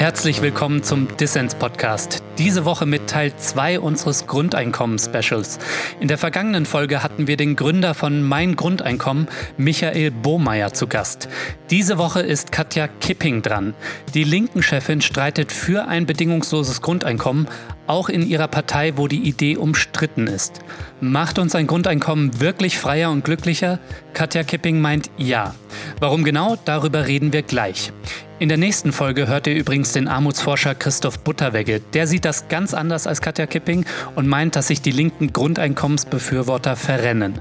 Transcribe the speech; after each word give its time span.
Herzlich 0.00 0.40
willkommen 0.40 0.82
zum 0.82 1.14
Dissens 1.18 1.54
Podcast. 1.54 2.22
Diese 2.40 2.64
Woche 2.64 2.86
mit 2.86 3.06
Teil 3.06 3.36
2 3.36 3.80
unseres 3.80 4.26
Grundeinkommen-Specials. 4.26 5.58
In 6.00 6.08
der 6.08 6.16
vergangenen 6.16 6.64
Folge 6.64 7.02
hatten 7.02 7.26
wir 7.26 7.36
den 7.36 7.54
Gründer 7.54 7.92
von 7.92 8.22
Mein 8.22 8.56
Grundeinkommen, 8.56 9.28
Michael 9.58 10.10
Bohmeier, 10.10 10.72
zu 10.72 10.86
Gast. 10.86 11.28
Diese 11.68 11.98
Woche 11.98 12.22
ist 12.22 12.50
Katja 12.50 12.88
Kipping 12.88 13.42
dran. 13.42 13.74
Die 14.14 14.24
linken 14.24 14.62
Chefin 14.62 15.02
streitet 15.02 15.52
für 15.52 15.86
ein 15.86 16.06
bedingungsloses 16.06 16.80
Grundeinkommen, 16.80 17.46
auch 17.86 18.08
in 18.08 18.26
ihrer 18.26 18.48
Partei, 18.48 18.94
wo 18.96 19.06
die 19.06 19.28
Idee 19.28 19.58
umstritten 19.58 20.26
ist. 20.26 20.60
Macht 21.02 21.38
uns 21.38 21.54
ein 21.54 21.66
Grundeinkommen 21.66 22.40
wirklich 22.40 22.78
freier 22.78 23.10
und 23.10 23.22
glücklicher? 23.22 23.80
Katja 24.14 24.44
Kipping 24.44 24.80
meint 24.80 25.10
ja. 25.18 25.54
Warum 25.98 26.24
genau? 26.24 26.56
Darüber 26.64 27.06
reden 27.06 27.34
wir 27.34 27.42
gleich. 27.42 27.92
In 28.40 28.48
der 28.48 28.56
nächsten 28.56 28.92
Folge 28.92 29.28
hört 29.28 29.46
ihr 29.48 29.54
übrigens 29.54 29.92
den 29.92 30.08
Armutsforscher 30.08 30.74
Christoph 30.74 31.18
Butterwegge. 31.18 31.80
Der 31.92 32.06
sieht 32.06 32.24
das 32.24 32.29
ganz 32.48 32.74
anders 32.74 33.06
als 33.06 33.20
Katja 33.20 33.46
Kipping 33.46 33.84
und 34.14 34.26
meint, 34.26 34.56
dass 34.56 34.68
sich 34.68 34.80
die 34.80 34.92
linken 34.92 35.32
Grundeinkommensbefürworter 35.32 36.76
verrennen. 36.76 37.40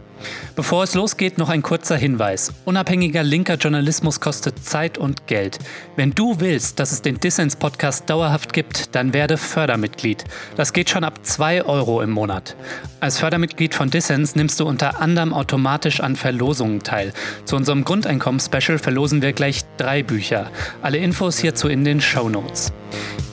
Bevor 0.55 0.83
es 0.83 0.95
losgeht, 0.95 1.37
noch 1.37 1.49
ein 1.49 1.61
kurzer 1.61 1.95
Hinweis. 1.95 2.51
Unabhängiger 2.65 3.23
linker 3.23 3.55
Journalismus 3.55 4.19
kostet 4.19 4.63
Zeit 4.63 4.97
und 4.97 5.27
Geld. 5.27 5.59
Wenn 5.95 6.11
du 6.11 6.39
willst, 6.39 6.79
dass 6.79 6.91
es 6.91 7.01
den 7.01 7.19
Dissens-Podcast 7.19 8.09
dauerhaft 8.09 8.51
gibt, 8.51 8.95
dann 8.95 9.13
werde 9.13 9.37
Fördermitglied. 9.37 10.25
Das 10.57 10.73
geht 10.73 10.89
schon 10.89 11.03
ab 11.03 11.19
2 11.25 11.63
Euro 11.63 12.01
im 12.01 12.09
Monat. 12.09 12.55
Als 12.99 13.19
Fördermitglied 13.19 13.73
von 13.73 13.89
Dissens 13.89 14.35
nimmst 14.35 14.59
du 14.59 14.65
unter 14.65 14.99
anderem 14.99 15.33
automatisch 15.33 16.01
an 16.01 16.17
Verlosungen 16.17 16.83
teil. 16.83 17.13
Zu 17.45 17.55
unserem 17.55 17.85
Grundeinkommens-Special 17.85 18.77
verlosen 18.77 19.21
wir 19.21 19.31
gleich 19.31 19.61
drei 19.77 20.03
Bücher. 20.03 20.51
Alle 20.81 20.97
Infos 20.97 21.39
hierzu 21.39 21.69
in 21.69 21.85
den 21.85 22.01
Show 22.01 22.27
Notes. 22.27 22.73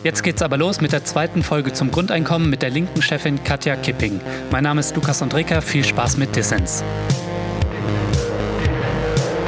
Jetzt 0.05 0.23
geht's 0.23 0.43
aber 0.43 0.57
los 0.57 0.81
mit 0.81 0.93
der 0.93 1.05
zweiten 1.05 1.43
Folge 1.47 1.73
zum 1.73 1.93
Grundeinkommen 1.93 2.51
mit 2.51 2.61
der 2.61 2.71
linken 2.71 3.01
Chefin 3.01 3.45
Katja 3.45 3.77
Kipping. 3.77 4.21
Mein 4.51 4.65
Name 4.65 4.81
ist 4.81 4.97
Lukas 4.97 5.23
Andreka, 5.23 5.61
viel 5.61 5.85
Spaß 5.85 6.17
mit 6.17 6.35
Dissens. 6.35 6.83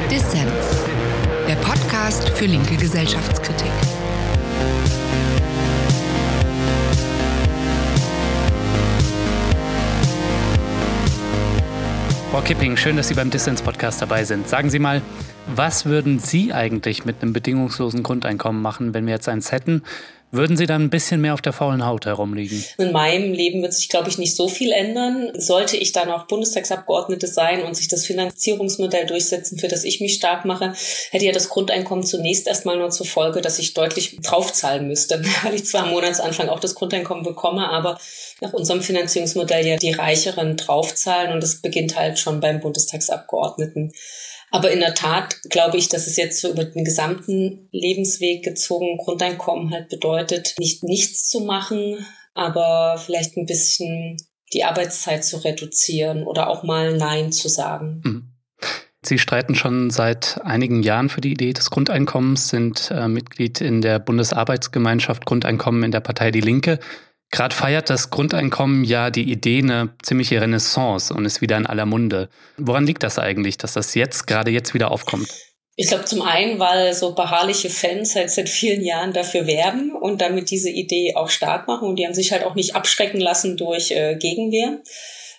Dissens, 0.08 0.84
der 1.48 1.56
Podcast 1.56 2.28
für 2.28 2.44
linke 2.44 2.77
Gesellschaftskritik. 2.77 3.72
Frau 12.30 12.40
Kipping, 12.42 12.77
schön, 12.77 12.96
dass 12.96 13.08
Sie 13.08 13.14
beim 13.14 13.30
Dissens-Podcast 13.30 14.00
dabei 14.00 14.22
sind. 14.22 14.48
Sagen 14.48 14.70
Sie 14.70 14.78
mal, 14.78 15.02
was 15.48 15.84
würden 15.86 16.20
Sie 16.20 16.52
eigentlich 16.52 17.05
mit 17.05 17.22
einem 17.22 17.33
bedingungslosen 17.33 18.05
Grundeinkommen 18.05 18.62
machen, 18.62 18.94
wenn 18.94 19.06
wir 19.06 19.14
jetzt 19.14 19.28
eins 19.28 19.50
hätten? 19.50 19.83
Würden 20.30 20.58
Sie 20.58 20.66
dann 20.66 20.82
ein 20.82 20.90
bisschen 20.90 21.22
mehr 21.22 21.32
auf 21.32 21.40
der 21.40 21.54
faulen 21.54 21.86
Haut 21.86 22.04
herumliegen? 22.04 22.62
In 22.76 22.92
meinem 22.92 23.32
Leben 23.32 23.62
wird 23.62 23.72
sich, 23.72 23.88
glaube 23.88 24.10
ich, 24.10 24.18
nicht 24.18 24.36
so 24.36 24.46
viel 24.46 24.72
ändern. 24.72 25.32
Sollte 25.34 25.78
ich 25.78 25.92
dann 25.92 26.10
auch 26.10 26.26
Bundestagsabgeordnete 26.26 27.26
sein 27.26 27.62
und 27.62 27.74
sich 27.74 27.88
das 27.88 28.04
Finanzierungsmodell 28.04 29.06
durchsetzen, 29.06 29.58
für 29.58 29.68
das 29.68 29.84
ich 29.84 30.00
mich 30.00 30.14
stark 30.14 30.44
mache, 30.44 30.74
hätte 31.10 31.24
ja 31.24 31.32
das 31.32 31.48
Grundeinkommen 31.48 32.04
zunächst 32.04 32.46
erstmal 32.46 32.76
nur 32.76 32.90
zur 32.90 33.06
Folge, 33.06 33.40
dass 33.40 33.58
ich 33.58 33.72
deutlich 33.72 34.18
draufzahlen 34.20 34.86
müsste, 34.86 35.24
weil 35.42 35.54
ich 35.54 35.64
zwar 35.64 35.84
am 35.84 35.90
Monatsanfang 35.90 36.50
auch 36.50 36.60
das 36.60 36.74
Grundeinkommen 36.74 37.24
bekomme, 37.24 37.70
aber 37.70 37.98
nach 38.42 38.52
unserem 38.52 38.82
Finanzierungsmodell 38.82 39.66
ja 39.66 39.76
die 39.76 39.92
Reicheren 39.92 40.58
draufzahlen 40.58 41.32
und 41.32 41.42
das 41.42 41.62
beginnt 41.62 41.96
halt 41.96 42.18
schon 42.18 42.40
beim 42.40 42.60
Bundestagsabgeordneten. 42.60 43.92
Aber 44.50 44.70
in 44.70 44.80
der 44.80 44.94
Tat 44.94 45.36
glaube 45.50 45.77
ich, 45.77 45.88
dass 45.88 46.06
es 46.06 46.16
jetzt 46.16 46.41
so 46.41 46.50
über 46.50 46.64
den 46.64 46.84
gesamten 46.84 47.68
Lebensweg 47.70 48.44
gezogen 48.44 48.96
Grundeinkommen 48.98 49.72
halt 49.72 49.88
bedeutet, 49.88 50.55
nicht 50.58 50.82
nichts 50.82 51.28
zu 51.28 51.40
machen, 51.40 52.06
aber 52.34 52.98
vielleicht 53.05 53.36
ein 53.36 53.46
bisschen 53.46 54.17
die 54.52 54.64
Arbeitszeit 54.64 55.24
zu 55.24 55.45
reduzieren 55.45 56.24
oder 56.24 56.48
auch 56.48 56.62
mal 56.62 56.96
Nein 56.96 57.33
zu 57.33 57.48
sagen. 57.48 58.00
Mhm. 58.05 58.33
Sie 59.02 59.18
streiten 59.18 59.55
schon 59.55 59.90
seit 59.90 60.40
einigen 60.42 60.83
Jahren 60.83 61.08
für 61.08 61.20
die 61.20 61.33
Idee 61.33 61.52
des 61.52 61.70
Grundeinkommens, 61.70 62.48
sind 62.48 62.90
äh, 62.90 63.06
Mitglied 63.06 63.61
in 63.61 63.80
der 63.80 64.00
Bundesarbeitsgemeinschaft 64.00 65.24
Grundeinkommen 65.24 65.84
in 65.84 65.92
der 65.92 66.00
Partei 66.00 66.30
Die 66.30 66.40
Linke. 66.40 66.80
Gerade 67.30 67.55
feiert 67.55 67.90
das 67.90 68.11
Grundeinkommen 68.11 68.84
ja 68.84 69.11
die 69.11 69.30
Idee 69.30 69.58
eine 69.58 69.90
ziemliche 70.02 70.40
Renaissance 70.40 71.12
und 71.12 71.27
ist 71.27 71.40
wieder 71.42 71.58
in 71.58 71.66
aller 71.66 71.84
Munde. 71.84 72.30
Woran 72.56 72.86
liegt 72.86 73.02
das 73.02 73.18
eigentlich, 73.18 73.58
dass 73.58 73.74
das 73.74 73.94
jetzt, 73.94 74.27
gerade 74.27 74.50
jetzt 74.50 74.72
wieder 74.72 74.90
aufkommt? 74.90 75.28
Ich 75.77 75.88
glaube 75.88 76.06
zum 76.06 76.22
einen, 76.22 76.58
weil 76.58 76.92
so 76.92 77.14
beharrliche 77.14 77.70
Fans 77.70 78.17
halt 78.17 78.30
seit 78.30 78.48
vielen 78.48 78.83
Jahren 78.83 79.12
dafür 79.12 79.46
werben 79.46 79.92
und 79.92 80.20
damit 80.20 80.50
diese 80.50 80.70
Idee 80.70 81.14
auch 81.14 81.28
stark 81.28 81.68
machen 81.68 81.86
und 81.86 81.96
die 81.96 82.05
haben 82.06 82.14
sich 82.14 82.33
halt 82.33 82.44
auch 82.44 82.56
nicht 82.56 82.74
abschrecken 82.74 83.20
lassen 83.20 83.56
durch 83.56 83.92
äh, 83.92 84.17
Gegenwehr. 84.17 84.80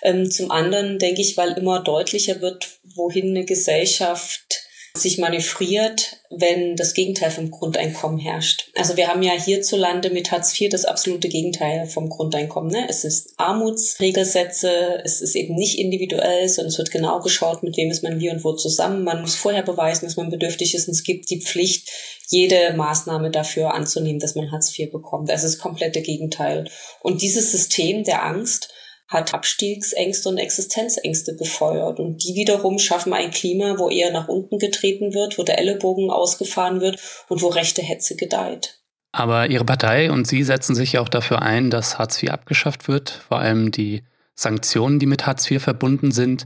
Ähm, 0.01 0.31
zum 0.31 0.49
anderen 0.49 0.97
denke 0.97 1.19
ich, 1.19 1.35
weil 1.35 1.57
immer 1.57 1.81
deutlicher 1.81 2.39
wird, 2.39 2.69
wohin 2.95 3.29
eine 3.29 3.43
Gesellschaft 3.43 4.68
sich 4.95 5.17
manövriert, 5.17 6.17
wenn 6.29 6.75
das 6.75 6.93
Gegenteil 6.93 7.31
vom 7.31 7.51
Grundeinkommen 7.51 8.19
herrscht. 8.19 8.69
Also 8.75 8.97
wir 8.97 9.07
haben 9.07 9.23
ja 9.23 9.33
hierzulande 9.33 10.09
mit 10.09 10.31
Hartz 10.31 10.59
IV 10.59 10.69
das 10.69 10.85
absolute 10.85 11.29
Gegenteil 11.29 11.85
vom 11.87 12.09
Grundeinkommen. 12.09 12.71
Ne? 12.71 12.87
Es 12.89 13.03
ist 13.03 13.33
Armutsregelsätze, 13.37 15.01
es 15.03 15.21
ist 15.21 15.35
eben 15.35 15.55
nicht 15.55 15.79
individuell, 15.79 16.47
sondern 16.49 16.71
es 16.71 16.77
wird 16.77 16.91
genau 16.91 17.19
geschaut, 17.19 17.63
mit 17.63 17.77
wem 17.77 17.89
ist 17.89 18.03
man 18.03 18.19
wie 18.19 18.29
und 18.29 18.43
wo 18.43 18.53
zusammen. 18.53 19.03
Man 19.03 19.21
muss 19.21 19.35
vorher 19.35 19.63
beweisen, 19.63 20.05
dass 20.05 20.17
man 20.17 20.29
bedürftig 20.29 20.75
ist 20.75 20.87
und 20.87 20.93
es 20.93 21.03
gibt 21.03 21.29
die 21.29 21.41
Pflicht, 21.41 21.89
jede 22.27 22.73
Maßnahme 22.73 23.31
dafür 23.31 23.73
anzunehmen, 23.73 24.19
dass 24.19 24.35
man 24.35 24.51
Hartz 24.51 24.77
IV 24.77 24.91
bekommt. 24.91 25.31
Ist 25.31 25.43
das 25.43 25.57
komplette 25.57 26.01
Gegenteil. 26.01 26.69
Und 27.01 27.21
dieses 27.21 27.51
System 27.51 28.03
der 28.03 28.23
Angst 28.23 28.69
hat 29.09 29.33
Abstiegsängste 29.33 30.29
und 30.29 30.37
Existenzängste 30.37 31.33
befeuert. 31.33 31.99
Und 31.99 32.23
die 32.23 32.35
wiederum 32.35 32.77
schaffen 32.77 33.11
ein 33.11 33.31
Klima, 33.31 33.77
wo 33.77 33.89
eher 33.89 34.11
nach 34.11 34.27
unten 34.27 34.59
getreten 34.59 35.13
wird, 35.13 35.37
wo 35.37 35.43
der 35.43 35.57
Ellenbogen 35.57 36.11
ausgefahren 36.11 36.79
wird 36.79 36.99
und 37.27 37.41
wo 37.41 37.47
rechte 37.47 37.81
Hetze 37.81 38.15
gedeiht. 38.15 38.79
Aber 39.11 39.49
Ihre 39.49 39.65
Partei 39.65 40.11
und 40.11 40.27
Sie 40.27 40.43
setzen 40.43 40.75
sich 40.75 40.93
ja 40.93 41.01
auch 41.01 41.09
dafür 41.09 41.41
ein, 41.41 41.71
dass 41.71 41.97
Hartz 41.97 42.21
IV 42.21 42.29
abgeschafft 42.29 42.87
wird, 42.87 43.09
vor 43.27 43.39
allem 43.39 43.71
die 43.71 44.03
Sanktionen, 44.35 44.99
die 44.99 45.07
mit 45.07 45.25
Hartz 45.25 45.49
IV 45.49 45.63
verbunden 45.63 46.11
sind. 46.11 46.45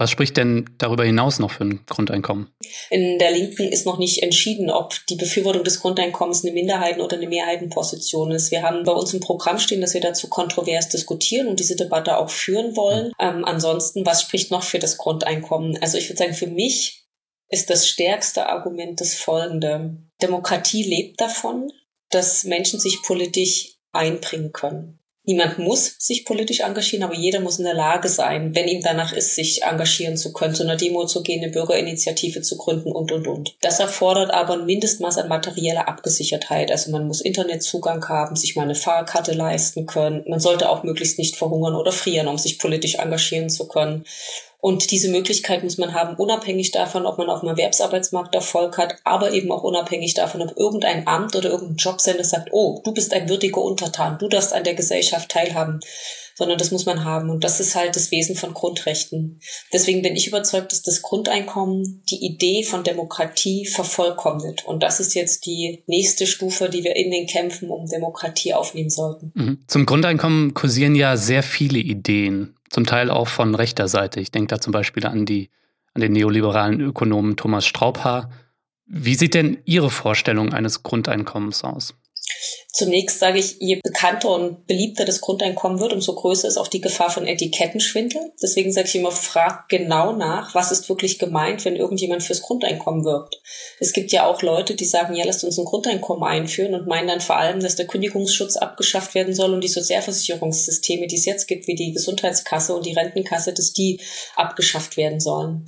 Was 0.00 0.10
spricht 0.10 0.38
denn 0.38 0.64
darüber 0.78 1.04
hinaus 1.04 1.40
noch 1.40 1.50
für 1.50 1.64
ein 1.64 1.84
Grundeinkommen? 1.84 2.50
In 2.88 3.18
der 3.18 3.32
Linken 3.32 3.70
ist 3.70 3.84
noch 3.84 3.98
nicht 3.98 4.22
entschieden, 4.22 4.70
ob 4.70 4.94
die 5.10 5.14
Befürwortung 5.14 5.62
des 5.62 5.80
Grundeinkommens 5.80 6.42
eine 6.42 6.54
Minderheiten- 6.54 7.02
oder 7.02 7.18
eine 7.18 7.28
Mehrheitenposition 7.28 8.30
ist. 8.30 8.50
Wir 8.50 8.62
haben 8.62 8.84
bei 8.84 8.92
uns 8.92 9.12
im 9.12 9.20
Programm 9.20 9.58
stehen, 9.58 9.82
dass 9.82 9.92
wir 9.92 10.00
dazu 10.00 10.28
kontrovers 10.28 10.88
diskutieren 10.88 11.48
und 11.48 11.60
diese 11.60 11.76
Debatte 11.76 12.16
auch 12.16 12.30
führen 12.30 12.76
wollen. 12.76 13.12
Ähm, 13.18 13.44
ansonsten, 13.44 14.06
was 14.06 14.22
spricht 14.22 14.50
noch 14.50 14.62
für 14.62 14.78
das 14.78 14.96
Grundeinkommen? 14.96 15.76
Also 15.82 15.98
ich 15.98 16.08
würde 16.08 16.16
sagen, 16.16 16.32
für 16.32 16.46
mich 16.46 17.04
ist 17.50 17.68
das 17.68 17.86
stärkste 17.86 18.46
Argument 18.46 19.02
das 19.02 19.16
folgende. 19.16 19.98
Demokratie 20.22 20.82
lebt 20.82 21.20
davon, 21.20 21.70
dass 22.08 22.44
Menschen 22.44 22.80
sich 22.80 23.02
politisch 23.02 23.74
einbringen 23.92 24.52
können. 24.52 24.99
Niemand 25.26 25.58
muss 25.58 25.96
sich 25.98 26.24
politisch 26.24 26.60
engagieren, 26.60 27.04
aber 27.04 27.14
jeder 27.14 27.40
muss 27.40 27.58
in 27.58 27.66
der 27.66 27.74
Lage 27.74 28.08
sein, 28.08 28.54
wenn 28.54 28.68
ihm 28.68 28.80
danach 28.82 29.12
ist, 29.12 29.34
sich 29.34 29.62
engagieren 29.62 30.16
zu 30.16 30.32
können, 30.32 30.54
zu 30.54 30.62
einer 30.62 30.76
Demo 30.76 31.04
zu 31.04 31.22
gehen, 31.22 31.42
eine 31.42 31.52
Bürgerinitiative 31.52 32.40
zu 32.40 32.56
gründen 32.56 32.90
und, 32.90 33.12
und, 33.12 33.28
und. 33.28 33.54
Das 33.60 33.80
erfordert 33.80 34.30
aber 34.30 34.54
ein 34.54 34.64
Mindestmaß 34.64 35.18
an 35.18 35.28
materieller 35.28 35.88
Abgesichertheit. 35.88 36.70
Also 36.70 36.90
man 36.90 37.06
muss 37.06 37.20
Internetzugang 37.20 38.08
haben, 38.08 38.34
sich 38.34 38.56
mal 38.56 38.62
eine 38.62 38.74
Fahrkarte 38.74 39.32
leisten 39.32 39.84
können. 39.84 40.24
Man 40.26 40.40
sollte 40.40 40.70
auch 40.70 40.84
möglichst 40.84 41.18
nicht 41.18 41.36
verhungern 41.36 41.74
oder 41.74 41.92
frieren, 41.92 42.26
um 42.26 42.38
sich 42.38 42.58
politisch 42.58 42.94
engagieren 42.94 43.50
zu 43.50 43.68
können. 43.68 44.06
Und 44.60 44.90
diese 44.90 45.10
Möglichkeit 45.10 45.64
muss 45.64 45.78
man 45.78 45.94
haben, 45.94 46.16
unabhängig 46.16 46.70
davon, 46.70 47.06
ob 47.06 47.18
man 47.18 47.30
auf 47.30 47.40
dem 47.40 47.48
Erwerbsarbeitsmarkt 47.48 48.34
Erfolg 48.34 48.78
hat, 48.78 48.96
aber 49.04 49.32
eben 49.32 49.50
auch 49.52 49.62
unabhängig 49.62 50.14
davon, 50.14 50.42
ob 50.42 50.56
irgendein 50.56 51.06
Amt 51.06 51.34
oder 51.36 51.50
irgendein 51.50 51.76
Jobcenter 51.76 52.24
sagt, 52.24 52.50
oh, 52.52 52.80
du 52.84 52.92
bist 52.92 53.12
ein 53.14 53.28
würdiger 53.28 53.62
Untertan, 53.62 54.18
du 54.18 54.28
darfst 54.28 54.52
an 54.52 54.64
der 54.64 54.74
Gesellschaft 54.74 55.30
teilhaben 55.30 55.80
sondern 56.40 56.56
das 56.56 56.70
muss 56.70 56.86
man 56.86 57.04
haben. 57.04 57.28
Und 57.28 57.44
das 57.44 57.60
ist 57.60 57.74
halt 57.74 57.96
das 57.96 58.10
Wesen 58.10 58.34
von 58.34 58.54
Grundrechten. 58.54 59.40
Deswegen 59.74 60.00
bin 60.00 60.16
ich 60.16 60.26
überzeugt, 60.26 60.72
dass 60.72 60.80
das 60.80 61.02
Grundeinkommen 61.02 62.02
die 62.10 62.24
Idee 62.24 62.62
von 62.62 62.82
Demokratie 62.82 63.66
vervollkommnet. 63.66 64.64
Und 64.64 64.82
das 64.82 65.00
ist 65.00 65.14
jetzt 65.14 65.44
die 65.44 65.82
nächste 65.86 66.26
Stufe, 66.26 66.70
die 66.70 66.82
wir 66.82 66.96
in 66.96 67.10
den 67.10 67.26
Kämpfen 67.26 67.68
um 67.68 67.86
Demokratie 67.86 68.54
aufnehmen 68.54 68.88
sollten. 68.88 69.32
Mhm. 69.34 69.58
Zum 69.66 69.84
Grundeinkommen 69.84 70.54
kursieren 70.54 70.94
ja 70.94 71.18
sehr 71.18 71.42
viele 71.42 71.78
Ideen 71.78 72.56
zum 72.70 72.86
Teil 72.86 73.10
auch 73.10 73.28
von 73.28 73.54
rechter 73.54 73.88
Seite. 73.88 74.20
Ich 74.20 74.30
denke 74.30 74.54
da 74.54 74.60
zum 74.60 74.72
Beispiel 74.72 75.04
an, 75.06 75.26
die, 75.26 75.50
an 75.92 76.00
den 76.00 76.12
neoliberalen 76.12 76.80
Ökonomen 76.80 77.36
Thomas 77.36 77.66
Straubhaar. 77.66 78.30
Wie 78.86 79.14
sieht 79.14 79.34
denn 79.34 79.58
Ihre 79.64 79.90
Vorstellung 79.90 80.52
eines 80.54 80.82
Grundeinkommens 80.82 81.64
aus? 81.64 81.94
Zunächst 82.72 83.18
sage 83.18 83.38
ich, 83.38 83.56
je 83.58 83.80
bekannter 83.82 84.30
und 84.30 84.66
beliebter 84.66 85.04
das 85.04 85.20
Grundeinkommen 85.20 85.80
wird, 85.80 85.92
umso 85.92 86.14
größer 86.14 86.46
ist 86.46 86.56
auch 86.56 86.68
die 86.68 86.80
Gefahr 86.80 87.10
von 87.10 87.26
Etikettenschwindel. 87.26 88.32
Deswegen 88.40 88.72
sage 88.72 88.86
ich 88.86 88.94
immer, 88.94 89.10
frag 89.10 89.68
genau 89.68 90.12
nach, 90.12 90.54
was 90.54 90.70
ist 90.70 90.88
wirklich 90.88 91.18
gemeint, 91.18 91.64
wenn 91.64 91.74
irgendjemand 91.74 92.22
fürs 92.22 92.42
Grundeinkommen 92.42 93.04
wirbt. 93.04 93.40
Es 93.80 93.92
gibt 93.92 94.12
ja 94.12 94.24
auch 94.26 94.42
Leute, 94.42 94.76
die 94.76 94.84
sagen, 94.84 95.14
ja, 95.14 95.24
lasst 95.24 95.42
uns 95.42 95.58
ein 95.58 95.64
Grundeinkommen 95.64 96.22
einführen 96.22 96.74
und 96.74 96.86
meinen 96.86 97.08
dann 97.08 97.20
vor 97.20 97.36
allem, 97.36 97.60
dass 97.60 97.76
der 97.76 97.86
Kündigungsschutz 97.86 98.56
abgeschafft 98.56 99.14
werden 99.14 99.34
soll 99.34 99.52
und 99.52 99.62
die 99.62 99.68
Sozialversicherungssysteme, 99.68 101.08
die 101.08 101.16
es 101.16 101.26
jetzt 101.26 101.48
gibt, 101.48 101.66
wie 101.66 101.74
die 101.74 101.92
Gesundheitskasse 101.92 102.74
und 102.74 102.86
die 102.86 102.94
Rentenkasse, 102.94 103.52
dass 103.52 103.72
die 103.72 104.00
abgeschafft 104.36 104.96
werden 104.96 105.18
sollen. 105.18 105.66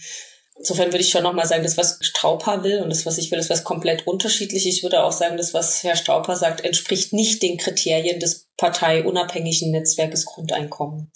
Insofern 0.63 0.93
würde 0.93 1.03
ich 1.03 1.11
schon 1.11 1.25
nochmal 1.25 1.49
sagen, 1.49 1.65
das, 1.65 1.77
was 1.77 1.99
Strauper 2.03 2.63
will 2.63 2.83
und 2.83 2.91
das, 2.91 3.05
was 3.05 3.19
ich 3.19 3.33
will, 3.33 3.41
ist 3.41 3.51
was 3.51 3.65
komplett 3.65 4.07
unterschiedlich. 4.07 4.65
Ich 4.69 4.85
würde 4.85 5.03
auch 5.03 5.11
sagen, 5.11 5.37
das, 5.37 5.53
was 5.55 5.83
Herr 5.83 5.97
Strauper 5.97 6.37
sagt, 6.37 6.65
entspricht 6.65 7.13
nicht 7.13 7.43
den 7.43 7.57
Kriterien 7.57 8.21
des 8.21 8.49
parteiunabhängigen 8.59 9.73
Netzwerkes 9.73 10.25
Grundeinkommen. 10.25 11.11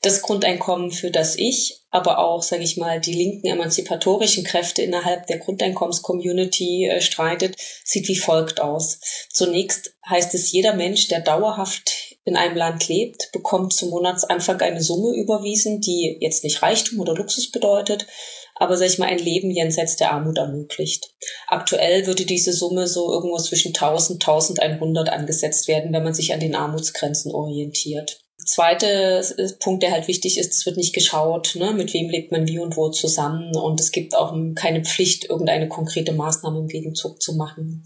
Das 0.00 0.22
Grundeinkommen, 0.22 0.92
für 0.92 1.10
das 1.10 1.36
ich, 1.36 1.82
aber 1.90 2.20
auch, 2.20 2.42
sage 2.42 2.62
ich 2.62 2.78
mal, 2.78 3.00
die 3.00 3.12
linken 3.12 3.48
emanzipatorischen 3.48 4.44
Kräfte 4.44 4.80
innerhalb 4.80 5.26
der 5.26 5.40
Grundeinkommens-Community 5.40 6.86
äh, 6.86 7.02
streitet, 7.02 7.56
sieht 7.84 8.08
wie 8.08 8.16
folgt 8.16 8.62
aus. 8.62 8.98
Zunächst 9.28 9.94
heißt 10.08 10.34
es, 10.34 10.52
jeder 10.52 10.72
Mensch, 10.72 11.08
der 11.08 11.20
dauerhaft 11.20 12.16
in 12.24 12.34
einem 12.34 12.56
Land 12.56 12.88
lebt, 12.88 13.30
bekommt 13.32 13.74
zum 13.74 13.90
Monatsanfang 13.90 14.62
eine 14.62 14.82
Summe 14.82 15.14
überwiesen, 15.18 15.82
die 15.82 16.16
jetzt 16.22 16.44
nicht 16.44 16.62
Reichtum 16.62 16.98
oder 17.00 17.14
Luxus 17.14 17.50
bedeutet, 17.50 18.06
aber 18.60 18.76
sag 18.76 18.88
ich 18.88 18.98
mal, 18.98 19.06
ein 19.06 19.18
Leben 19.18 19.50
jenseits 19.50 19.96
der 19.96 20.12
Armut 20.12 20.36
ermöglicht. 20.36 21.14
Aktuell 21.48 22.06
würde 22.06 22.26
diese 22.26 22.52
Summe 22.52 22.86
so 22.86 23.10
irgendwo 23.10 23.38
zwischen 23.38 23.68
1000 23.68 24.22
1100 24.22 25.08
angesetzt 25.08 25.66
werden, 25.66 25.94
wenn 25.94 26.04
man 26.04 26.12
sich 26.12 26.34
an 26.34 26.40
den 26.40 26.54
Armutsgrenzen 26.54 27.32
orientiert. 27.32 28.20
Zweite 28.44 29.56
Punkt, 29.60 29.82
der 29.82 29.92
halt 29.92 30.08
wichtig 30.08 30.38
ist, 30.38 30.52
es 30.52 30.66
wird 30.66 30.76
nicht 30.76 30.94
geschaut, 30.94 31.56
ne, 31.56 31.72
mit 31.72 31.94
wem 31.94 32.10
lebt 32.10 32.32
man 32.32 32.46
wie 32.46 32.58
und 32.58 32.76
wo 32.76 32.90
zusammen 32.90 33.56
und 33.56 33.80
es 33.80 33.92
gibt 33.92 34.14
auch 34.14 34.34
keine 34.54 34.84
Pflicht, 34.84 35.24
irgendeine 35.24 35.68
konkrete 35.68 36.12
Maßnahme 36.12 36.58
im 36.58 36.68
Gegenzug 36.68 37.22
zu 37.22 37.36
machen. 37.36 37.84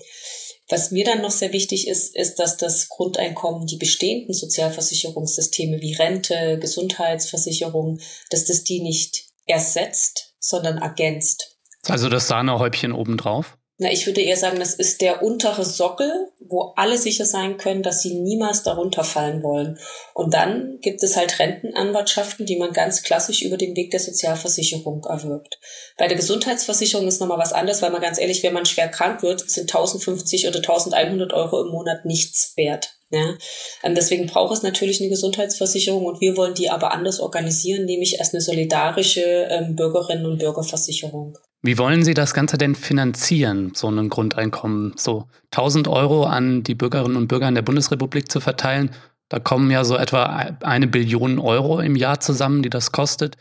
Was 0.69 0.91
mir 0.91 1.05
dann 1.05 1.23
noch 1.23 1.31
sehr 1.31 1.53
wichtig 1.53 1.87
ist, 1.87 2.17
ist, 2.17 2.37
dass 2.41 2.57
das 2.57 2.89
Grundeinkommen 2.89 3.67
die 3.67 3.77
bestehenden 3.77 4.35
Sozialversicherungssysteme 4.35 5.81
wie 5.81 5.95
Rente, 5.95 6.59
Gesundheitsversicherung, 6.59 8.01
dass 8.31 8.47
das 8.47 8.65
die 8.65 8.81
nicht 8.81 9.27
ersetzt, 9.47 10.34
sondern 10.45 10.79
ergänzt. 10.79 11.57
Also 11.89 12.09
das 12.09 12.29
Sahnehäubchen 12.29 12.93
obendrauf? 12.93 13.57
Na, 13.77 13.91
ich 13.91 14.07
würde 14.07 14.21
eher 14.21 14.37
sagen, 14.37 14.61
das 14.61 14.75
ist 14.75 15.01
der 15.01 15.25
untere 15.25 15.65
Sockel, 15.65 16.29
wo 16.39 16.75
alle 16.77 16.97
sicher 16.97 17.25
sein 17.25 17.57
können, 17.57 17.83
dass 17.83 18.03
sie 18.03 18.15
niemals 18.15 18.63
darunter 18.63 19.03
fallen 19.03 19.43
wollen. 19.43 19.81
Und 20.15 20.33
dann 20.33 20.79
gibt 20.81 21.03
es 21.03 21.17
halt 21.17 21.41
Rentenanwartschaften, 21.41 22.47
die 22.47 22.57
man 22.57 22.73
ganz 22.73 23.03
klassisch 23.03 23.43
über 23.43 23.57
den 23.57 23.75
Weg 23.75 23.91
der 23.91 23.99
Sozialversicherung 23.99 25.05
erwirbt. 25.05 25.59
Bei 25.99 26.07
der 26.07 26.17
Gesundheitsversicherung 26.17 27.09
ist 27.09 27.21
nochmal 27.21 27.39
was 27.39 27.53
anderes, 27.53 27.83
weil 27.83 27.91
man 27.91 28.01
ganz 28.03 28.21
ehrlich, 28.21 28.45
wenn 28.45 28.55
man 28.55 28.65
schwer 28.65 28.89
krank 28.89 29.25
wird, 29.25 29.51
sind 29.51 29.75
1050 29.75 30.47
oder 30.47 30.59
1100 30.59 31.33
Euro 31.33 31.63
im 31.63 31.73
Monat 31.73 32.05
nichts 32.05 32.53
wert. 32.57 32.95
Ja, 33.11 33.35
ähm, 33.83 33.95
deswegen 33.95 34.27
braucht 34.27 34.53
es 34.55 34.63
natürlich 34.63 35.01
eine 35.01 35.11
Gesundheitsversicherung 35.11 36.05
und 36.05 36.21
wir 36.21 36.37
wollen 36.37 36.55
die 36.55 36.71
aber 36.71 36.93
anders 36.93 37.21
organisieren, 37.21 37.85
nämlich 37.85 38.19
als 38.19 38.33
eine 38.33 38.41
solidarische 38.41 39.21
ähm, 39.51 39.77
Bürgerinnen- 39.77 40.27
und 40.27 40.39
Bürgerversicherung. 40.39 41.39
Wie 41.63 41.79
wollen 41.79 42.05
Sie 42.05 42.15
das 42.15 42.35
Ganze 42.35 42.59
denn 42.59 42.75
finanzieren, 42.75 43.73
so 43.75 43.89
ein 43.89 44.09
Grundeinkommen? 44.09 44.95
So 44.97 45.29
1000 45.53 45.89
Euro 45.89 46.25
an 46.25 46.63
die 46.63 46.75
Bürgerinnen 46.75 47.17
und 47.17 47.29
Bürger 47.29 47.49
in 47.49 47.55
der 47.55 47.63
Bundesrepublik 47.63 48.31
zu 48.31 48.41
verteilen, 48.41 48.91
da 49.29 49.39
kommen 49.39 49.71
ja 49.71 49.85
so 49.85 49.97
etwa 49.97 50.25
eine 50.61 50.87
Billion 50.87 51.39
Euro 51.39 51.81
im 51.81 51.97
Jahr 51.97 52.21
zusammen, 52.21 52.63
die 52.63 52.71
das 52.71 52.93
kostet. 52.93 53.37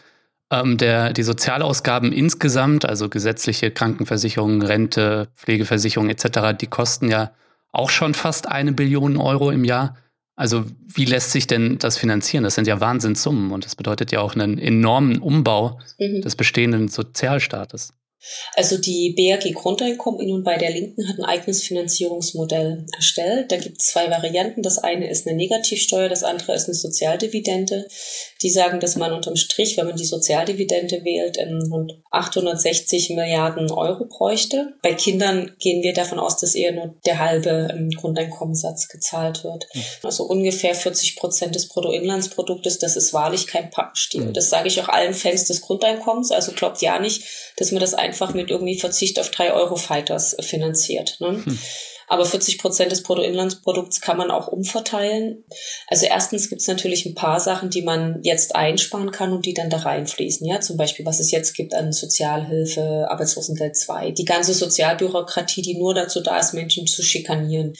Ähm, 0.51 0.77
der, 0.77 1.13
die 1.13 1.23
Sozialausgaben 1.23 2.11
insgesamt, 2.11 2.85
also 2.85 3.09
gesetzliche 3.09 3.71
Krankenversicherung, 3.71 4.61
Rente, 4.61 5.27
Pflegeversicherung 5.35 6.09
etc., 6.09 6.57
die 6.59 6.67
kosten 6.67 7.09
ja 7.09 7.31
auch 7.73 7.89
schon 7.89 8.13
fast 8.13 8.47
eine 8.47 8.71
Billion 8.71 9.17
Euro 9.17 9.51
im 9.51 9.65
Jahr. 9.65 9.97
Also 10.35 10.65
wie 10.87 11.05
lässt 11.05 11.31
sich 11.31 11.47
denn 11.47 11.77
das 11.79 11.97
finanzieren? 11.97 12.43
Das 12.43 12.55
sind 12.55 12.67
ja 12.67 12.79
Wahnsinnssummen 12.79 13.51
und 13.51 13.65
das 13.65 13.75
bedeutet 13.75 14.11
ja 14.11 14.21
auch 14.21 14.35
einen 14.35 14.57
enormen 14.57 15.19
Umbau 15.19 15.79
mhm. 15.99 16.21
des 16.21 16.35
bestehenden 16.35 16.87
Sozialstaates. 16.87 17.93
Also 18.55 18.77
die 18.77 19.13
BRG 19.15 19.53
Grundeinkommen 19.53 20.21
in 20.21 20.31
und 20.31 20.43
bei 20.43 20.57
der 20.57 20.71
Linken 20.71 21.07
hat 21.09 21.17
ein 21.19 21.25
eigenes 21.25 21.63
Finanzierungsmodell 21.63 22.85
erstellt. 22.95 23.51
Da 23.51 23.57
gibt 23.57 23.81
es 23.81 23.87
zwei 23.87 24.09
Varianten. 24.09 24.61
Das 24.61 24.77
eine 24.77 25.09
ist 25.09 25.27
eine 25.27 25.35
Negativsteuer, 25.35 26.07
das 26.07 26.23
andere 26.23 26.55
ist 26.55 26.67
eine 26.67 26.75
Sozialdividende. 26.75 27.85
Die 28.43 28.49
sagen, 28.49 28.79
dass 28.79 28.97
man 28.97 29.13
unterm 29.13 29.37
Strich, 29.37 29.77
wenn 29.77 29.87
man 29.87 29.95
die 29.95 30.05
Sozialdividende 30.05 31.03
wählt, 31.03 31.37
rund 31.71 31.93
860 32.11 33.11
Milliarden 33.11 33.71
Euro 33.71 34.05
bräuchte. 34.05 34.73
Bei 34.81 34.93
Kindern 34.93 35.53
gehen 35.59 35.81
wir 35.81 35.93
davon 35.93 36.19
aus, 36.19 36.37
dass 36.37 36.53
eher 36.53 36.73
nur 36.73 36.93
der 37.05 37.19
halbe 37.19 37.69
ähm, 37.71 37.89
Grundeinkommenssatz 37.89 38.89
gezahlt 38.89 39.43
wird. 39.43 39.67
Mhm. 39.73 39.81
Also 40.03 40.25
ungefähr 40.25 40.75
40 40.75 41.15
Prozent 41.15 41.55
des 41.55 41.69
Bruttoinlandsproduktes. 41.69 42.79
Das 42.79 42.97
ist 42.97 43.13
wahrlich 43.13 43.47
kein 43.47 43.69
Pappenstiel. 43.69 44.25
Mhm. 44.25 44.33
Das 44.33 44.49
sage 44.49 44.67
ich 44.67 44.79
auch 44.81 44.89
allen 44.89 45.13
Fans 45.13 45.45
des 45.45 45.61
Grundeinkommens. 45.61 46.31
Also 46.31 46.51
glaubt 46.51 46.81
ja 46.81 46.99
nicht, 46.99 47.23
dass 47.57 47.71
man 47.71 47.79
das 47.79 47.93
einfach 47.93 48.33
mit 48.33 48.51
irgendwie 48.51 48.77
Verzicht 48.77 49.19
auf 49.19 49.31
drei 49.31 49.53
Euro 49.53 49.77
Fighters 49.77 50.35
finanziert. 50.41 51.17
Ne? 51.19 51.41
Hm. 51.45 51.59
Aber 52.13 52.27
40 52.27 52.59
Prozent 52.59 52.91
des 52.91 53.01
Bruttoinlandsprodukts 53.01 53.99
kann 53.99 54.17
man 54.17 54.29
auch 54.29 54.47
umverteilen. 54.47 55.43
Also 55.87 56.05
erstens 56.05 56.47
gibt 56.47 56.61
es 56.61 56.67
natürlich 56.67 57.07
ein 57.07 57.15
paar 57.15 57.39
Sachen, 57.39 57.71
die 57.71 57.81
man 57.81 58.19
jetzt 58.21 58.55
einsparen 58.55 59.09
kann 59.09 59.33
und 59.33 59.47
die 59.47 59.55
dann 59.55 59.71
da 59.71 59.77
reinfließen. 59.77 60.45
Ja, 60.45 60.61
zum 60.61 60.77
Beispiel, 60.77 61.07
was 61.07 61.19
es 61.19 61.31
jetzt 61.31 61.55
gibt 61.55 61.73
an 61.73 61.91
Sozialhilfe, 61.91 63.07
Arbeitslosengeld 63.09 63.75
2, 63.75 64.11
die 64.11 64.25
ganze 64.25 64.53
Sozialbürokratie, 64.53 65.63
die 65.63 65.75
nur 65.79 65.95
dazu 65.95 66.21
da 66.21 66.37
ist, 66.37 66.53
Menschen 66.53 66.85
zu 66.85 67.01
schikanieren. 67.01 67.73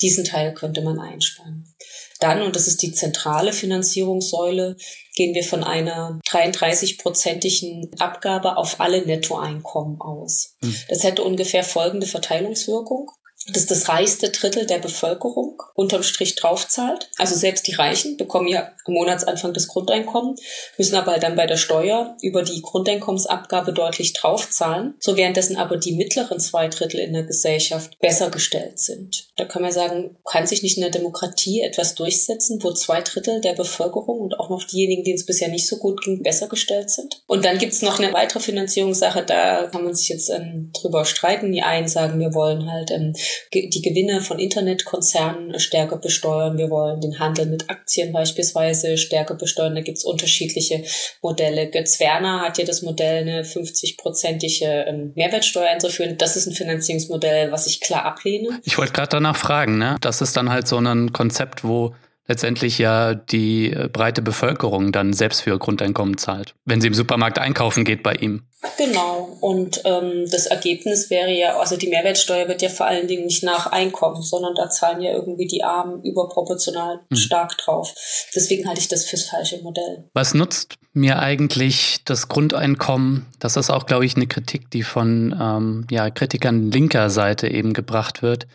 Diesen 0.00 0.22
Teil 0.22 0.54
könnte 0.54 0.82
man 0.82 1.00
einsparen. 1.00 1.74
Dann, 2.20 2.42
und 2.42 2.54
das 2.54 2.68
ist 2.68 2.82
die 2.82 2.92
zentrale 2.92 3.52
Finanzierungssäule, 3.52 4.76
gehen 5.16 5.34
wir 5.34 5.42
von 5.42 5.64
einer 5.64 6.20
33-prozentigen 6.28 7.90
Abgabe 7.98 8.56
auf 8.56 8.78
alle 8.78 9.04
Nettoeinkommen 9.04 10.00
aus. 10.00 10.54
Hm. 10.62 10.76
Das 10.88 11.02
hätte 11.02 11.24
ungefähr 11.24 11.64
folgende 11.64 12.06
Verteilungswirkung 12.06 13.10
dass 13.52 13.66
das 13.66 13.88
reichste 13.88 14.30
Drittel 14.30 14.66
der 14.66 14.78
Bevölkerung 14.78 15.62
unterm 15.74 16.02
Strich 16.02 16.36
draufzahlt. 16.36 17.08
Also 17.18 17.34
selbst 17.34 17.66
die 17.66 17.74
Reichen 17.74 18.16
bekommen 18.16 18.48
ja 18.48 18.72
am 18.84 18.94
Monatsanfang 18.94 19.52
das 19.52 19.68
Grundeinkommen, 19.68 20.36
müssen 20.78 20.96
aber 20.96 21.18
dann 21.18 21.36
bei 21.36 21.46
der 21.46 21.56
Steuer 21.56 22.16
über 22.22 22.42
die 22.42 22.62
Grundeinkommensabgabe 22.62 23.72
deutlich 23.72 24.12
draufzahlen, 24.12 24.94
so 24.98 25.16
währenddessen 25.16 25.56
aber 25.56 25.76
die 25.76 25.92
mittleren 25.92 26.40
zwei 26.40 26.68
Drittel 26.68 27.00
in 27.00 27.12
der 27.12 27.24
Gesellschaft 27.24 27.98
besser 28.00 28.30
gestellt 28.30 28.78
sind. 28.78 29.28
Da 29.36 29.44
kann 29.44 29.62
man 29.62 29.72
sagen, 29.72 30.16
kann 30.24 30.46
sich 30.46 30.62
nicht 30.62 30.76
in 30.76 30.82
der 30.82 30.90
Demokratie 30.90 31.62
etwas 31.62 31.94
durchsetzen, 31.94 32.62
wo 32.62 32.72
zwei 32.72 33.00
Drittel 33.00 33.40
der 33.40 33.54
Bevölkerung 33.54 34.20
und 34.20 34.38
auch 34.38 34.50
noch 34.50 34.64
diejenigen, 34.64 35.04
denen 35.04 35.16
es 35.16 35.26
bisher 35.26 35.48
nicht 35.48 35.66
so 35.66 35.76
gut 35.76 36.02
ging, 36.02 36.22
besser 36.22 36.48
gestellt 36.48 36.90
sind. 36.90 37.22
Und 37.26 37.44
dann 37.44 37.58
gibt 37.58 37.72
es 37.72 37.82
noch 37.82 37.98
eine 37.98 38.12
weitere 38.12 38.40
Finanzierungssache, 38.40 39.24
da 39.24 39.68
kann 39.70 39.84
man 39.84 39.94
sich 39.94 40.08
jetzt 40.08 40.30
ähm, 40.30 40.70
drüber 40.72 41.04
streiten. 41.04 41.52
Die 41.52 41.62
einen 41.62 41.88
sagen, 41.88 42.18
wir 42.20 42.34
wollen 42.34 42.70
halt 42.70 42.90
ähm, 42.90 43.14
die 43.52 43.82
Gewinne 43.82 44.20
von 44.20 44.38
Internetkonzernen 44.38 45.58
stärker 45.58 45.96
besteuern. 45.96 46.58
Wir 46.58 46.70
wollen 46.70 47.00
den 47.00 47.18
Handel 47.18 47.46
mit 47.46 47.68
Aktien 47.70 48.12
beispielsweise 48.12 48.96
stärker 48.98 49.34
besteuern. 49.34 49.74
Da 49.74 49.80
gibt 49.80 49.98
es 49.98 50.04
unterschiedliche 50.04 50.84
Modelle. 51.22 51.70
Götz 51.70 52.00
Werner 52.00 52.40
hat 52.42 52.58
ja 52.58 52.64
das 52.64 52.82
Modell, 52.82 53.22
eine 53.22 53.42
50-prozentige 53.42 54.86
ähm, 54.86 55.12
Mehrwertsteuer 55.14 55.68
einzuführen. 55.68 56.16
Das 56.18 56.36
ist 56.36 56.46
ein 56.46 56.54
Finanzierungsmodell, 56.54 57.52
was 57.52 57.66
ich 57.66 57.80
klar 57.80 58.04
ablehne. 58.04 58.60
Ich 58.64 58.78
wollte 58.78 58.92
gerade 58.92 59.10
danach 59.10 59.36
fragen, 59.36 59.78
ne? 59.78 59.96
Das 60.00 60.20
ist 60.20 60.36
dann 60.36 60.50
halt 60.50 60.68
so 60.68 60.78
ein 60.78 61.12
Konzept, 61.12 61.64
wo 61.64 61.94
letztendlich 62.30 62.78
ja 62.78 63.12
die 63.14 63.72
äh, 63.72 63.88
breite 63.88 64.22
Bevölkerung 64.22 64.92
dann 64.92 65.12
selbst 65.12 65.40
für 65.40 65.58
Grundeinkommen 65.58 66.16
zahlt, 66.16 66.54
wenn 66.64 66.80
sie 66.80 66.86
im 66.86 66.94
Supermarkt 66.94 67.40
einkaufen 67.40 67.84
geht 67.84 68.04
bei 68.04 68.14
ihm. 68.14 68.46
Genau. 68.78 69.36
Und 69.40 69.82
ähm, 69.84 70.26
das 70.30 70.46
Ergebnis 70.46 71.10
wäre 71.10 71.32
ja, 71.32 71.58
also 71.58 71.76
die 71.76 71.88
Mehrwertsteuer 71.88 72.46
wird 72.46 72.62
ja 72.62 72.68
vor 72.68 72.86
allen 72.86 73.08
Dingen 73.08 73.24
nicht 73.24 73.42
nach 73.42 73.66
Einkommen, 73.66 74.22
sondern 74.22 74.54
da 74.54 74.70
zahlen 74.70 75.02
ja 75.02 75.10
irgendwie 75.10 75.48
die 75.48 75.64
Armen 75.64 76.04
überproportional 76.04 77.00
mhm. 77.10 77.16
stark 77.16 77.58
drauf. 77.58 77.92
Deswegen 78.36 78.68
halte 78.68 78.80
ich 78.80 78.88
das 78.88 79.06
fürs 79.06 79.24
falsche 79.24 79.60
Modell. 79.62 80.08
Was 80.14 80.32
nutzt 80.32 80.76
mir 80.92 81.18
eigentlich 81.18 82.04
das 82.04 82.28
Grundeinkommen? 82.28 83.26
Das 83.40 83.56
ist 83.56 83.70
auch, 83.70 83.86
glaube 83.86 84.06
ich, 84.06 84.14
eine 84.14 84.28
Kritik, 84.28 84.70
die 84.70 84.84
von 84.84 85.36
ähm, 85.40 85.86
ja, 85.90 86.10
Kritikern 86.10 86.70
linker 86.70 87.10
Seite 87.10 87.48
eben 87.48 87.72
gebracht 87.72 88.22
wird. 88.22 88.46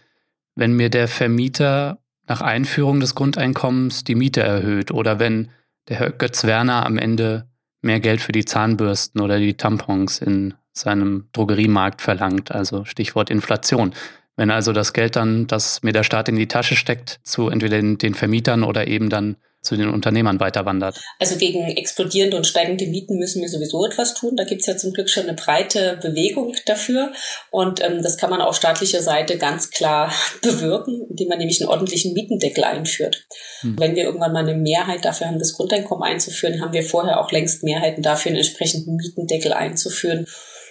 Wenn 0.55 0.71
mir 0.71 0.89
der 0.89 1.09
Vermieter 1.09 1.97
nach 2.27 2.41
Einführung 2.41 2.99
des 2.99 3.15
Grundeinkommens 3.15 4.03
die 4.03 4.15
Miete 4.15 4.41
erhöht 4.41 4.91
oder 4.91 5.19
wenn 5.19 5.49
der 5.87 5.99
Herr 5.99 6.11
Götz 6.11 6.43
Werner 6.43 6.85
am 6.85 6.97
Ende 6.97 7.47
mehr 7.81 7.99
Geld 7.99 8.21
für 8.21 8.31
die 8.31 8.45
Zahnbürsten 8.45 9.21
oder 9.21 9.37
die 9.37 9.55
Tampons 9.55 10.19
in 10.19 10.55
seinem 10.73 11.29
Drogeriemarkt 11.31 12.01
verlangt, 12.01 12.51
also 12.51 12.83
Stichwort 12.85 13.29
Inflation. 13.29 13.93
Wenn 14.35 14.51
also 14.51 14.73
das 14.73 14.91
Geld 14.91 15.15
dann, 15.15 15.47
das 15.47 15.83
mir 15.83 15.93
der 15.93 16.03
Staat 16.03 16.27
in 16.27 16.35
die 16.35 16.47
Tasche 16.47 16.75
steckt, 16.75 17.19
zu 17.23 17.49
entweder 17.49 17.77
den, 17.77 17.97
den 17.97 18.15
Vermietern 18.15 18.63
oder 18.63 18.87
eben 18.87 19.09
dann 19.09 19.37
zu 19.65 19.75
den 19.75 19.89
Unternehmern 19.89 20.39
weiterwandert. 20.39 21.01
Also 21.19 21.37
gegen 21.37 21.67
explodierende 21.67 22.37
und 22.37 22.45
steigende 22.45 22.85
Mieten 22.85 23.17
müssen 23.17 23.41
wir 23.41 23.49
sowieso 23.49 23.85
etwas 23.85 24.13
tun. 24.13 24.35
Da 24.35 24.43
gibt 24.43 24.61
es 24.61 24.67
ja 24.67 24.77
zum 24.77 24.93
Glück 24.93 25.09
schon 25.09 25.23
eine 25.23 25.33
breite 25.33 25.97
Bewegung 26.01 26.55
dafür. 26.65 27.11
Und 27.51 27.83
ähm, 27.83 28.01
das 28.01 28.17
kann 28.17 28.29
man 28.29 28.41
auf 28.41 28.55
staatlicher 28.55 29.01
Seite 29.01 29.37
ganz 29.37 29.71
klar 29.71 30.13
bewirken, 30.41 31.07
indem 31.09 31.29
man 31.29 31.39
nämlich 31.39 31.59
einen 31.61 31.69
ordentlichen 31.69 32.13
Mietendeckel 32.13 32.63
einführt. 32.63 33.25
Hm. 33.61 33.75
Wenn 33.79 33.95
wir 33.95 34.03
irgendwann 34.03 34.33
mal 34.33 34.47
eine 34.47 34.55
Mehrheit 34.55 35.03
dafür 35.03 35.27
haben, 35.27 35.39
das 35.39 35.53
Grundeinkommen 35.53 36.03
einzuführen, 36.03 36.61
haben 36.61 36.73
wir 36.73 36.83
vorher 36.83 37.19
auch 37.19 37.31
längst 37.31 37.63
Mehrheiten 37.63 38.01
dafür, 38.01 38.29
einen 38.29 38.39
entsprechenden 38.39 38.95
Mietendeckel 38.95 39.53
einzuführen. 39.53 40.25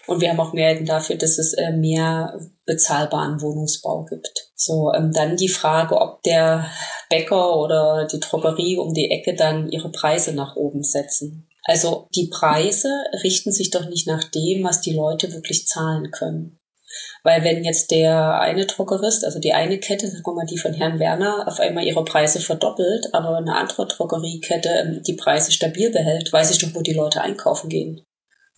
Und 0.07 0.21
wir 0.21 0.31
haben 0.31 0.41
auch 0.41 0.53
Mehrheiten 0.53 0.85
dafür, 0.85 1.17
dass 1.17 1.39
es 1.39 1.55
äh, 1.55 1.73
mehr 1.73 2.39
bezahlbaren 2.67 3.41
Wohnungsbau 3.41 4.05
gibt. 4.05 4.51
So, 4.55 4.93
ähm, 4.95 5.13
dann 5.13 5.37
die 5.37 5.49
Frage, 5.49 6.01
ob 6.01 6.23
der 6.23 6.71
Bäcker 7.09 7.57
oder 7.57 8.07
die 8.11 8.21
Drogerie 8.21 8.77
um 8.77 8.95
die 8.95 9.11
Ecke 9.11 9.35
dann 9.35 9.71
ihre 9.71 9.91
Preise 9.91 10.33
nach 10.33 10.57
oben 10.57 10.83
setzen. 10.83 11.49
Also 11.65 12.09
die 12.15 12.29
Preise 12.29 12.89
richten 13.23 13.53
sich 13.53 13.71
doch 13.71 13.89
nicht 13.89 14.07
nach 14.07 14.25
dem, 14.25 14.65
was 14.65 14.81
die 14.81 14.95
Leute 14.95 15.33
wirklich 15.33 15.67
zahlen 15.67 16.11
können. 16.11 16.59
Weil 17.23 17.43
wenn 17.43 17.65
jetzt 17.65 17.91
der 17.91 18.39
eine 18.39 18.67
Drogerist, 18.67 19.25
also 19.25 19.41
die 19.41 19.55
eine 19.55 19.79
Kette, 19.79 20.07
sagen 20.07 20.23
wir 20.25 20.35
mal 20.35 20.47
die 20.47 20.59
von 20.59 20.75
Herrn 20.75 21.01
Werner, 21.01 21.49
auf 21.49 21.59
einmal 21.59 21.85
ihre 21.85 22.05
Preise 22.05 22.39
verdoppelt, 22.39 23.13
aber 23.13 23.39
eine 23.39 23.57
andere 23.57 23.87
Drogeriekette 23.87 24.69
ähm, 24.69 25.03
die 25.03 25.15
Preise 25.15 25.51
stabil 25.51 25.91
behält, 25.91 26.33
weiß 26.33 26.51
ich 26.51 26.59
doch, 26.59 26.75
wo 26.75 26.83
die 26.83 26.93
Leute 26.93 27.23
einkaufen 27.23 27.69
gehen 27.69 28.05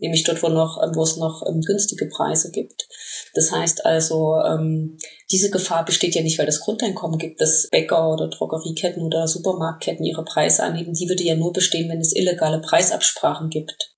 nämlich 0.01 0.25
dort, 0.25 0.43
wo, 0.43 0.49
noch, 0.49 0.79
wo 0.95 1.03
es 1.03 1.17
noch 1.17 1.43
ähm, 1.47 1.61
günstige 1.61 2.07
Preise 2.07 2.51
gibt. 2.51 2.89
Das 3.35 3.53
heißt 3.53 3.85
also, 3.85 4.37
ähm, 4.45 4.99
diese 5.31 5.51
Gefahr 5.51 5.85
besteht 5.85 6.15
ja 6.15 6.23
nicht, 6.23 6.39
weil 6.39 6.47
das 6.47 6.61
Grundeinkommen 6.61 7.19
gibt, 7.19 7.41
dass 7.41 7.69
Bäcker 7.71 8.11
oder 8.13 8.29
Drogerieketten 8.29 9.03
oder 9.03 9.27
Supermarktketten 9.29 10.05
ihre 10.05 10.25
Preise 10.25 10.63
anheben. 10.63 10.95
Die 10.95 11.09
würde 11.09 11.25
ja 11.25 11.35
nur 11.35 11.53
bestehen, 11.53 11.89
wenn 11.89 12.01
es 12.01 12.15
illegale 12.15 12.61
Preisabsprachen 12.61 13.51
gibt 13.51 13.93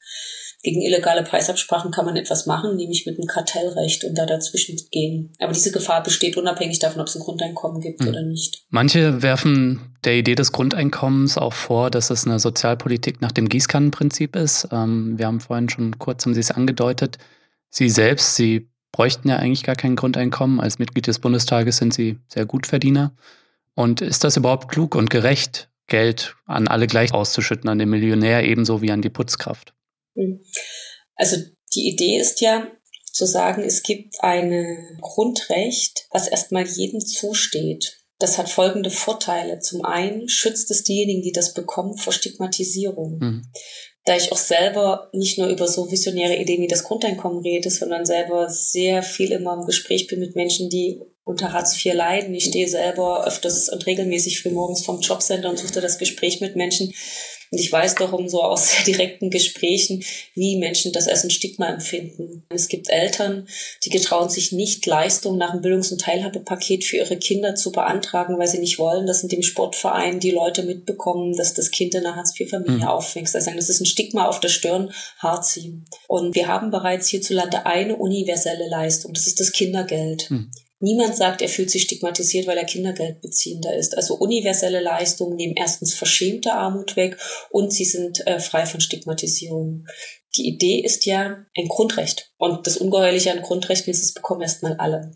gegen 0.63 0.83
illegale 0.83 1.23
Preisabsprachen 1.23 1.93
kann 1.93 2.05
man 2.05 2.17
etwas 2.17 2.47
machen, 2.47 2.77
nämlich 2.77 3.07
mit 3.07 3.19
einem 3.19 3.29
Kartellrecht 3.29 4.05
und 4.05 4.19
da 4.19 4.27
dazwischen 4.27 4.77
gehen. 4.91 5.33
Aber 5.39 5.53
diese 5.53 5.71
Gefahr 5.71 6.03
besteht 6.03 6.37
unabhängig 6.37 6.81
davon, 6.81 7.01
ob 7.01 7.07
es 7.07 7.15
ein 7.15 7.23
Grundeinkommen 7.23 7.81
gibt 7.81 8.01
hm. 8.01 8.09
oder 8.09 8.23
nicht. 8.23 8.65
Manche 8.71 9.23
werfen 9.23 9.97
der 10.05 10.17
Idee 10.17 10.35
des 10.35 10.51
Grundeinkommens 10.51 11.39
auch 11.39 11.53
vor, 11.53 11.91
dass 11.91 12.11
es 12.11 12.27
eine 12.27 12.41
Sozialpolitik 12.41 13.21
nach 13.21 13.33
dem 13.33 13.49
Gießkannenprinzip 13.49 14.35
ist. 14.35 14.69
Ähm, 14.73 15.17
wir 15.17 15.27
haben 15.27 15.41
vorhin 15.41 15.69
schon 15.69 15.99
kurz, 15.99 16.25
haben 16.25 16.35
Sie 16.35 16.41
es 16.41 16.51
angedeutet, 16.51 17.19
Sie 17.71 17.89
selbst, 17.89 18.35
Sie 18.35 18.69
bräuchten 18.91 19.29
ja 19.29 19.37
eigentlich 19.37 19.63
gar 19.63 19.77
kein 19.77 19.95
Grundeinkommen. 19.95 20.61
Als 20.61 20.79
Mitglied 20.79 21.07
des 21.07 21.21
Bundestages 21.21 21.77
sind 21.77 21.95
Sie 21.95 22.19
sehr 22.27 22.47
Gutverdiener. 22.47 23.13
Und 23.75 24.01
ist 24.01 24.25
das 24.25 24.37
überhaupt 24.37 24.69
klug 24.69 24.97
und 24.97 25.09
gerecht, 25.09 25.69
Geld 25.87 26.35
an 26.47 26.67
alle 26.67 26.87
gleich 26.87 27.15
auszuschütten, 27.15 27.71
an 27.71 27.79
den 27.79 27.89
Millionär 27.89 28.45
ebenso 28.45 28.83
wie 28.83 28.91
an 28.91 29.03
die 29.03 29.09
Putzkraft? 29.09 29.73
Hm. 30.19 30.45
Also 31.15 31.37
die 31.75 31.89
Idee 31.89 32.19
ist 32.19 32.41
ja 32.41 32.71
zu 33.13 33.27
sagen, 33.27 33.63
es 33.63 33.83
gibt 33.83 34.23
ein 34.23 34.99
Grundrecht, 35.01 36.07
was 36.11 36.29
erstmal 36.29 36.67
jedem 36.67 37.01
zusteht. 37.01 37.99
Das 38.19 38.37
hat 38.37 38.49
folgende 38.49 38.91
Vorteile. 38.91 39.61
Zum 39.61 39.85
einen 39.85 40.29
schützt 40.29 40.71
es 40.71 40.83
diejenigen, 40.83 41.23
die 41.23 41.33
das 41.33 41.55
bekommen, 41.55 41.97
vor 41.97 42.13
Stigmatisierung. 42.13 43.19
Mhm. 43.19 43.43
Da 44.05 44.17
ich 44.17 44.33
auch 44.33 44.39
selber 44.39 45.11
nicht 45.13 45.39
nur 45.39 45.49
über 45.49 45.69
so 45.69 45.91
visionäre 45.91 46.37
Ideen 46.37 46.63
wie 46.63 46.69
das 46.69 46.83
Grundeinkommen 46.83 47.41
rede, 47.43 47.71
sondern 47.71 48.07
selber 48.07 48.49
sehr 48.49 49.03
viel 49.03 49.33
immer 49.33 49.55
im 49.55 49.67
Gespräch 49.67 50.07
bin 50.07 50.21
mit 50.21 50.35
Menschen, 50.35 50.71
die 50.71 51.01
unter 51.25 51.53
Hartz 51.53 51.77
IV 51.77 51.95
leiden. 51.95 52.35
Ich 52.35 52.47
stehe 52.47 52.69
selber 52.69 53.27
öfters 53.27 53.69
und 53.69 53.85
regelmäßig 53.87 54.41
früh 54.41 54.51
morgens 54.51 54.85
vom 54.85 55.01
Jobcenter 55.01 55.51
und 55.51 55.59
suche 55.59 55.81
das 55.81 55.99
Gespräch 55.99 56.41
mit 56.41 56.57
Menschen, 56.57 56.93
und 57.51 57.59
ich 57.59 57.71
weiß 57.71 57.95
darum 57.97 58.29
so 58.29 58.43
aus 58.43 58.69
sehr 58.73 58.85
direkten 58.85 59.31
Gesprächen, 59.31 60.05
wie 60.35 60.57
Menschen 60.57 60.93
das 60.93 61.09
als 61.09 61.25
ein 61.25 61.31
Stigma 61.31 61.69
empfinden. 61.69 62.45
Es 62.49 62.69
gibt 62.69 62.89
Eltern, 62.89 63.49
die 63.85 63.91
getrauen 63.91 64.29
sich 64.29 64.53
nicht, 64.53 64.85
Leistungen 64.87 65.39
nach 65.39 65.53
dem 65.53 65.63
Bildungs- 65.63 65.93
und 65.93 66.01
Teilhabepaket 66.01 66.85
für 66.85 66.97
ihre 66.97 67.17
Kinder 67.17 67.55
zu 67.55 67.73
beantragen, 67.73 68.39
weil 68.39 68.49
sie 68.49 68.59
nicht 68.59 68.79
wollen, 68.79 69.07
dass 69.07 69.23
in 69.23 69.29
dem 69.29 69.43
Sportverein 69.43 70.21
die 70.21 70.31
Leute 70.31 70.63
mitbekommen, 70.63 71.37
dass 71.37 71.55
das 71.55 71.71
Kind 71.71 71.95
in 71.95 72.05
einer 72.05 72.17
Hartz-IV-Familie 72.17 72.77
mhm. 72.77 72.89
aufwächst. 72.89 73.35
Also 73.35 73.51
das 73.51 73.69
ist 73.69 73.81
ein 73.81 73.87
Stigma 73.87 74.27
auf 74.27 74.41
der 74.41 74.49
Stirn, 74.49 74.93
hart 75.19 75.47
ziehen. 75.47 75.87
Und 76.07 76.35
wir 76.35 76.49
haben 76.49 76.71
bereits 76.71 77.09
hierzulande 77.09 77.67
eine 77.67 77.97
universelle 77.97 78.69
Leistung, 78.69 79.15
das 79.15 79.27
ist 79.27 79.41
das 79.41 79.53
Kindergeld. 79.53 80.31
Mhm. 80.31 80.51
Niemand 80.81 81.17
sagt, 81.17 81.43
er 81.43 81.49
fühlt 81.49 81.71
sich 81.71 81.83
stigmatisiert, 81.83 82.47
weil 82.47 82.57
er 82.57 82.65
Kindergeldbeziehender 82.65 83.75
ist. 83.75 83.97
Also 83.97 84.15
universelle 84.15 84.81
Leistungen 84.81 85.37
nehmen 85.37 85.55
erstens 85.57 85.95
verschämte 85.95 86.53
Armut 86.53 86.95
weg 86.95 87.19
und 87.51 87.73
sie 87.73 87.85
sind 87.85 88.25
äh, 88.27 88.39
frei 88.39 88.65
von 88.65 88.81
Stigmatisierung. 88.81 89.85
Die 90.37 90.47
Idee 90.47 90.81
ist 90.81 91.05
ja 91.05 91.45
ein 91.57 91.69
Grundrecht. 91.69 92.31
Und 92.39 92.67
das 92.67 92.77
Ungeheuerliche 92.77 93.33
an 93.33 93.43
Grundrechten 93.43 93.91
ist, 93.91 94.05
es 94.05 94.15
bekommen 94.15 94.43
erstmal 94.43 94.77
alle. 94.77 95.15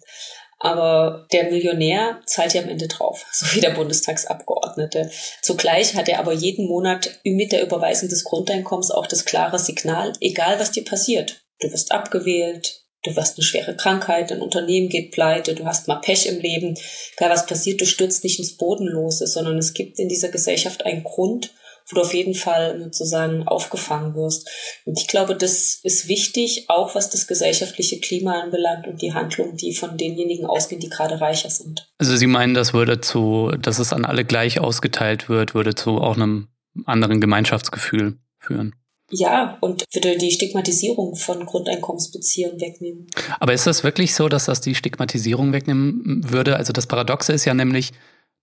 Aber 0.58 1.26
der 1.32 1.50
Millionär 1.50 2.20
zahlt 2.26 2.54
ja 2.54 2.62
am 2.62 2.68
Ende 2.68 2.88
drauf, 2.88 3.24
so 3.32 3.46
wie 3.54 3.60
der 3.60 3.70
Bundestagsabgeordnete. 3.70 5.10
Zugleich 5.42 5.94
hat 5.94 6.08
er 6.08 6.18
aber 6.18 6.32
jeden 6.32 6.66
Monat 6.66 7.20
mit 7.24 7.52
der 7.52 7.62
Überweisung 7.62 8.08
des 8.08 8.24
Grundeinkommens 8.24 8.90
auch 8.90 9.06
das 9.06 9.24
klare 9.24 9.60
Signal, 9.60 10.12
egal 10.20 10.58
was 10.58 10.72
dir 10.72 10.84
passiert. 10.84 11.44
Du 11.60 11.70
wirst 11.70 11.92
abgewählt, 11.92 12.81
du 13.02 13.14
hast 13.16 13.36
eine 13.36 13.44
schwere 13.44 13.76
Krankheit, 13.76 14.32
ein 14.32 14.40
Unternehmen 14.40 14.88
geht 14.88 15.10
pleite, 15.10 15.54
du 15.54 15.64
hast 15.64 15.88
mal 15.88 15.96
Pech 15.96 16.26
im 16.26 16.40
Leben, 16.40 16.76
egal 17.16 17.30
was 17.30 17.46
passiert, 17.46 17.80
du 17.80 17.86
stürzt 17.86 18.24
nicht 18.24 18.38
ins 18.38 18.56
Bodenlose, 18.56 19.26
sondern 19.26 19.58
es 19.58 19.74
gibt 19.74 19.98
in 19.98 20.08
dieser 20.08 20.28
Gesellschaft 20.28 20.86
einen 20.86 21.04
Grund, 21.04 21.52
wo 21.88 21.96
du 21.96 22.02
auf 22.02 22.14
jeden 22.14 22.34
Fall 22.34 22.80
sozusagen 22.80 23.46
aufgefangen 23.46 24.14
wirst. 24.14 24.48
Und 24.84 24.98
ich 24.98 25.08
glaube, 25.08 25.34
das 25.34 25.80
ist 25.82 26.06
wichtig, 26.06 26.66
auch 26.68 26.94
was 26.94 27.10
das 27.10 27.26
gesellschaftliche 27.26 27.98
Klima 27.98 28.40
anbelangt 28.40 28.86
und 28.86 29.02
die 29.02 29.12
Handlungen, 29.12 29.56
die 29.56 29.74
von 29.74 29.96
denjenigen 29.96 30.46
ausgehen, 30.46 30.80
die 30.80 30.88
gerade 30.88 31.20
reicher 31.20 31.50
sind. 31.50 31.88
Also 31.98 32.16
Sie 32.16 32.28
meinen, 32.28 32.54
das 32.54 32.72
würde 32.72 33.00
zu, 33.00 33.50
dass 33.60 33.80
es 33.80 33.92
an 33.92 34.04
alle 34.04 34.24
gleich 34.24 34.60
ausgeteilt 34.60 35.28
wird, 35.28 35.54
würde 35.54 35.74
zu 35.74 35.98
auch 35.98 36.14
einem 36.14 36.48
anderen 36.86 37.20
Gemeinschaftsgefühl 37.20 38.18
führen? 38.38 38.74
Ja, 39.14 39.58
und 39.60 39.84
würde 39.92 40.16
die 40.16 40.30
Stigmatisierung 40.30 41.16
von 41.16 41.44
Grundeinkommensbeziehungen 41.44 42.58
wegnehmen. 42.62 43.08
Aber 43.40 43.52
ist 43.52 43.66
das 43.66 43.84
wirklich 43.84 44.14
so, 44.14 44.30
dass 44.30 44.46
das 44.46 44.62
die 44.62 44.74
Stigmatisierung 44.74 45.52
wegnehmen 45.52 46.22
würde? 46.30 46.56
Also 46.56 46.72
das 46.72 46.86
Paradoxe 46.86 47.34
ist 47.34 47.44
ja 47.44 47.52
nämlich, 47.52 47.92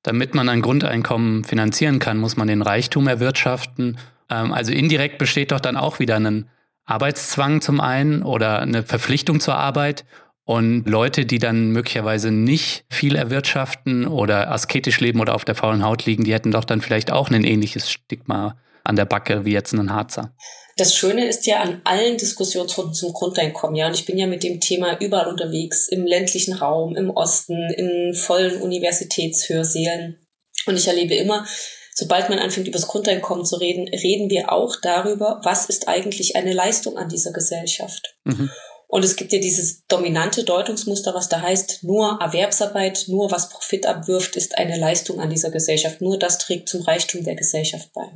damit 0.03 0.35
man 0.35 0.47
ein 0.47 0.61
Grundeinkommen 0.61 1.43
finanzieren 1.43 1.97
kann, 1.97 2.19
muss 2.19 2.37
man 2.37 2.47
den 2.47 2.61
Reichtum 2.61 3.07
erwirtschaften. 3.07 3.97
Ähm, 4.29 4.53
also 4.53 4.71
indirekt 4.71 5.17
besteht 5.17 5.51
doch 5.51 5.59
dann 5.59 5.75
auch 5.75 5.97
wieder 5.97 6.17
ein 6.17 6.47
Arbeitszwang 6.85 7.61
zum 7.61 7.79
einen 7.79 8.21
oder 8.21 8.59
eine 8.59 8.83
Verpflichtung 8.83 9.39
zur 9.39 9.55
Arbeit. 9.55 10.05
Und 10.43 10.87
Leute, 10.87 11.25
die 11.25 11.39
dann 11.39 11.71
möglicherweise 11.71 12.29
nicht 12.29 12.85
viel 12.89 13.15
erwirtschaften 13.15 14.05
oder 14.05 14.51
asketisch 14.51 14.99
leben 14.99 15.19
oder 15.19 15.33
auf 15.33 15.45
der 15.45 15.55
faulen 15.55 15.83
Haut 15.83 16.05
liegen, 16.05 16.25
die 16.25 16.33
hätten 16.33 16.51
doch 16.51 16.63
dann 16.63 16.81
vielleicht 16.81 17.11
auch 17.11 17.31
ein 17.31 17.43
ähnliches 17.43 17.89
Stigma 17.89 18.55
an 18.83 18.95
der 18.95 19.05
Backe 19.05 19.45
wie 19.45 19.53
jetzt 19.53 19.73
ein 19.73 19.93
Harzer. 19.93 20.33
Das 20.79 20.95
Schöne 20.95 21.27
ist 21.27 21.45
ja 21.45 21.59
an 21.59 21.81
allen 21.83 22.17
Diskussionsrunden 22.17 22.93
zum 22.93 23.11
Grundeinkommen, 23.11 23.75
ja, 23.75 23.87
und 23.87 23.95
ich 23.95 24.05
bin 24.05 24.17
ja 24.17 24.27
mit 24.27 24.43
dem 24.43 24.61
Thema 24.61 24.97
überall 25.01 25.27
unterwegs, 25.27 25.89
im 25.89 26.05
ländlichen 26.05 26.53
Raum, 26.53 26.95
im 26.95 27.09
Osten, 27.09 27.69
in 27.71 28.13
vollen 28.13 28.61
Universitätshörsälen. 28.61 30.25
Und 30.67 30.77
ich 30.77 30.87
erlebe 30.87 31.15
immer, 31.15 31.45
sobald 31.93 32.29
man 32.29 32.39
anfängt, 32.39 32.69
über 32.69 32.77
das 32.77 32.87
Grundeinkommen 32.87 33.45
zu 33.45 33.57
reden, 33.57 33.89
reden 33.89 34.29
wir 34.29 34.53
auch 34.53 34.77
darüber, 34.81 35.41
was 35.43 35.65
ist 35.65 35.89
eigentlich 35.89 36.37
eine 36.37 36.53
Leistung 36.53 36.97
an 36.97 37.09
dieser 37.09 37.33
Gesellschaft. 37.33 38.15
Mhm. 38.23 38.49
Und 38.91 39.05
es 39.05 39.15
gibt 39.15 39.31
ja 39.31 39.39
dieses 39.39 39.85
dominante 39.85 40.43
Deutungsmuster, 40.43 41.13
was 41.13 41.29
da 41.29 41.41
heißt, 41.41 41.83
nur 41.83 42.17
Erwerbsarbeit, 42.19 43.05
nur 43.07 43.29
was 43.29 43.49
Profit 43.49 43.85
abwirft, 43.85 44.35
ist 44.35 44.57
eine 44.57 44.79
Leistung 44.79 45.19
an 45.19 45.29
dieser 45.29 45.51
Gesellschaft. 45.51 46.01
Nur 46.01 46.17
das 46.17 46.39
trägt 46.39 46.69
zum 46.69 46.81
Reichtum 46.81 47.23
der 47.23 47.35
Gesellschaft 47.35 47.93
bei. 47.93 48.07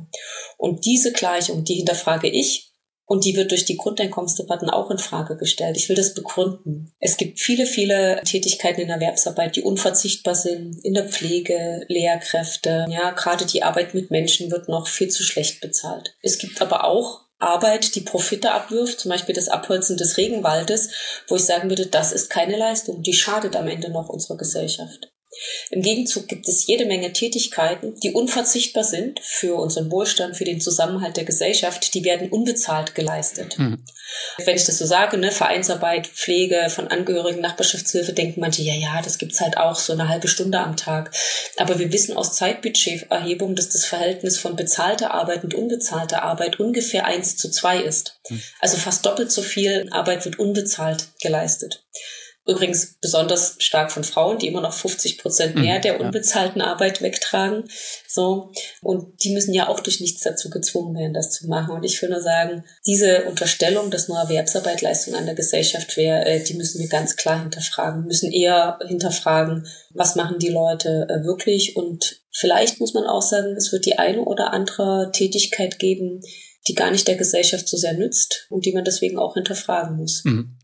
Und 0.58 0.84
diese 0.84 1.12
Gleichung, 1.12 1.62
die 1.62 1.74
hinterfrage 1.74 2.28
ich 2.28 2.72
und 3.06 3.24
die 3.24 3.36
wird 3.36 3.52
durch 3.52 3.64
die 3.66 3.76
Grundeinkommensdebatten 3.76 4.68
auch 4.68 4.90
in 4.90 4.98
Frage 4.98 5.36
gestellt. 5.36 5.76
Ich 5.76 5.88
will 5.88 5.94
das 5.94 6.14
begründen. 6.14 6.92
Es 6.98 7.16
gibt 7.16 7.38
viele, 7.38 7.66
viele 7.66 8.20
Tätigkeiten 8.24 8.80
in 8.80 8.90
Erwerbsarbeit, 8.90 9.54
die 9.54 9.62
unverzichtbar 9.62 10.34
sind. 10.34 10.84
In 10.84 10.94
der 10.94 11.08
Pflege, 11.08 11.84
Lehrkräfte, 11.86 12.86
ja, 12.88 13.12
gerade 13.12 13.46
die 13.46 13.62
Arbeit 13.62 13.94
mit 13.94 14.10
Menschen 14.10 14.50
wird 14.50 14.68
noch 14.68 14.88
viel 14.88 15.08
zu 15.08 15.22
schlecht 15.22 15.60
bezahlt. 15.60 16.16
Es 16.20 16.38
gibt 16.38 16.60
aber 16.60 16.82
auch 16.82 17.23
Arbeit, 17.38 17.94
die 17.94 18.00
Profite 18.00 18.52
abwirft, 18.52 19.00
zum 19.00 19.10
Beispiel 19.10 19.34
das 19.34 19.48
Abholzen 19.48 19.96
des 19.96 20.16
Regenwaldes, 20.16 20.90
wo 21.28 21.36
ich 21.36 21.44
sagen 21.44 21.68
würde, 21.68 21.86
das 21.86 22.12
ist 22.12 22.30
keine 22.30 22.56
Leistung, 22.56 23.02
die 23.02 23.12
schadet 23.12 23.56
am 23.56 23.68
Ende 23.68 23.90
noch 23.90 24.08
unserer 24.08 24.36
Gesellschaft. 24.36 25.13
Im 25.70 25.82
Gegenzug 25.82 26.28
gibt 26.28 26.48
es 26.48 26.66
jede 26.66 26.86
Menge 26.86 27.12
Tätigkeiten, 27.12 27.98
die 28.00 28.12
unverzichtbar 28.12 28.84
sind 28.84 29.20
für 29.20 29.54
unseren 29.56 29.90
Wohlstand, 29.90 30.36
für 30.36 30.44
den 30.44 30.60
Zusammenhalt 30.60 31.16
der 31.16 31.24
Gesellschaft, 31.24 31.94
die 31.94 32.04
werden 32.04 32.30
unbezahlt 32.30 32.94
geleistet. 32.94 33.58
Mhm. 33.58 33.82
Wenn 34.44 34.56
ich 34.56 34.64
das 34.64 34.78
so 34.78 34.86
sage, 34.86 35.16
ne, 35.16 35.32
Vereinsarbeit, 35.32 36.06
Pflege 36.06 36.68
von 36.68 36.88
Angehörigen, 36.88 37.40
Nachbarschaftshilfe, 37.40 38.12
denken 38.12 38.40
manche, 38.40 38.62
ja, 38.62 38.74
ja, 38.74 39.00
das 39.02 39.18
gibt's 39.18 39.40
halt 39.40 39.56
auch 39.56 39.76
so 39.76 39.92
eine 39.92 40.08
halbe 40.08 40.28
Stunde 40.28 40.58
am 40.58 40.76
Tag. 40.76 41.10
Aber 41.56 41.78
wir 41.78 41.92
wissen 41.92 42.16
aus 42.16 42.34
Zeitbudgeterhebung, 42.34 43.54
dass 43.56 43.70
das 43.70 43.84
Verhältnis 43.84 44.38
von 44.38 44.56
bezahlter 44.56 45.12
Arbeit 45.12 45.44
und 45.44 45.54
unbezahlter 45.54 46.22
Arbeit 46.22 46.60
ungefähr 46.60 47.06
eins 47.06 47.36
zu 47.36 47.50
zwei 47.50 47.78
ist. 47.78 48.20
Mhm. 48.28 48.42
Also 48.60 48.76
fast 48.76 49.04
doppelt 49.06 49.32
so 49.32 49.42
viel 49.42 49.88
Arbeit 49.90 50.24
wird 50.24 50.38
unbezahlt 50.38 51.08
geleistet. 51.20 51.84
Übrigens 52.46 52.98
besonders 53.00 53.56
stark 53.58 53.90
von 53.90 54.04
Frauen, 54.04 54.38
die 54.38 54.48
immer 54.48 54.60
noch 54.60 54.74
50 54.74 55.16
Prozent 55.16 55.54
mehr 55.54 55.78
mhm, 55.78 55.82
der 55.82 56.00
unbezahlten. 56.00 56.60
Arbeit 56.60 57.00
wegtragen. 57.00 57.64
So. 58.06 58.52
Und 58.82 59.24
die 59.24 59.32
müssen 59.32 59.54
ja 59.54 59.68
auch 59.68 59.80
durch 59.80 60.00
nichts 60.00 60.20
dazu 60.20 60.50
gezwungen 60.50 60.94
werden, 60.94 61.14
das 61.14 61.30
zu 61.30 61.46
machen. 61.46 61.74
Und 61.74 61.84
ich 61.84 62.00
will 62.02 62.10
nur 62.10 62.20
sagen, 62.20 62.64
diese 62.86 63.24
Unterstellung, 63.24 63.90
dass 63.90 64.08
nur 64.08 64.18
Erwerbsarbeit 64.18 64.82
Leistung 64.82 65.14
an 65.14 65.24
der 65.24 65.34
Gesellschaft 65.34 65.96
wäre, 65.96 66.26
äh, 66.26 66.44
die 66.44 66.54
müssen 66.54 66.80
wir 66.80 66.88
ganz 66.88 67.16
klar 67.16 67.40
hinterfragen. 67.40 68.02
Wir 68.02 68.08
müssen 68.08 68.30
eher 68.30 68.78
hinterfragen, 68.86 69.66
was 69.94 70.14
machen 70.14 70.38
die 70.38 70.50
Leute 70.50 71.06
äh, 71.08 71.24
wirklich? 71.24 71.76
Und 71.76 72.20
vielleicht 72.30 72.78
muss 72.78 72.92
man 72.92 73.04
auch 73.04 73.22
sagen, 73.22 73.56
es 73.56 73.72
wird 73.72 73.86
die 73.86 73.98
eine 73.98 74.20
oder 74.20 74.52
andere 74.52 75.10
Tätigkeit 75.14 75.78
geben, 75.78 76.20
die 76.68 76.74
gar 76.74 76.90
nicht 76.90 77.08
der 77.08 77.16
Gesellschaft 77.16 77.68
so 77.68 77.78
sehr 77.78 77.94
nützt 77.94 78.46
und 78.50 78.66
die 78.66 78.72
man 78.72 78.84
deswegen 78.84 79.18
auch 79.18 79.32
hinterfragen 79.32 79.96
muss. 79.96 80.22
Mhm. 80.24 80.58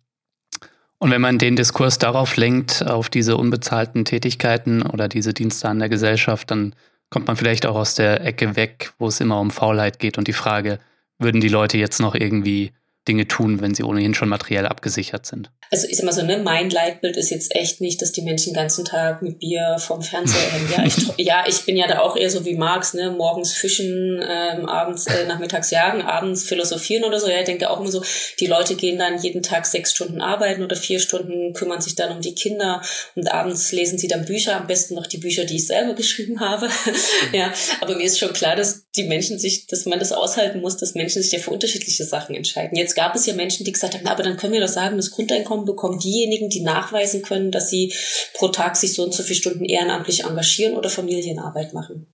Und 1.03 1.11
wenn 1.11 1.23
man 1.23 1.39
den 1.39 1.57
Diskurs 1.57 1.97
darauf 1.97 2.37
lenkt, 2.37 2.87
auf 2.87 3.09
diese 3.09 3.39
unbezahlten 3.39 4.05
Tätigkeiten 4.05 4.83
oder 4.83 5.09
diese 5.09 5.33
Dienste 5.33 5.67
an 5.67 5.79
der 5.79 5.89
Gesellschaft, 5.89 6.51
dann 6.51 6.75
kommt 7.09 7.27
man 7.27 7.37
vielleicht 7.37 7.65
auch 7.65 7.75
aus 7.75 7.95
der 7.95 8.23
Ecke 8.25 8.55
weg, 8.55 8.93
wo 8.99 9.09
es 9.09 9.19
immer 9.19 9.41
um 9.41 9.51
Faulheit 9.51 9.99
geht 9.99 10.19
und 10.19 10.29
die 10.29 10.35
Frage, 10.35 10.79
würden 11.19 11.41
die 11.41 11.49
Leute 11.49 11.79
jetzt 11.79 12.01
noch 12.01 12.15
irgendwie 12.15 12.73
Dinge 13.09 13.27
tun, 13.27 13.61
wenn 13.61 13.75
sie 13.75 13.83
ohnehin 13.83 14.15
schon 14.15 14.29
materiell 14.29 14.67
abgesichert 14.67 15.25
sind. 15.25 15.51
Also 15.73 15.87
ich 15.89 15.97
sag 15.97 16.05
mal 16.05 16.13
so, 16.13 16.23
ne, 16.23 16.39
mein 16.39 16.69
Leitbild 16.69 17.17
ist 17.17 17.31
jetzt 17.31 17.55
echt 17.55 17.81
nicht, 17.81 18.03
dass 18.03 18.11
die 18.11 18.23
Menschen 18.23 18.53
den 18.53 18.57
ganzen 18.57 18.85
Tag 18.85 19.23
mit 19.23 19.39
Bier 19.39 19.77
vom 19.79 20.03
Fernseher 20.03 20.51
hängen. 20.51 20.69
Ja, 20.77 20.85
ich, 20.85 20.97
ja, 21.25 21.45
ich 21.47 21.65
bin 21.65 21.77
ja 21.77 21.87
da 21.87 22.01
auch 22.01 22.17
eher 22.17 22.29
so 22.29 22.45
wie 22.45 22.57
Marx, 22.57 22.93
ne, 22.93 23.11
morgens 23.11 23.53
fischen, 23.53 24.21
ähm, 24.29 24.67
abends, 24.67 25.07
äh, 25.07 25.27
nachmittags 25.27 25.71
jagen, 25.71 26.03
abends 26.03 26.43
philosophieren 26.43 27.05
oder 27.05 27.21
so. 27.21 27.29
Ja, 27.29 27.39
ich 27.39 27.45
denke 27.45 27.71
auch 27.71 27.81
immer 27.81 27.91
so, 27.91 28.03
die 28.41 28.47
Leute 28.47 28.75
gehen 28.75 28.99
dann 28.99 29.23
jeden 29.23 29.43
Tag 29.43 29.65
sechs 29.65 29.93
Stunden 29.93 30.21
arbeiten 30.21 30.65
oder 30.65 30.75
vier 30.75 30.99
Stunden, 30.99 31.53
kümmern 31.53 31.81
sich 31.81 31.95
dann 31.95 32.15
um 32.15 32.21
die 32.21 32.35
Kinder 32.35 32.83
und 33.15 33.33
abends 33.33 33.71
lesen 33.71 33.97
sie 33.97 34.09
dann 34.09 34.25
Bücher, 34.25 34.57
am 34.57 34.67
besten 34.67 34.95
noch 34.97 35.07
die 35.07 35.19
Bücher, 35.19 35.45
die 35.45 35.57
ich 35.57 35.69
selber 35.69 35.95
geschrieben 35.95 36.41
habe. 36.41 36.69
ja, 37.33 37.53
aber 37.81 37.97
mir 37.97 38.05
ist 38.05 38.19
schon 38.19 38.33
klar, 38.33 38.57
dass 38.57 38.87
die 38.97 39.05
Menschen 39.05 39.39
sich, 39.39 39.69
dass 39.69 39.87
man 39.87 40.01
das 40.01 40.11
aushalten 40.11 40.61
muss, 40.61 40.77
dass 40.77 40.95
Menschen 40.95 41.23
sich 41.23 41.31
ja 41.31 41.39
für 41.39 41.51
unterschiedliche 41.51 42.05
Sachen 42.05 42.35
entscheiden. 42.35 42.77
Jetzt 42.77 42.90
gab 42.95 43.15
es 43.15 43.27
ja 43.27 43.35
Menschen, 43.35 43.65
die 43.65 43.73
gesagt 43.73 43.95
haben, 43.95 44.03
na, 44.05 44.13
aber 44.13 44.23
dann 44.23 44.37
können 44.37 44.53
wir 44.53 44.61
doch 44.61 44.69
sagen, 44.69 44.97
das 44.97 45.11
Grundeinkommen 45.11 45.65
bekommen 45.65 45.99
diejenigen, 45.99 46.49
die 46.49 46.63
nachweisen 46.63 47.23
können, 47.23 47.51
dass 47.51 47.71
sie 47.71 47.93
pro 48.35 48.49
Tag 48.49 48.77
sich 48.77 48.95
so 48.95 49.03
und 49.03 49.15
so 49.15 49.23
viele 49.23 49.39
Stunden 49.39 49.65
ehrenamtlich 49.65 50.25
engagieren 50.25 50.77
oder 50.77 50.91
Familienarbeit 50.91 51.73
machen. 51.73 52.13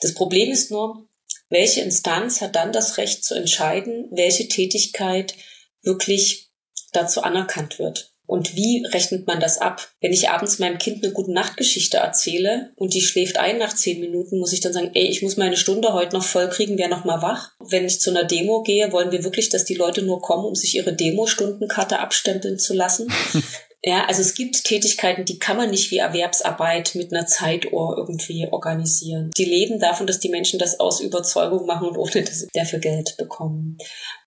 Das 0.00 0.14
Problem 0.14 0.50
ist 0.50 0.70
nur, 0.70 1.08
welche 1.48 1.82
Instanz 1.82 2.40
hat 2.40 2.56
dann 2.56 2.72
das 2.72 2.96
Recht 2.96 3.24
zu 3.24 3.34
entscheiden, 3.34 4.08
welche 4.10 4.48
Tätigkeit 4.48 5.34
wirklich 5.82 6.50
dazu 6.92 7.22
anerkannt 7.22 7.78
wird? 7.78 8.13
Und 8.26 8.56
wie 8.56 8.84
rechnet 8.86 9.26
man 9.26 9.38
das 9.38 9.58
ab? 9.58 9.88
Wenn 10.00 10.12
ich 10.12 10.30
abends 10.30 10.58
meinem 10.58 10.78
Kind 10.78 11.04
eine 11.04 11.12
gute 11.12 11.32
Nachtgeschichte 11.32 11.98
erzähle 11.98 12.72
und 12.76 12.94
die 12.94 13.02
schläft 13.02 13.38
ein 13.38 13.58
nach 13.58 13.74
zehn 13.74 14.00
Minuten, 14.00 14.38
muss 14.38 14.52
ich 14.52 14.60
dann 14.60 14.72
sagen, 14.72 14.90
ey, 14.94 15.06
ich 15.06 15.22
muss 15.22 15.36
meine 15.36 15.56
Stunde 15.56 15.92
heute 15.92 16.16
noch 16.16 16.24
voll 16.24 16.48
kriegen, 16.48 16.78
wer 16.78 16.88
noch 16.88 17.04
mal 17.04 17.20
wach? 17.20 17.50
Wenn 17.58 17.84
ich 17.84 18.00
zu 18.00 18.10
einer 18.10 18.24
Demo 18.24 18.62
gehe, 18.62 18.92
wollen 18.92 19.12
wir 19.12 19.24
wirklich, 19.24 19.50
dass 19.50 19.64
die 19.64 19.74
Leute 19.74 20.02
nur 20.02 20.22
kommen, 20.22 20.44
um 20.44 20.54
sich 20.54 20.74
ihre 20.74 20.94
Demo-Stundenkarte 20.94 21.98
abstempeln 21.98 22.58
zu 22.58 22.72
lassen? 22.74 23.12
Ja, 23.86 24.06
also 24.06 24.22
es 24.22 24.34
gibt 24.34 24.64
Tätigkeiten, 24.64 25.26
die 25.26 25.38
kann 25.38 25.58
man 25.58 25.68
nicht 25.68 25.90
wie 25.90 25.98
Erwerbsarbeit 25.98 26.94
mit 26.94 27.12
einer 27.12 27.26
Zeituhr 27.26 27.94
irgendwie 27.98 28.48
organisieren. 28.50 29.30
Die 29.36 29.44
leben 29.44 29.78
davon, 29.78 30.06
dass 30.06 30.18
die 30.18 30.30
Menschen 30.30 30.58
das 30.58 30.80
aus 30.80 31.00
Überzeugung 31.00 31.66
machen 31.66 31.88
und 31.88 31.98
ohne 31.98 32.22
dass 32.22 32.40
sie 32.40 32.48
dafür 32.54 32.78
Geld 32.78 33.18
bekommen. 33.18 33.76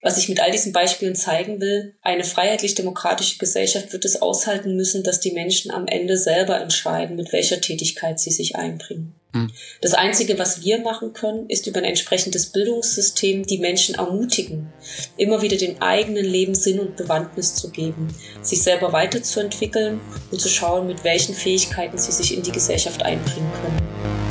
Was 0.03 0.19
ich 0.19 0.29
mit 0.29 0.39
all 0.39 0.51
diesen 0.51 0.73
Beispielen 0.73 1.15
zeigen 1.15 1.59
will, 1.59 1.95
eine 2.03 2.23
freiheitlich-demokratische 2.23 3.39
Gesellschaft 3.39 3.93
wird 3.93 4.05
es 4.05 4.21
aushalten 4.21 4.75
müssen, 4.75 5.03
dass 5.03 5.21
die 5.21 5.31
Menschen 5.31 5.71
am 5.71 5.87
Ende 5.87 6.17
selber 6.19 6.61
entscheiden, 6.61 7.15
mit 7.15 7.33
welcher 7.33 7.59
Tätigkeit 7.59 8.19
sie 8.19 8.31
sich 8.31 8.55
einbringen. 8.55 9.15
Hm. 9.37 9.51
Das 9.81 9.93
Einzige, 9.93 10.39
was 10.39 10.63
wir 10.63 10.79
machen 10.79 11.13
können, 11.13 11.49
ist 11.49 11.67
über 11.67 11.79
ein 11.79 11.85
entsprechendes 11.85 12.47
Bildungssystem 12.47 13.45
die 13.45 13.59
Menschen 13.59 13.95
ermutigen, 13.95 14.71
immer 15.17 15.41
wieder 15.41 15.57
den 15.57 15.81
eigenen 15.81 16.25
Leben 16.25 16.55
Sinn 16.55 16.79
und 16.79 16.95
Bewandtnis 16.95 17.55
zu 17.55 17.69
geben, 17.69 18.07
sich 18.41 18.61
selber 18.63 18.93
weiterzuentwickeln 18.93 19.99
und 20.31 20.41
zu 20.41 20.49
schauen, 20.49 20.87
mit 20.87 21.03
welchen 21.03 21.35
Fähigkeiten 21.35 21.97
sie 21.97 22.11
sich 22.11 22.35
in 22.35 22.43
die 22.43 22.51
Gesellschaft 22.51 23.03
einbringen 23.03 23.51
können. 23.61 24.26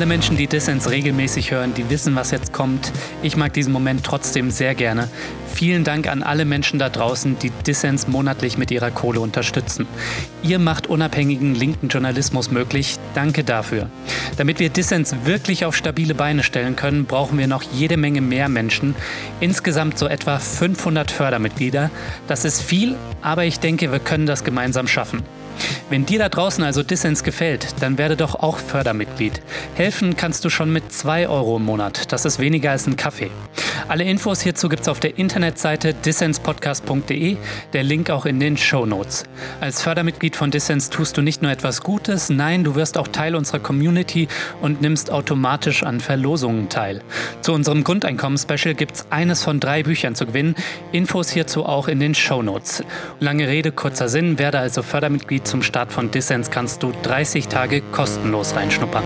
Alle 0.00 0.06
Menschen, 0.06 0.38
die 0.38 0.46
Dissens 0.46 0.88
regelmäßig 0.88 1.50
hören, 1.50 1.74
die 1.74 1.90
wissen, 1.90 2.16
was 2.16 2.30
jetzt 2.30 2.54
kommt. 2.54 2.90
Ich 3.22 3.36
mag 3.36 3.52
diesen 3.52 3.70
Moment 3.70 4.02
trotzdem 4.02 4.50
sehr 4.50 4.74
gerne. 4.74 5.10
Vielen 5.52 5.84
Dank 5.84 6.08
an 6.08 6.22
alle 6.22 6.46
Menschen 6.46 6.78
da 6.78 6.88
draußen, 6.88 7.38
die 7.38 7.50
Dissens 7.50 8.08
monatlich 8.08 8.56
mit 8.56 8.70
ihrer 8.70 8.90
Kohle 8.90 9.20
unterstützen. 9.20 9.86
Ihr 10.42 10.58
macht 10.58 10.86
unabhängigen 10.86 11.54
linken 11.54 11.88
Journalismus 11.88 12.50
möglich. 12.50 12.96
Danke 13.12 13.44
dafür. 13.44 13.90
Damit 14.38 14.58
wir 14.58 14.70
Dissens 14.70 15.14
wirklich 15.24 15.66
auf 15.66 15.76
stabile 15.76 16.14
Beine 16.14 16.44
stellen 16.44 16.76
können, 16.76 17.04
brauchen 17.04 17.36
wir 17.36 17.46
noch 17.46 17.62
jede 17.62 17.98
Menge 17.98 18.22
mehr 18.22 18.48
Menschen. 18.48 18.94
Insgesamt 19.38 19.98
so 19.98 20.06
etwa 20.06 20.38
500 20.38 21.10
Fördermitglieder. 21.10 21.90
Das 22.26 22.46
ist 22.46 22.62
viel, 22.62 22.96
aber 23.20 23.44
ich 23.44 23.60
denke, 23.60 23.92
wir 23.92 23.98
können 23.98 24.24
das 24.24 24.44
gemeinsam 24.44 24.88
schaffen. 24.88 25.22
Wenn 25.88 26.06
dir 26.06 26.18
da 26.18 26.28
draußen 26.28 26.62
also 26.62 26.82
Dissens 26.82 27.24
gefällt, 27.24 27.74
dann 27.80 27.98
werde 27.98 28.16
doch 28.16 28.34
auch 28.34 28.58
Fördermitglied. 28.58 29.40
Helfen 29.74 30.16
kannst 30.16 30.44
du 30.44 30.50
schon 30.50 30.72
mit 30.72 30.92
2 30.92 31.28
Euro 31.28 31.56
im 31.56 31.64
Monat. 31.64 32.12
Das 32.12 32.24
ist 32.24 32.38
weniger 32.38 32.70
als 32.70 32.86
ein 32.86 32.96
Kaffee. 32.96 33.30
Alle 33.90 34.04
Infos 34.04 34.40
hierzu 34.40 34.68
gibt 34.68 34.82
es 34.82 34.88
auf 34.88 35.00
der 35.00 35.18
Internetseite 35.18 35.94
dissenspodcast.de, 35.94 37.36
der 37.72 37.82
Link 37.82 38.08
auch 38.08 38.24
in 38.24 38.38
den 38.38 38.56
Show 38.56 38.86
Notes. 38.86 39.24
Als 39.60 39.82
Fördermitglied 39.82 40.36
von 40.36 40.52
Dissens 40.52 40.90
tust 40.90 41.16
du 41.16 41.22
nicht 41.22 41.42
nur 41.42 41.50
etwas 41.50 41.82
Gutes, 41.82 42.30
nein, 42.30 42.62
du 42.62 42.76
wirst 42.76 42.96
auch 42.96 43.08
Teil 43.08 43.34
unserer 43.34 43.58
Community 43.58 44.28
und 44.62 44.80
nimmst 44.80 45.10
automatisch 45.10 45.82
an 45.82 45.98
Verlosungen 45.98 46.68
teil. 46.68 47.02
Zu 47.40 47.52
unserem 47.52 47.82
Grundeinkommen-Special 47.82 48.76
gibt 48.76 48.94
es 48.94 49.06
eines 49.10 49.42
von 49.42 49.58
drei 49.58 49.82
Büchern 49.82 50.14
zu 50.14 50.24
gewinnen. 50.24 50.54
Infos 50.92 51.28
hierzu 51.28 51.66
auch 51.66 51.88
in 51.88 51.98
den 51.98 52.14
Show 52.14 52.42
Notes. 52.42 52.84
Lange 53.18 53.48
Rede, 53.48 53.72
kurzer 53.72 54.08
Sinn, 54.08 54.38
werde 54.38 54.60
also 54.60 54.82
Fördermitglied 54.82 55.48
zum 55.48 55.64
Start 55.64 55.92
von 55.92 56.12
Dissens 56.12 56.52
kannst 56.52 56.84
du 56.84 56.92
30 57.02 57.48
Tage 57.48 57.80
kostenlos 57.80 58.54
reinschnuppern. 58.54 59.02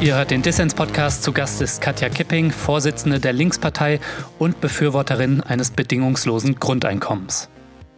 Ihr 0.00 0.14
hört 0.14 0.30
den 0.30 0.40
Dissens-Podcast. 0.40 1.22
Zu 1.22 1.30
Gast 1.30 1.60
ist 1.60 1.82
Katja 1.82 2.08
Kipping, 2.08 2.50
Vorsitzende 2.50 3.20
der 3.20 3.34
Linkspartei 3.34 4.00
und 4.38 4.58
Befürworterin 4.62 5.42
eines 5.42 5.72
bedingungslosen 5.72 6.54
Grundeinkommens. 6.58 7.50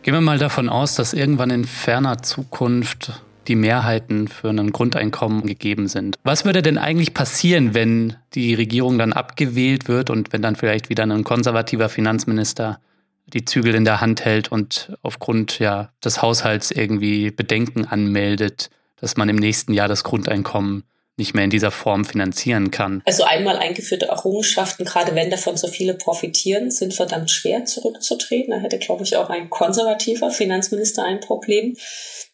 Gehen 0.02 0.14
wir 0.14 0.20
mal 0.20 0.38
davon 0.38 0.68
aus, 0.68 0.96
dass 0.96 1.12
irgendwann 1.14 1.50
in 1.50 1.64
ferner 1.64 2.20
Zukunft 2.20 3.22
die 3.46 3.54
Mehrheiten 3.54 4.26
für 4.26 4.50
ein 4.50 4.72
Grundeinkommen 4.72 5.46
gegeben 5.46 5.86
sind. 5.86 6.16
Was 6.24 6.44
würde 6.44 6.60
denn 6.60 6.76
eigentlich 6.76 7.14
passieren, 7.14 7.72
wenn 7.72 8.16
die 8.34 8.54
Regierung 8.54 8.98
dann 8.98 9.12
abgewählt 9.12 9.86
wird 9.86 10.10
und 10.10 10.32
wenn 10.32 10.42
dann 10.42 10.56
vielleicht 10.56 10.88
wieder 10.88 11.04
ein 11.04 11.22
konservativer 11.22 11.88
Finanzminister 11.88 12.80
die 13.28 13.44
Zügel 13.44 13.76
in 13.76 13.84
der 13.84 14.00
Hand 14.00 14.24
hält 14.24 14.50
und 14.50 14.92
aufgrund 15.02 15.60
ja, 15.60 15.90
des 16.04 16.20
Haushalts 16.20 16.72
irgendwie 16.72 17.30
Bedenken 17.30 17.84
anmeldet, 17.84 18.70
dass 18.96 19.16
man 19.16 19.28
im 19.28 19.36
nächsten 19.36 19.72
Jahr 19.72 19.86
das 19.86 20.02
Grundeinkommen 20.02 20.82
nicht 21.16 21.34
mehr 21.34 21.44
in 21.44 21.50
dieser 21.50 21.70
Form 21.70 22.06
finanzieren 22.06 22.70
kann. 22.70 23.02
Also 23.04 23.24
einmal 23.24 23.58
eingeführte 23.58 24.06
Errungenschaften, 24.06 24.84
gerade 24.86 25.14
wenn 25.14 25.30
davon 25.30 25.58
so 25.58 25.68
viele 25.68 25.94
profitieren, 25.94 26.70
sind 26.70 26.94
verdammt 26.94 27.30
schwer 27.30 27.66
zurückzutreten. 27.66 28.52
Da 28.52 28.60
hätte, 28.60 28.78
glaube 28.78 29.04
ich, 29.04 29.16
auch 29.16 29.28
ein 29.28 29.50
konservativer 29.50 30.30
Finanzminister 30.30 31.04
ein 31.04 31.20
Problem. 31.20 31.76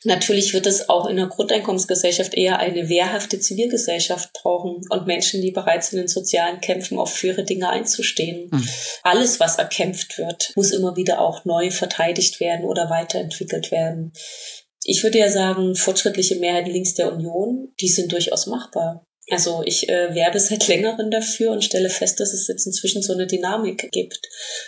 Natürlich 0.05 0.55
wird 0.55 0.67
es 0.67 0.89
auch 0.89 1.07
in 1.07 1.17
der 1.17 1.27
Grundeinkommensgesellschaft 1.27 2.35
eher 2.35 2.61
eine 2.61 2.89
wehrhafte 2.89 3.41
Zivilgesellschaft 3.41 4.33
brauchen 4.33 4.81
und 4.89 5.07
Menschen, 5.09 5.43
die 5.43 5.51
bereit 5.51 5.83
sind, 5.83 5.99
in 5.99 6.09
sozialen 6.09 6.61
Kämpfen 6.61 7.01
auch 7.01 7.09
für 7.09 7.29
ihre 7.29 7.45
Dinge 7.45 7.69
einzustehen. 7.71 8.49
Mhm. 8.53 8.69
Alles, 9.03 9.41
was 9.41 9.57
erkämpft 9.57 10.19
wird, 10.19 10.53
muss 10.55 10.71
immer 10.71 10.97
wieder 10.97 11.21
auch 11.21 11.45
neu 11.45 11.73
verteidigt 11.73 12.39
werden 12.39 12.65
oder 12.65 12.91
weiterentwickelt 12.91 13.73
werden. 13.73 14.13
Ich 14.91 15.03
würde 15.03 15.19
ja 15.19 15.29
sagen, 15.29 15.75
fortschrittliche 15.75 16.37
Mehrheiten 16.37 16.71
links 16.71 16.95
der 16.95 17.13
Union, 17.13 17.75
die 17.79 17.89
sind 17.89 18.11
durchaus 18.11 18.47
machbar. 18.47 19.07
Also 19.31 19.63
ich 19.67 19.87
äh, 19.91 20.15
werbe 20.15 20.41
seit 20.41 20.67
längerem 20.67 21.11
dafür 21.11 21.51
und 21.51 21.63
stelle 21.63 21.91
fest, 21.91 22.19
dass 22.21 22.33
es 22.33 22.49
jetzt 22.49 22.65
inzwischen 22.65 23.03
so 23.03 23.13
eine 23.13 23.27
Dynamik 23.27 23.91
gibt. 23.93 24.19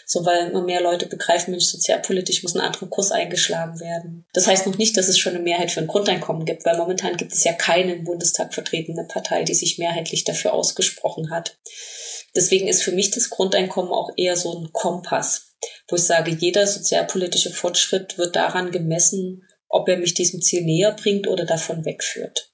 So 0.04 0.26
weil 0.26 0.50
immer 0.50 0.62
mehr 0.62 0.83
Leute 0.83 1.06
begreifen, 1.06 1.52
Mensch, 1.52 1.64
sozialpolitisch 1.64 2.42
muss 2.42 2.54
ein 2.54 2.61
anderer 2.61 2.88
Kurs 2.88 3.12
eingeschlagen 3.12 3.80
werden. 3.80 4.26
Das 4.35 4.46
heißt 4.46 4.66
noch 4.66 4.76
nicht, 4.76 4.94
dass 4.98 5.09
es 5.09 5.18
schon 5.18 5.35
eine 5.35 5.42
Mehrheit 5.42 5.70
für 5.70 5.80
ein 5.80 5.87
Grundeinkommen 5.87 6.44
gibt, 6.44 6.66
weil 6.66 6.76
momentan 6.76 7.16
gibt 7.16 7.33
es 7.33 7.42
ja 7.44 7.54
keine 7.54 7.94
im 7.94 8.04
Bundestag 8.04 8.52
vertretene 8.52 9.06
Partei, 9.09 9.44
die 9.44 9.54
sich 9.54 9.78
mehrheitlich 9.78 10.24
dafür 10.24 10.52
ausgesprochen 10.52 11.30
hat. 11.30 11.56
Deswegen 12.37 12.68
ist 12.68 12.83
für 12.83 12.92
mich 12.92 13.11
das 13.11 13.30
Grundeinkommen 13.30 13.90
auch 13.90 14.11
eher 14.18 14.37
so 14.37 14.52
ein 14.59 14.68
Kompass, 14.74 15.54
wo 15.88 15.96
ich 15.96 16.02
sage, 16.02 16.37
jeder 16.38 16.66
sozialpolitische 16.66 17.50
Fortschritt 17.50 18.18
wird 18.18 18.37
daran 18.37 18.70
gemessen, 18.70 19.46
ob 19.70 19.88
er 19.88 19.96
mich 19.96 20.12
diesem 20.14 20.42
Ziel 20.42 20.64
näher 20.64 20.92
bringt 20.92 21.26
oder 21.26 21.46
davon 21.46 21.87
wegführt. 21.87 22.50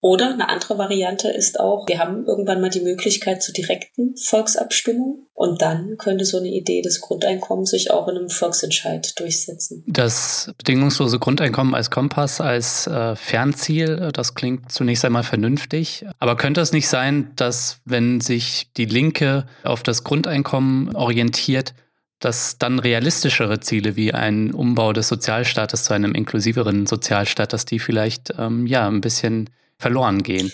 Oder 0.00 0.32
eine 0.32 0.48
andere 0.48 0.78
Variante 0.78 1.28
ist 1.28 1.58
auch, 1.58 1.88
wir 1.88 1.98
haben 1.98 2.24
irgendwann 2.24 2.60
mal 2.60 2.70
die 2.70 2.82
Möglichkeit 2.82 3.42
zur 3.42 3.52
direkten 3.52 4.14
Volksabstimmung 4.16 5.26
und 5.34 5.60
dann 5.60 5.96
könnte 5.98 6.24
so 6.24 6.38
eine 6.38 6.48
Idee 6.48 6.82
des 6.82 7.00
Grundeinkommens 7.00 7.70
sich 7.70 7.90
auch 7.90 8.06
in 8.06 8.16
einem 8.16 8.30
Volksentscheid 8.30 9.18
durchsetzen. 9.18 9.82
Das 9.88 10.52
bedingungslose 10.56 11.18
Grundeinkommen 11.18 11.74
als 11.74 11.90
Kompass, 11.90 12.40
als 12.40 12.86
äh, 12.86 13.16
Fernziel, 13.16 14.10
das 14.12 14.36
klingt 14.36 14.70
zunächst 14.70 15.04
einmal 15.04 15.24
vernünftig. 15.24 16.06
Aber 16.20 16.36
könnte 16.36 16.60
es 16.60 16.70
nicht 16.70 16.88
sein, 16.88 17.32
dass 17.34 17.80
wenn 17.84 18.20
sich 18.20 18.72
die 18.76 18.84
Linke 18.84 19.46
auf 19.64 19.82
das 19.82 20.04
Grundeinkommen 20.04 20.94
orientiert, 20.94 21.74
dass 22.20 22.58
dann 22.58 22.78
realistischere 22.78 23.60
Ziele 23.60 23.96
wie 23.96 24.12
ein 24.12 24.52
Umbau 24.52 24.92
des 24.92 25.08
Sozialstaates 25.08 25.84
zu 25.84 25.94
einem 25.94 26.12
inklusiveren 26.12 26.86
Sozialstaat, 26.86 27.52
dass 27.52 27.64
die 27.64 27.78
vielleicht 27.78 28.34
ähm, 28.38 28.66
ja 28.66 28.88
ein 28.88 29.00
bisschen 29.00 29.50
verloren 29.78 30.22
gehen. 30.22 30.50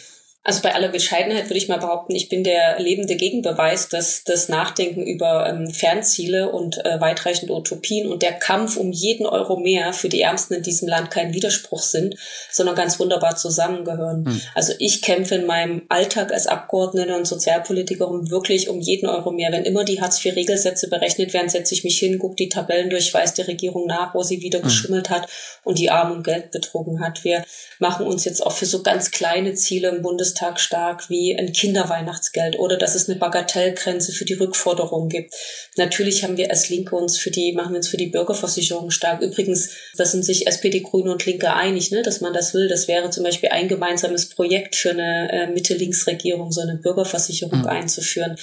Also 0.47 0.61
bei 0.61 0.75
aller 0.75 0.89
Bescheidenheit 0.89 1.45
würde 1.45 1.57
ich 1.57 1.69
mal 1.69 1.79
behaupten, 1.79 2.15
ich 2.15 2.29
bin 2.29 2.45
der 2.45 2.79
lebende 2.79 3.17
Gegenbeweis, 3.17 3.89
dass 3.89 4.25
das 4.25 4.51
Nachdenken 4.51 5.03
über 5.03 5.49
ähm, 5.49 5.71
Fernziele 5.71 6.53
und 6.53 6.85
äh, 6.85 7.01
weitreichende 7.01 7.55
Utopien 7.55 8.13
und 8.13 8.21
der 8.21 8.35
Kampf 8.35 8.77
um 8.77 8.93
jeden 8.93 9.25
Euro 9.25 9.59
mehr 9.59 9.95
für 9.95 10.11
die 10.11 10.21
Ärmsten 10.21 10.53
in 10.57 10.63
diesem 10.63 10.87
Land 10.87 11.11
kein 11.11 11.33
Widerspruch 11.33 11.81
sind, 11.81 12.17
sondern 12.51 12.75
ganz 12.75 13.01
wunderbar 13.01 13.37
zusammengehören. 13.37 14.27
Hm. 14.27 14.41
Also 14.55 14.75
ich 14.81 15.01
kämpfe 15.01 15.37
in 15.37 15.47
meinem 15.47 15.87
Alltag 15.89 16.31
als 16.31 16.47
Abgeordnete 16.47 17.17
und 17.17 17.27
Sozialpolitikerin 17.27 18.31
wirklich 18.31 18.69
um 18.69 18.81
jeden 18.81 19.09
Euro 19.09 19.31
mehr. 19.31 19.51
Wenn 19.51 19.65
immer 19.65 19.85
die 19.85 20.03
Hartz-IV-Regelsätze 20.03 20.91
berechnet 20.91 21.33
werden, 21.33 21.49
setze 21.49 21.73
ich 21.73 21.85
mich 21.85 21.99
hin, 21.99 22.19
gucke 22.19 22.37
die 22.37 22.51
Tabellen 22.51 22.91
durch, 22.91 23.15
weiß 23.15 23.33
die 23.33 23.43
Regierung 23.43 23.87
nach, 23.87 24.15
wo 24.15 24.23
sie 24.23 24.43
wieder 24.43 24.59
hm. 24.59 24.65
geschummelt 24.65 25.09
hat 25.09 25.27
und 25.63 25.79
die 25.79 25.91
Armen 25.91 26.23
Geld 26.23 26.51
betrogen 26.51 27.01
hat. 27.01 27.25
Wir 27.25 27.47
machen 27.79 28.07
uns 28.07 28.27
jetzt 28.27 28.45
auch 28.45 28.53
für 28.53 28.67
so 28.67 28.83
ganz 28.83 29.11
kleine 29.11 29.55
Ziele 29.55 29.89
im 29.89 30.03
Bundestag 30.03 30.34
Bundestag 30.35 30.59
stark 30.59 31.09
wie 31.11 31.37
ein 31.39 31.53
Kinderweihnachtsgeld 31.53 32.59
oder 32.59 32.77
dass 32.77 32.97
es 32.97 33.09
eine 33.09 33.19
Bagatellgrenze 33.19 34.13
für 34.13 34.25
die 34.25 34.35
Rückforderung 34.35 35.09
gibt. 35.09 35.33
Natürlich 35.77 36.25
haben 36.25 36.37
wir 36.37 36.51
als 36.51 36.69
Linke 36.69 36.97
uns 36.97 37.17
für 37.17 37.31
die, 37.31 37.53
machen 37.53 37.73
wir 37.73 37.77
uns 37.77 37.89
für 37.89 37.97
die 37.97 38.09
Bürgerversicherung 38.09 38.91
stark. 38.91 39.23
Übrigens, 39.23 39.71
da 39.97 40.05
sind 40.05 40.25
sich 40.25 40.49
SPD, 40.49 40.81
Grüne 40.81 41.13
und 41.13 41.25
Linke 41.25 41.53
einig, 41.53 41.93
ne, 41.93 42.03
dass 42.03 42.21
man 42.21 42.33
das 42.33 42.53
will. 42.53 42.69
Das 42.69 42.89
wäre 42.89 43.11
zum 43.11 43.23
Beispiel 43.23 43.51
ein 43.51 43.69
gemeinsames 43.69 44.29
Projekt 44.29 44.75
für 44.75 44.91
eine 44.91 45.31
äh, 45.31 45.47
Mitte-Links-Regierung, 45.47 46.51
so 46.51 46.61
eine 46.61 46.79
Bürgerversicherung 46.79 47.61
mhm. 47.61 47.67
einzuführen. 47.67 48.37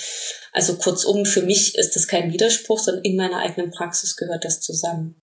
Also 0.54 0.78
kurzum, 0.78 1.26
für 1.26 1.42
mich 1.42 1.76
ist 1.76 1.96
das 1.96 2.08
kein 2.08 2.32
Widerspruch, 2.32 2.80
sondern 2.80 3.04
in 3.04 3.18
meiner 3.18 3.40
eigenen 3.40 3.72
Praxis 3.72 4.16
gehört 4.16 4.46
das 4.46 4.62
zusammen. 4.62 5.21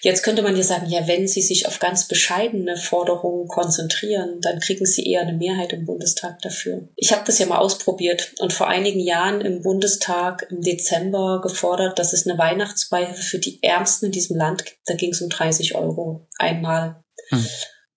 Jetzt 0.00 0.22
könnte 0.22 0.42
man 0.42 0.56
ja 0.56 0.62
sagen, 0.62 0.88
ja, 0.88 1.06
wenn 1.06 1.28
Sie 1.28 1.42
sich 1.42 1.66
auf 1.66 1.78
ganz 1.78 2.08
bescheidene 2.08 2.76
Forderungen 2.76 3.48
konzentrieren, 3.48 4.40
dann 4.40 4.60
kriegen 4.60 4.86
Sie 4.86 5.10
eher 5.10 5.22
eine 5.22 5.32
Mehrheit 5.32 5.72
im 5.72 5.86
Bundestag 5.86 6.40
dafür. 6.42 6.88
Ich 6.96 7.12
habe 7.12 7.22
das 7.26 7.38
ja 7.38 7.46
mal 7.46 7.58
ausprobiert 7.58 8.32
und 8.38 8.52
vor 8.52 8.68
einigen 8.68 9.00
Jahren 9.00 9.40
im 9.40 9.62
Bundestag 9.62 10.46
im 10.50 10.60
Dezember 10.60 11.40
gefordert, 11.42 11.98
dass 11.98 12.12
es 12.12 12.26
eine 12.26 12.38
Weihnachtsbeihilfe 12.38 13.22
für 13.22 13.38
die 13.38 13.62
Ärmsten 13.62 14.06
in 14.06 14.12
diesem 14.12 14.36
Land 14.36 14.64
gibt. 14.64 14.78
Da 14.86 14.94
ging 14.94 15.10
es 15.10 15.20
um 15.22 15.28
30 15.28 15.74
Euro 15.74 16.28
einmal. 16.38 17.02
Hm. 17.28 17.46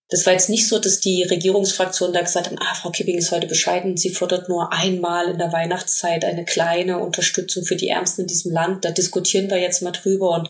Das 0.09 0.25
war 0.25 0.33
jetzt 0.33 0.49
nicht 0.49 0.67
so, 0.67 0.77
dass 0.77 0.99
die 0.99 1.23
Regierungsfraktion 1.23 2.13
da 2.13 2.21
gesagt 2.21 2.47
haben, 2.47 2.59
ah, 2.59 2.75
Frau 2.75 2.91
Kipping 2.91 3.17
ist 3.17 3.31
heute 3.31 3.47
bescheiden, 3.47 3.97
sie 3.97 4.11
fordert 4.11 4.49
nur 4.49 4.71
einmal 4.71 5.29
in 5.29 5.39
der 5.39 5.51
Weihnachtszeit 5.51 6.23
eine 6.23 6.45
kleine 6.45 6.99
Unterstützung 6.99 7.65
für 7.65 7.75
die 7.75 7.89
Ärmsten 7.89 8.21
in 8.21 8.27
diesem 8.27 8.51
Land. 8.51 8.85
Da 8.85 8.91
diskutieren 8.91 9.49
wir 9.49 9.57
jetzt 9.57 9.81
mal 9.81 9.91
drüber 9.91 10.29
und 10.31 10.49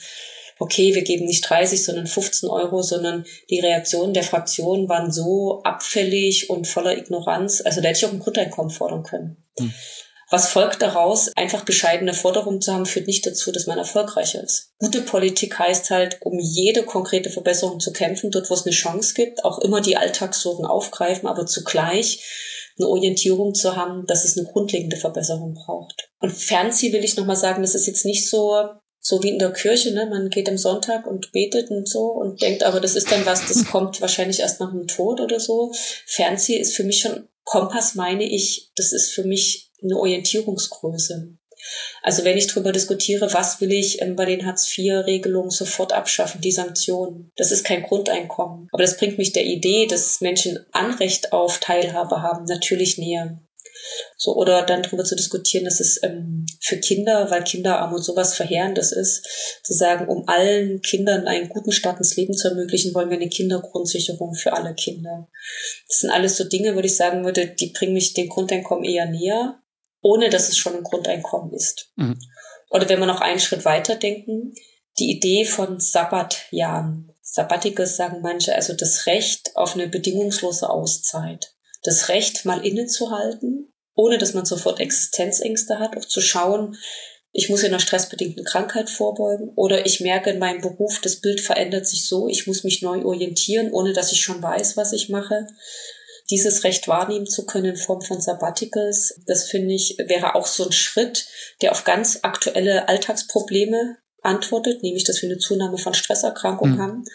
okay, 0.60 0.96
wir 0.96 1.04
geben 1.04 1.26
nicht 1.26 1.50
30, 1.50 1.84
sondern 1.84 2.08
15 2.08 2.50
Euro, 2.50 2.82
sondern 2.82 3.26
die 3.50 3.60
Reaktionen 3.60 4.14
der 4.14 4.24
Fraktionen 4.24 4.88
waren 4.90 5.12
so 5.12 5.62
abfällig 5.64 6.50
und 6.50 6.68
voller 6.68 6.98
Ignoranz. 6.98 7.62
Also 7.62 7.82
da 7.82 7.90
hätte 7.90 8.00
ich 8.00 8.06
auch 8.06 8.14
ein 8.14 8.20
Grundeinkommen 8.20 8.72
fordern 8.72 9.04
können. 9.04 9.38
Hm. 9.60 9.74
Was 10.32 10.50
folgt 10.50 10.82
daraus? 10.82 11.32
Einfach 11.36 11.66
bescheidene 11.66 12.14
Forderungen 12.14 12.60
zu 12.60 12.74
haben, 12.74 12.88
führt 12.88 13.06
nicht 13.06 13.26
dazu, 13.28 13.52
dass 13.52 13.68
man 13.68 13.78
erfolgreicher 13.78 14.44
ist. 14.44 14.72
Gute 14.80 15.02
Politik 15.02 15.60
heißt 15.60 15.92
halt, 15.92 16.18
um 16.22 16.40
jede 16.40 16.84
konkrete 16.84 17.30
Verbesserung 17.30 17.80
zu 17.80 17.94
kämpfen, 17.94 18.32
dort 18.32 18.50
wo 18.50 18.56
es 18.56 18.66
eine 18.66 18.74
Chance 18.74 19.14
gibt, 19.14 19.46
auch 19.46 19.60
immer 19.60 19.82
die 19.82 19.98
Alltagssorgen 19.98 20.66
aufgreifen, 20.66 21.30
aber 21.30 21.46
zugleich 21.46 22.24
eine 22.78 22.88
Orientierung 22.88 23.54
zu 23.54 23.76
haben, 23.76 24.06
dass 24.08 24.26
es 24.26 24.38
eine 24.38 24.48
grundlegende 24.48 24.98
Verbesserung 24.98 25.54
braucht. 25.54 26.10
Und 26.20 26.32
Fernzieh 26.32 26.92
will 26.92 27.04
ich 27.04 27.16
nochmal 27.16 27.38
sagen, 27.38 27.62
das 27.62 27.76
ist 27.76 27.86
jetzt 27.86 28.06
nicht 28.06 28.28
so, 28.28 28.68
so 29.08 29.22
wie 29.22 29.30
in 29.30 29.38
der 29.38 29.54
Kirche, 29.54 29.92
ne? 29.92 30.08
Man 30.08 30.32
geht 30.32 30.50
am 30.50 30.58
Sonntag 30.58 31.06
und 31.06 31.32
betet 31.32 31.70
und 31.70 31.88
so 31.88 32.08
und 32.08 32.42
denkt, 32.42 32.64
aber 32.64 32.80
das 32.80 32.96
ist 32.96 33.12
dann 33.12 33.24
was, 33.28 33.48
das 33.48 33.64
kommt 33.72 34.02
wahrscheinlich 34.02 34.40
erst 34.40 34.60
nach 34.60 34.72
dem 34.72 34.88
Tod 34.88 35.22
oder 35.22 35.40
so. 35.40 35.72
Fernzieh 36.08 36.58
ist 36.58 36.76
für 36.76 36.84
mich 36.84 37.02
schon 37.02 37.28
Kompass, 37.44 37.94
meine 37.94 38.24
ich, 38.24 38.72
das 38.76 38.94
ist 38.94 39.14
für 39.14 39.24
mich 39.24 39.70
eine 39.84 39.96
Orientierungsgröße. 39.96 41.38
Also 42.02 42.24
wenn 42.24 42.36
ich 42.36 42.48
darüber 42.48 42.72
diskutiere, 42.72 43.32
was 43.32 43.62
will 43.62 43.72
ich 43.72 44.02
ähm, 44.02 44.16
bei 44.16 44.26
den 44.26 44.44
Hartz-IV-Regelungen 44.44 45.52
sofort 45.52 45.94
abschaffen, 45.94 46.42
die 46.42 46.52
Sanktionen. 46.52 47.32
Das 47.36 47.52
ist 47.52 47.64
kein 47.64 47.84
Grundeinkommen. 47.84 48.70
Aber 48.72 48.82
das 48.82 48.98
bringt 48.98 49.20
mich 49.20 49.34
der 49.34 49.46
Idee, 49.46 49.86
dass 49.86 50.20
Menschen 50.22 50.66
Anrecht 50.72 51.32
auf 51.32 51.60
Teilhabe 51.60 52.24
haben, 52.24 52.46
natürlich 52.46 52.98
näher. 52.98 53.40
So, 54.18 54.36
oder 54.36 54.64
dann 54.64 54.84
darüber 54.84 55.04
zu 55.04 55.16
diskutieren, 55.16 55.66
dass 55.66 55.80
es 55.80 56.02
ähm, 56.04 56.46
für 56.62 56.78
Kinder, 56.78 57.30
weil 57.30 57.44
Kinderarmut 57.44 58.04
sowas 58.04 58.34
Verheerendes 58.34 58.92
ist, 58.92 59.26
zu 59.64 59.74
sagen, 59.74 60.08
um 60.08 60.28
allen 60.28 60.82
Kindern 60.82 61.28
einen 61.28 61.50
guten 61.50 61.72
Start 61.72 61.98
ins 61.98 62.16
Leben 62.16 62.34
zu 62.34 62.50
ermöglichen, 62.50 62.94
wollen 62.94 63.10
wir 63.10 63.18
eine 63.18 63.30
Kindergrundsicherung 63.30 64.34
für 64.34 64.54
alle 64.54 64.74
Kinder. 64.74 65.28
Das 65.88 66.00
sind 66.00 66.10
alles 66.10 66.38
so 66.38 66.44
Dinge, 66.44 66.76
würde 66.76 66.88
ich 66.88 66.96
sagen 66.96 67.26
würde, 67.26 67.48
die 67.48 67.72
bringen 67.72 67.94
mich 67.94 68.14
dem 68.14 68.30
Grundeinkommen 68.30 68.86
eher 68.86 69.06
näher, 69.06 69.60
ohne 70.02 70.30
dass 70.30 70.50
es 70.50 70.58
schon 70.58 70.76
ein 70.76 70.84
Grundeinkommen 70.84 71.54
ist. 71.54 71.92
Mhm. 71.96 72.18
Oder 72.70 72.90
wenn 72.90 73.00
wir 73.00 73.08
noch 73.08 73.22
einen 73.22 73.40
Schritt 73.40 73.66
weiter 73.66 73.96
denken, 73.96 74.54
die 74.98 75.12
Idee 75.12 75.46
von 75.46 75.80
Sabbatjahren. 75.80 77.12
Sabbaticals 77.22 77.98
sagen 77.98 78.22
manche, 78.22 78.56
also 78.56 78.74
das 78.74 79.08
Recht 79.08 79.52
auf 79.56 79.76
eine 79.76 79.88
bedingungslose 79.88 80.70
Auszeit 80.70 81.56
das 81.86 82.10
Recht, 82.10 82.46
mal 82.46 82.66
innezuhalten, 82.66 83.72
ohne 83.96 84.18
dass 84.18 84.34
man 84.34 84.46
sofort 84.46 84.80
Existenzängste 84.80 85.80
hat, 85.80 85.98
auch 85.98 86.06
zu 86.06 86.22
schauen, 86.22 86.78
ich 87.38 87.50
muss 87.50 87.64
in 87.64 87.68
einer 87.68 87.82
stressbedingten 87.82 88.46
Krankheit 88.46 88.90
vorbeugen 88.90 89.50
oder 89.56 89.86
ich 89.86 90.00
merke 90.00 90.30
in 90.30 90.40
meinem 90.40 90.62
Beruf, 90.62 91.02
das 91.02 91.18
Bild 91.18 91.42
verändert 91.42 91.86
sich 91.86 92.08
so, 92.08 92.30
ich 92.30 92.48
muss 92.48 92.64
mich 92.64 92.82
neu 92.82 93.04
orientieren, 93.04 93.74
ohne 93.74 93.92
dass 93.92 94.14
ich 94.14 94.22
schon 94.22 94.42
weiß, 94.42 94.78
was 94.78 94.94
ich 94.94 95.10
mache. 95.10 95.46
Dieses 96.30 96.64
Recht 96.64 96.88
wahrnehmen 96.88 97.28
zu 97.28 97.46
können 97.46 97.72
in 97.72 97.76
Form 97.76 98.02
von 98.02 98.22
Sabbaticals, 98.22 99.20
das 99.28 99.50
finde 99.50 99.74
ich, 99.74 99.98
wäre 100.06 100.36
auch 100.36 100.48
so 100.48 100.66
ein 100.66 100.72
Schritt, 100.72 101.28
der 101.62 101.74
auf 101.74 101.84
ganz 101.84 102.20
aktuelle 102.22 102.88
Alltagsprobleme 102.88 103.98
antwortet, 104.22 104.82
nämlich 104.82 105.04
dass 105.04 105.22
wir 105.22 105.30
eine 105.30 105.38
Zunahme 105.38 105.78
von 105.78 105.94
Stresserkrankungen 105.94 106.76
mhm. 106.76 106.82
haben 106.82 107.06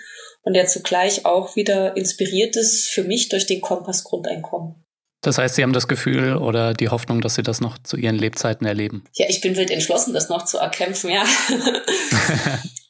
und 0.42 0.52
der 0.52 0.66
zugleich 0.66 1.24
auch 1.24 1.56
wieder 1.56 1.96
inspiriert 1.96 2.56
ist 2.56 2.88
für 2.88 3.04
mich 3.04 3.30
durch 3.30 3.46
den 3.46 3.62
Kompass 3.62 4.04
Grundeinkommen. 4.04 4.84
Das 5.22 5.38
heißt, 5.38 5.54
Sie 5.54 5.62
haben 5.62 5.72
das 5.72 5.86
Gefühl 5.86 6.36
oder 6.36 6.72
die 6.72 6.88
Hoffnung, 6.88 7.20
dass 7.20 7.34
Sie 7.34 7.42
das 7.42 7.60
noch 7.60 7.76
zu 7.78 7.96
Ihren 7.96 8.16
Lebzeiten 8.16 8.66
erleben? 8.66 9.04
Ja, 9.14 9.26
ich 9.28 9.40
bin 9.40 9.56
wild 9.56 9.70
entschlossen, 9.70 10.14
das 10.14 10.28
noch 10.28 10.44
zu 10.44 10.58
erkämpfen, 10.58 11.10
ja. 11.10 11.24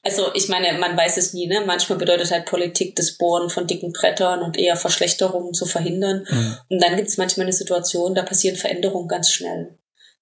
Also 0.03 0.33
ich 0.35 0.49
meine, 0.49 0.79
man 0.79 0.97
weiß 0.97 1.19
es 1.19 1.35
nie, 1.35 1.47
ne? 1.47 1.63
Manchmal 1.67 1.99
bedeutet 1.99 2.31
halt 2.31 2.47
Politik 2.47 2.97
das 2.97 3.19
Bohren 3.19 3.51
von 3.51 3.67
dicken 3.67 3.93
Brettern 3.93 4.43
und 4.43 4.59
eher 4.59 4.77
Verschlechterungen 4.77 5.53
zu 5.53 5.67
verhindern. 5.67 6.27
Mhm. 6.29 6.57
Und 6.71 6.83
dann 6.83 6.97
gibt 6.97 7.09
es 7.09 7.19
manchmal 7.19 7.45
eine 7.45 7.53
Situation, 7.53 8.15
da 8.15 8.23
passieren 8.23 8.57
Veränderungen 8.57 9.09
ganz 9.09 9.31
schnell. 9.31 9.79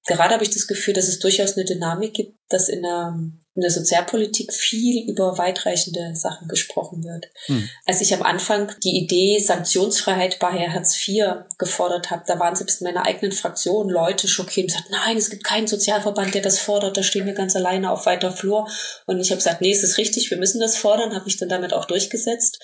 Gerade 0.07 0.35
habe 0.35 0.43
ich 0.43 0.51
das 0.51 0.67
Gefühl, 0.67 0.95
dass 0.95 1.07
es 1.07 1.19
durchaus 1.19 1.57
eine 1.57 1.65
Dynamik 1.65 2.15
gibt, 2.15 2.39
dass 2.49 2.69
in 2.69 2.83
der 2.83 3.19
in 3.59 3.63
der 3.63 3.73
Sozialpolitik 3.73 4.55
viel 4.55 5.11
über 5.11 5.37
weitreichende 5.37 6.15
Sachen 6.15 6.47
gesprochen 6.47 7.03
wird. 7.03 7.27
Hm. 7.47 7.69
Als 7.87 8.01
ich 8.01 8.15
am 8.15 8.23
Anfang 8.23 8.71
die 8.85 8.97
Idee 8.97 9.41
Sanktionsfreiheit 9.41 10.39
bei 10.39 10.69
Hartz 10.69 10.97
IV 11.09 11.25
gefordert 11.59 12.13
habe, 12.13 12.23
da 12.25 12.39
waren 12.39 12.55
selbst 12.55 12.81
in 12.81 12.85
meiner 12.85 13.05
eigenen 13.05 13.33
Fraktion 13.33 13.89
Leute 13.89 14.29
schockiert 14.29 14.67
und 14.67 14.75
gesagt, 14.75 14.91
nein, 14.93 15.17
es 15.17 15.29
gibt 15.29 15.43
keinen 15.43 15.67
Sozialverband, 15.67 16.35
der 16.35 16.43
das 16.43 16.61
fordert, 16.61 16.97
da 16.97 17.03
stehen 17.03 17.27
wir 17.27 17.33
ganz 17.33 17.57
alleine 17.57 17.91
auf 17.91 18.07
weiter 18.07 18.31
Flur. 18.31 18.69
Und 19.07 19.19
ich 19.19 19.31
habe 19.31 19.39
gesagt, 19.39 19.61
nee, 19.61 19.73
es 19.73 19.83
ist 19.83 19.99
richtig, 19.99 20.31
wir 20.31 20.39
müssen 20.39 20.61
das 20.61 20.77
fordern, 20.77 21.13
habe 21.13 21.25
mich 21.25 21.37
dann 21.37 21.49
damit 21.49 21.73
auch 21.73 21.87
durchgesetzt. 21.87 22.61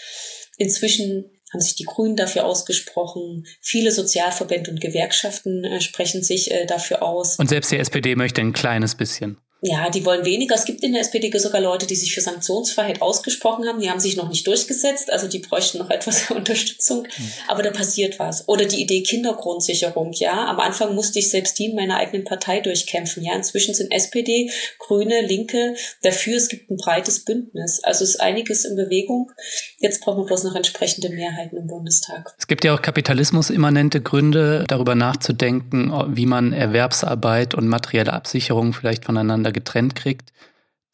Inzwischen 0.58 1.28
haben 1.52 1.60
sich 1.60 1.74
die 1.74 1.86
Grünen 1.86 2.14
dafür 2.14 2.44
ausgesprochen. 2.44 3.46
Viele 3.60 3.90
Sozialverbände 3.90 4.70
und 4.70 4.80
Gewerkschaften 4.80 5.64
äh, 5.64 5.80
sprechen 5.80 6.22
sich 6.22 6.52
äh, 6.52 6.66
dafür 6.66 7.02
aus. 7.02 7.36
Und 7.36 7.48
selbst 7.48 7.72
die 7.72 7.78
SPD 7.78 8.14
möchte 8.14 8.42
ein 8.42 8.52
kleines 8.52 8.94
bisschen 8.94 9.40
ja, 9.66 9.88
die 9.88 10.04
wollen 10.04 10.26
weniger. 10.26 10.54
Es 10.54 10.66
gibt 10.66 10.84
in 10.84 10.92
der 10.92 11.00
SPD 11.00 11.32
sogar 11.38 11.58
Leute, 11.58 11.86
die 11.86 11.96
sich 11.96 12.12
für 12.12 12.20
Sanktionsfreiheit 12.20 13.00
ausgesprochen 13.00 13.66
haben. 13.66 13.80
Die 13.80 13.88
haben 13.88 13.98
sich 13.98 14.14
noch 14.14 14.28
nicht 14.28 14.46
durchgesetzt, 14.46 15.10
also 15.10 15.26
die 15.26 15.38
bräuchten 15.38 15.78
noch 15.78 15.88
etwas 15.90 16.30
Unterstützung. 16.30 17.04
Mhm. 17.04 17.32
Aber 17.48 17.62
da 17.62 17.70
passiert 17.70 18.18
was. 18.18 18.46
Oder 18.46 18.66
die 18.66 18.82
Idee 18.82 19.02
Kindergrundsicherung. 19.02 20.12
Ja, 20.12 20.48
am 20.48 20.60
Anfang 20.60 20.94
musste 20.94 21.18
ich 21.18 21.30
selbst 21.30 21.58
die 21.58 21.70
in 21.70 21.76
meiner 21.76 21.96
eigenen 21.96 22.24
Partei 22.24 22.60
durchkämpfen. 22.60 23.24
Ja, 23.24 23.34
inzwischen 23.34 23.74
sind 23.74 23.90
SPD, 23.90 24.50
Grüne, 24.78 25.22
Linke 25.26 25.76
dafür. 26.02 26.36
Es 26.36 26.50
gibt 26.50 26.70
ein 26.70 26.76
breites 26.76 27.24
Bündnis. 27.24 27.82
Also 27.82 28.04
ist 28.04 28.20
einiges 28.20 28.66
in 28.66 28.76
Bewegung. 28.76 29.32
Jetzt 29.78 30.02
brauchen 30.02 30.18
wir 30.18 30.26
bloß 30.26 30.44
noch 30.44 30.56
entsprechende 30.56 31.08
Mehrheiten 31.08 31.56
im 31.56 31.68
Bundestag. 31.68 32.34
Es 32.38 32.46
gibt 32.48 32.64
ja 32.64 32.74
auch 32.74 32.82
kapitalismusimmanente 32.82 34.02
Gründe, 34.02 34.64
darüber 34.68 34.94
nachzudenken, 34.94 35.90
wie 36.14 36.26
man 36.26 36.52
Erwerbsarbeit 36.52 37.54
und 37.54 37.66
materielle 37.66 38.12
Absicherung 38.12 38.74
vielleicht 38.74 39.06
voneinander 39.06 39.53
getrennt 39.54 39.94
kriegt. 39.94 40.34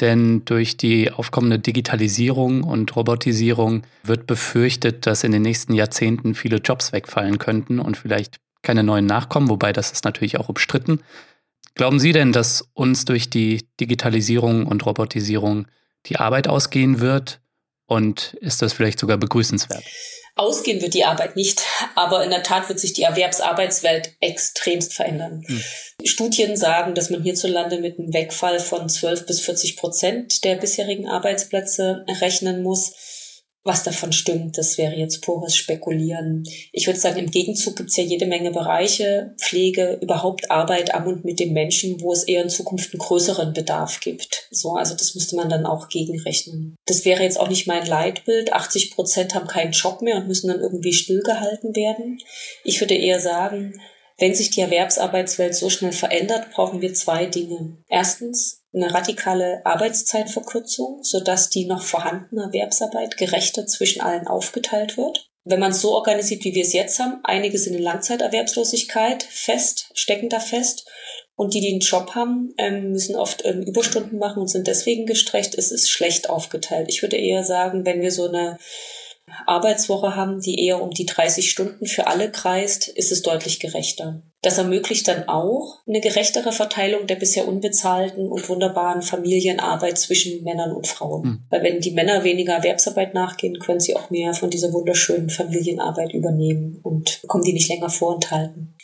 Denn 0.00 0.44
durch 0.44 0.76
die 0.76 1.10
aufkommende 1.10 1.58
Digitalisierung 1.58 2.62
und 2.62 2.94
Robotisierung 2.94 3.82
wird 4.04 4.26
befürchtet, 4.26 5.06
dass 5.06 5.24
in 5.24 5.32
den 5.32 5.42
nächsten 5.42 5.74
Jahrzehnten 5.74 6.34
viele 6.34 6.58
Jobs 6.58 6.92
wegfallen 6.92 7.38
könnten 7.38 7.80
und 7.80 7.96
vielleicht 7.96 8.38
keine 8.62 8.82
neuen 8.82 9.06
nachkommen, 9.06 9.48
wobei 9.48 9.72
das 9.72 9.90
ist 9.90 10.04
natürlich 10.04 10.38
auch 10.38 10.48
umstritten. 10.48 11.00
Glauben 11.74 11.98
Sie 11.98 12.12
denn, 12.12 12.32
dass 12.32 12.68
uns 12.72 13.04
durch 13.04 13.30
die 13.30 13.66
Digitalisierung 13.80 14.66
und 14.66 14.84
Robotisierung 14.86 15.66
die 16.06 16.16
Arbeit 16.16 16.48
ausgehen 16.48 17.00
wird? 17.00 17.40
Und 17.86 18.34
ist 18.40 18.62
das 18.62 18.72
vielleicht 18.72 19.00
sogar 19.00 19.18
begrüßenswert? 19.18 19.84
Ausgehen 20.40 20.80
wird 20.80 20.94
die 20.94 21.04
Arbeit 21.04 21.36
nicht, 21.36 21.62
aber 21.94 22.24
in 22.24 22.30
der 22.30 22.42
Tat 22.42 22.70
wird 22.70 22.80
sich 22.80 22.94
die 22.94 23.02
Erwerbsarbeitswelt 23.02 24.14
extremst 24.20 24.94
verändern. 24.94 25.44
Hm. 25.46 25.62
Studien 26.02 26.56
sagen, 26.56 26.94
dass 26.94 27.10
man 27.10 27.22
hierzulande 27.22 27.78
mit 27.78 27.98
einem 27.98 28.14
Wegfall 28.14 28.58
von 28.58 28.88
12 28.88 29.26
bis 29.26 29.40
40 29.40 29.76
Prozent 29.76 30.44
der 30.44 30.56
bisherigen 30.56 31.06
Arbeitsplätze 31.06 32.06
rechnen 32.22 32.62
muss. 32.62 32.94
Was 33.62 33.82
davon 33.82 34.12
stimmt, 34.12 34.56
das 34.56 34.78
wäre 34.78 34.94
jetzt 34.94 35.20
pures 35.20 35.54
Spekulieren. 35.54 36.44
Ich 36.72 36.86
würde 36.86 36.98
sagen, 36.98 37.18
im 37.18 37.30
Gegenzug 37.30 37.76
gibt 37.76 37.90
es 37.90 37.96
ja 37.96 38.04
jede 38.04 38.24
Menge 38.24 38.52
Bereiche, 38.52 39.34
Pflege, 39.38 39.98
überhaupt 40.00 40.50
Arbeit 40.50 40.94
am 40.94 41.06
und 41.06 41.26
mit 41.26 41.40
dem 41.40 41.52
Menschen, 41.52 42.00
wo 42.00 42.12
es 42.12 42.24
eher 42.24 42.42
in 42.42 42.48
Zukunft 42.48 42.94
einen 42.94 43.00
größeren 43.00 43.52
Bedarf 43.52 44.00
gibt. 44.00 44.48
So, 44.50 44.76
also 44.76 44.94
das 44.94 45.14
müsste 45.14 45.36
man 45.36 45.50
dann 45.50 45.66
auch 45.66 45.88
gegenrechnen. 45.88 46.74
Das 46.86 47.04
wäre 47.04 47.22
jetzt 47.22 47.38
auch 47.38 47.48
nicht 47.48 47.66
mein 47.66 47.84
Leitbild. 47.84 48.54
80 48.54 48.92
Prozent 48.92 49.34
haben 49.34 49.46
keinen 49.46 49.72
Job 49.72 50.00
mehr 50.00 50.16
und 50.16 50.26
müssen 50.26 50.48
dann 50.48 50.60
irgendwie 50.60 50.94
stillgehalten 50.94 51.76
werden. 51.76 52.18
Ich 52.64 52.80
würde 52.80 52.94
eher 52.94 53.20
sagen, 53.20 53.78
wenn 54.18 54.34
sich 54.34 54.50
die 54.50 54.60
Erwerbsarbeitswelt 54.60 55.54
so 55.54 55.68
schnell 55.68 55.92
verändert, 55.92 56.50
brauchen 56.52 56.80
wir 56.80 56.94
zwei 56.94 57.26
Dinge. 57.26 57.78
Erstens 57.88 58.59
eine 58.72 58.92
radikale 58.92 59.64
Arbeitszeitverkürzung, 59.64 61.02
sodass 61.02 61.50
die 61.50 61.66
noch 61.66 61.82
vorhandene 61.82 62.44
Erwerbsarbeit 62.44 63.16
gerechter 63.16 63.66
zwischen 63.66 64.00
allen 64.00 64.26
aufgeteilt 64.26 64.96
wird. 64.96 65.30
Wenn 65.44 65.60
man 65.60 65.72
es 65.72 65.80
so 65.80 65.94
organisiert, 65.94 66.44
wie 66.44 66.54
wir 66.54 66.62
es 66.62 66.72
jetzt 66.72 66.98
haben, 66.98 67.20
einige 67.24 67.58
sind 67.58 67.74
in 67.74 67.82
Langzeiterwerbslosigkeit 67.82 69.22
fest, 69.22 69.90
stecken 69.94 70.28
da 70.28 70.38
fest. 70.38 70.88
Und 71.34 71.54
die, 71.54 71.60
die 71.60 71.70
einen 71.70 71.80
Job 71.80 72.14
haben, 72.14 72.52
ähm, 72.58 72.92
müssen 72.92 73.16
oft 73.16 73.44
ähm, 73.46 73.62
Überstunden 73.62 74.18
machen 74.18 74.40
und 74.40 74.48
sind 74.48 74.66
deswegen 74.66 75.06
gestrecht. 75.06 75.54
Es 75.56 75.72
ist 75.72 75.88
schlecht 75.88 76.28
aufgeteilt. 76.28 76.88
Ich 76.90 77.00
würde 77.00 77.16
eher 77.16 77.44
sagen, 77.44 77.86
wenn 77.86 78.02
wir 78.02 78.12
so 78.12 78.28
eine 78.28 78.58
Arbeitswoche 79.46 80.16
haben, 80.16 80.40
die 80.40 80.64
eher 80.66 80.82
um 80.82 80.90
die 80.90 81.06
30 81.06 81.50
Stunden 81.50 81.86
für 81.86 82.06
alle 82.06 82.30
kreist, 82.30 82.88
ist 82.88 83.12
es 83.12 83.22
deutlich 83.22 83.60
gerechter. 83.60 84.22
Das 84.42 84.56
ermöglicht 84.56 85.06
dann 85.06 85.28
auch 85.28 85.80
eine 85.86 86.00
gerechtere 86.00 86.52
Verteilung 86.52 87.06
der 87.06 87.16
bisher 87.16 87.46
unbezahlten 87.46 88.26
und 88.28 88.48
wunderbaren 88.48 89.02
Familienarbeit 89.02 89.98
zwischen 89.98 90.42
Männern 90.44 90.72
und 90.72 90.86
Frauen. 90.86 91.22
Mhm. 91.22 91.42
Weil 91.50 91.62
wenn 91.62 91.80
die 91.80 91.90
Männer 91.90 92.24
weniger 92.24 92.54
Erwerbsarbeit 92.54 93.12
nachgehen, 93.12 93.58
können 93.58 93.80
sie 93.80 93.96
auch 93.96 94.08
mehr 94.08 94.32
von 94.32 94.48
dieser 94.48 94.72
wunderschönen 94.72 95.28
Familienarbeit 95.28 96.14
übernehmen 96.14 96.80
und 96.82 97.20
bekommen 97.20 97.44
die 97.44 97.52
nicht 97.52 97.68
länger 97.68 97.90
vorenthalten. 97.90 98.74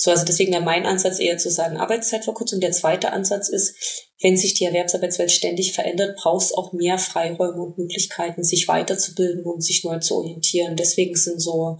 So, 0.00 0.10
also 0.10 0.24
deswegen 0.24 0.50
wäre 0.50 0.62
mein 0.62 0.86
Ansatz 0.86 1.18
eher 1.18 1.36
zu 1.36 1.50
sagen 1.50 1.76
Arbeitszeitverkürzung. 1.76 2.58
Der 2.58 2.72
zweite 2.72 3.12
Ansatz 3.12 3.50
ist, 3.50 4.08
wenn 4.22 4.34
sich 4.34 4.54
die 4.54 4.64
Erwerbsarbeitswelt 4.64 5.30
ständig 5.30 5.74
verändert, 5.74 6.16
braucht 6.16 6.46
es 6.46 6.54
auch 6.54 6.72
mehr 6.72 6.96
Freiräume 6.96 7.60
und 7.60 7.76
Möglichkeiten, 7.76 8.42
sich 8.42 8.66
weiterzubilden 8.66 9.44
und 9.44 9.62
sich 9.62 9.84
neu 9.84 9.98
zu 9.98 10.16
orientieren. 10.16 10.74
Deswegen 10.76 11.16
sind 11.16 11.42
so 11.42 11.76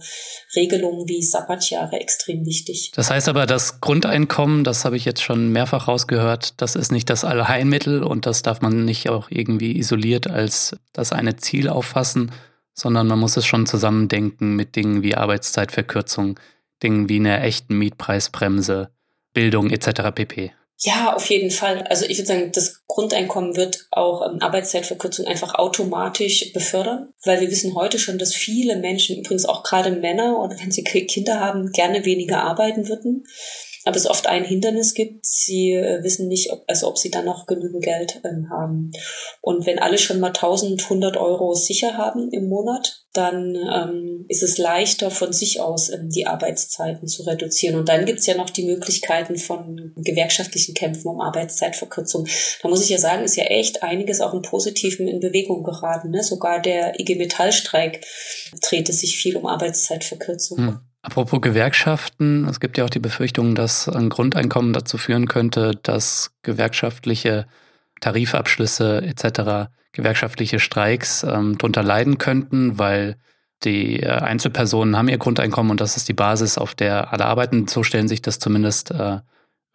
Regelungen 0.55 1.07
wie 1.07 1.23
Sabbatjahre 1.23 1.99
extrem 1.99 2.45
wichtig. 2.45 2.91
Das 2.95 3.09
heißt 3.09 3.27
aber, 3.27 3.47
das 3.47 3.81
Grundeinkommen, 3.81 4.63
das 4.63 4.85
habe 4.85 4.97
ich 4.97 5.05
jetzt 5.05 5.23
schon 5.23 5.49
mehrfach 5.49 5.87
rausgehört, 5.87 6.61
das 6.61 6.75
ist 6.75 6.91
nicht 6.91 7.09
das 7.09 7.23
Allheilmittel 7.23 8.03
und 8.03 8.27
das 8.27 8.43
darf 8.43 8.61
man 8.61 8.85
nicht 8.85 9.09
auch 9.09 9.31
irgendwie 9.31 9.79
isoliert 9.79 10.27
als 10.27 10.75
das 10.93 11.11
eine 11.11 11.37
Ziel 11.37 11.69
auffassen, 11.69 12.31
sondern 12.75 13.07
man 13.07 13.17
muss 13.17 13.35
es 13.35 13.47
schon 13.47 13.65
zusammendenken 13.65 14.55
mit 14.55 14.75
Dingen 14.75 15.01
wie 15.01 15.15
Arbeitszeitverkürzung, 15.15 16.39
Dingen 16.83 17.09
wie 17.09 17.17
einer 17.17 17.43
echten 17.43 17.77
Mietpreisbremse, 17.77 18.91
Bildung 19.33 19.69
etc. 19.69 20.11
pp. 20.13 20.51
Ja, 20.83 21.13
auf 21.13 21.29
jeden 21.29 21.51
Fall. 21.51 21.83
Also 21.83 22.05
ich 22.05 22.17
würde 22.17 22.27
sagen, 22.27 22.51
das 22.53 22.81
Grundeinkommen 22.87 23.55
wird 23.55 23.87
auch 23.91 24.27
ähm, 24.27 24.41
Arbeitszeitverkürzung 24.41 25.27
einfach 25.27 25.53
automatisch 25.53 26.51
befördern, 26.53 27.13
weil 27.23 27.39
wir 27.39 27.51
wissen 27.51 27.75
heute 27.75 27.99
schon, 27.99 28.17
dass 28.17 28.33
viele 28.33 28.77
Menschen, 28.77 29.19
übrigens 29.19 29.45
auch 29.45 29.61
gerade 29.61 29.91
Männer 29.91 30.39
oder 30.39 30.59
wenn 30.59 30.71
sie 30.71 30.83
Kinder 30.83 31.39
haben, 31.39 31.71
gerne 31.71 32.03
weniger 32.03 32.43
arbeiten 32.43 32.87
würden 32.87 33.25
aber 33.85 33.97
es 33.97 34.07
oft 34.07 34.27
ein 34.27 34.43
Hindernis 34.43 34.93
gibt. 34.93 35.25
Sie 35.25 35.71
äh, 35.71 36.03
wissen 36.03 36.27
nicht, 36.27 36.51
ob, 36.51 36.63
also 36.67 36.87
ob 36.87 36.97
sie 36.97 37.09
dann 37.09 37.25
noch 37.25 37.47
genügend 37.47 37.83
Geld 37.83 38.21
ähm, 38.23 38.49
haben. 38.49 38.91
Und 39.41 39.65
wenn 39.65 39.79
alle 39.79 39.97
schon 39.97 40.19
mal 40.19 40.27
1100 40.27 41.17
Euro 41.17 41.53
sicher 41.55 41.97
haben 41.97 42.29
im 42.31 42.47
Monat, 42.47 43.05
dann 43.13 43.55
ähm, 43.55 44.25
ist 44.29 44.43
es 44.43 44.57
leichter 44.57 45.11
von 45.11 45.33
sich 45.33 45.59
aus 45.59 45.89
ähm, 45.89 46.09
die 46.09 46.27
Arbeitszeiten 46.27 47.07
zu 47.07 47.23
reduzieren. 47.23 47.77
Und 47.77 47.89
dann 47.89 48.05
gibt's 48.05 48.25
ja 48.25 48.35
noch 48.35 48.49
die 48.49 48.63
Möglichkeiten 48.63 49.37
von 49.37 49.93
gewerkschaftlichen 49.97 50.75
Kämpfen 50.75 51.07
um 51.07 51.19
Arbeitszeitverkürzung. 51.19 52.27
Da 52.61 52.69
muss 52.69 52.83
ich 52.83 52.89
ja 52.89 52.99
sagen, 52.99 53.23
ist 53.23 53.35
ja 53.35 53.45
echt 53.45 53.83
einiges 53.83 54.21
auch 54.21 54.33
im 54.33 54.43
Positiven 54.43 55.07
in 55.07 55.19
Bewegung 55.19 55.63
geraten. 55.63 56.11
Ne? 56.11 56.23
Sogar 56.23 56.61
der 56.61 56.99
IG 56.99 57.15
Metallstreik 57.15 58.05
drehte 58.61 58.93
sich 58.93 59.17
viel 59.17 59.35
um 59.35 59.45
Arbeitszeitverkürzung. 59.45 60.57
Hm. 60.57 60.79
Apropos 61.03 61.41
Gewerkschaften, 61.41 62.47
es 62.47 62.59
gibt 62.59 62.77
ja 62.77 62.85
auch 62.85 62.89
die 62.89 62.99
Befürchtung, 62.99 63.55
dass 63.55 63.89
ein 63.89 64.09
Grundeinkommen 64.09 64.71
dazu 64.71 64.97
führen 64.97 65.27
könnte, 65.27 65.71
dass 65.81 66.31
gewerkschaftliche 66.43 67.47
Tarifabschlüsse 68.01 69.01
etc., 69.01 69.71
gewerkschaftliche 69.93 70.59
Streiks 70.59 71.23
ähm, 71.23 71.57
darunter 71.57 71.83
leiden 71.83 72.17
könnten, 72.17 72.77
weil 72.77 73.17
die 73.63 74.01
äh, 74.01 74.09
Einzelpersonen 74.09 74.95
haben 74.95 75.09
ihr 75.09 75.17
Grundeinkommen 75.17 75.71
und 75.71 75.81
das 75.81 75.97
ist 75.97 76.07
die 76.07 76.13
Basis, 76.13 76.57
auf 76.57 76.75
der 76.75 77.11
alle 77.11 77.25
arbeiten. 77.25 77.67
So 77.67 77.83
stellen 77.83 78.07
sich 78.07 78.21
das 78.21 78.39
zumindest 78.39 78.91
äh, 78.91 79.19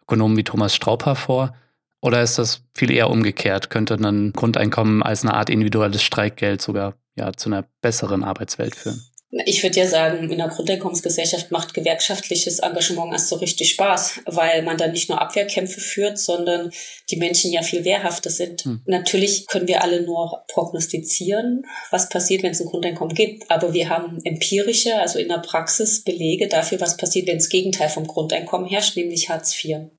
Ökonomen 0.03 0.37
wie 0.37 0.43
Thomas 0.43 0.75
Straubhaar 0.75 1.15
vor. 1.15 1.53
Oder 2.01 2.21
ist 2.21 2.37
das 2.37 2.63
viel 2.73 2.91
eher 2.91 3.09
umgekehrt? 3.09 3.69
Könnte 3.69 3.95
ein 3.95 4.31
Grundeinkommen 4.31 5.03
als 5.03 5.23
eine 5.23 5.33
Art 5.33 5.49
individuelles 5.49 6.03
Streikgeld 6.03 6.61
sogar 6.61 6.93
ja, 7.15 7.33
zu 7.33 7.49
einer 7.49 7.65
besseren 7.81 8.23
Arbeitswelt 8.23 8.75
führen? 8.75 9.01
Ich 9.29 9.61
würde 9.61 9.77
ja 9.77 9.87
sagen, 9.87 10.31
in 10.31 10.39
einer 10.39 10.53
Grundeinkommensgesellschaft 10.53 11.51
macht 11.51 11.73
gewerkschaftliches 11.73 12.59
Engagement 12.59 13.11
erst 13.11 13.27
so 13.27 13.35
richtig 13.35 13.71
Spaß, 13.71 14.21
weil 14.25 14.61
man 14.61 14.77
dann 14.77 14.93
nicht 14.93 15.09
nur 15.09 15.21
Abwehrkämpfe 15.21 15.81
führt, 15.81 16.17
sondern 16.17 16.71
die 17.09 17.17
Menschen 17.17 17.51
ja 17.51 17.61
viel 17.61 17.83
wehrhafter 17.83 18.29
sind. 18.29 18.63
Hm. 18.63 18.81
Natürlich 18.85 19.45
können 19.47 19.67
wir 19.67 19.83
alle 19.83 20.01
nur 20.03 20.45
prognostizieren, 20.47 21.65
was 21.91 22.07
passiert, 22.07 22.43
wenn 22.43 22.51
es 22.51 22.61
ein 22.61 22.67
Grundeinkommen 22.67 23.15
gibt, 23.15 23.51
aber 23.51 23.73
wir 23.73 23.89
haben 23.89 24.21
empirische, 24.23 24.95
also 24.95 25.19
in 25.19 25.27
der 25.27 25.39
Praxis 25.39 26.03
Belege 26.05 26.47
dafür, 26.47 26.79
was 26.79 26.95
passiert, 26.95 27.27
wenn 27.27 27.37
das 27.37 27.49
Gegenteil 27.49 27.89
vom 27.89 28.07
Grundeinkommen 28.07 28.69
herrscht, 28.69 28.95
nämlich 28.95 29.27
Hartz 29.27 29.53
IV. 29.61 29.89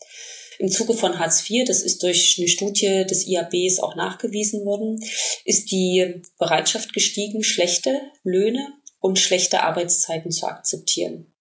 Im 0.59 0.71
Zuge 0.71 0.95
von 0.95 1.19
Hartz 1.19 1.49
IV, 1.49 1.67
das 1.67 1.83
ist 1.83 2.03
durch 2.03 2.37
eine 2.39 2.49
Studie 2.49 3.05
des 3.09 3.27
IABs 3.27 3.79
auch 3.79 3.95
nachgewiesen 3.95 4.65
worden, 4.65 4.99
ist 5.45 5.71
die 5.71 6.23
Bereitschaft 6.39 6.95
gestiegen, 6.95 7.45
schlechte 7.45 8.01
Löhne 8.25 8.73
und 9.01 9.19
schlechte 9.19 9.63
Arbeitszeiten 9.63 10.31
zu 10.31 10.47
akzeptieren. 10.47 11.35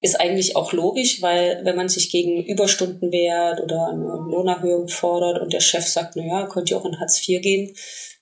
Ist 0.00 0.20
eigentlich 0.20 0.54
auch 0.54 0.72
logisch, 0.72 1.22
weil 1.22 1.64
wenn 1.64 1.74
man 1.76 1.88
sich 1.88 2.10
gegen 2.10 2.44
Überstunden 2.44 3.10
wehrt 3.10 3.60
oder 3.60 3.88
eine 3.88 4.04
Lohnerhöhung 4.04 4.88
fordert 4.88 5.42
und 5.42 5.52
der 5.52 5.60
Chef 5.60 5.86
sagt, 5.86 6.14
na 6.14 6.24
ja, 6.24 6.46
könnt 6.46 6.70
ihr 6.70 6.78
auch 6.78 6.84
in 6.84 7.00
Hartz 7.00 7.26
IV 7.26 7.42
gehen, 7.42 7.74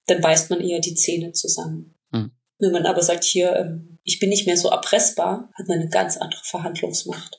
dann 0.06 0.22
beißt 0.22 0.48
man 0.50 0.60
eher 0.60 0.80
die 0.80 0.94
Zähne 0.94 1.32
zusammen. 1.32 1.94
Mhm. 2.12 2.32
Wenn 2.58 2.72
man 2.72 2.86
aber 2.86 3.02
sagt, 3.02 3.24
hier, 3.24 3.54
ähm, 3.54 3.98
ich 4.04 4.18
bin 4.18 4.30
nicht 4.30 4.46
mehr 4.46 4.56
so 4.56 4.70
erpressbar, 4.70 5.50
hat 5.54 5.68
man 5.68 5.80
eine 5.80 5.90
ganz 5.90 6.16
andere 6.16 6.40
Verhandlungsmacht. 6.44 7.38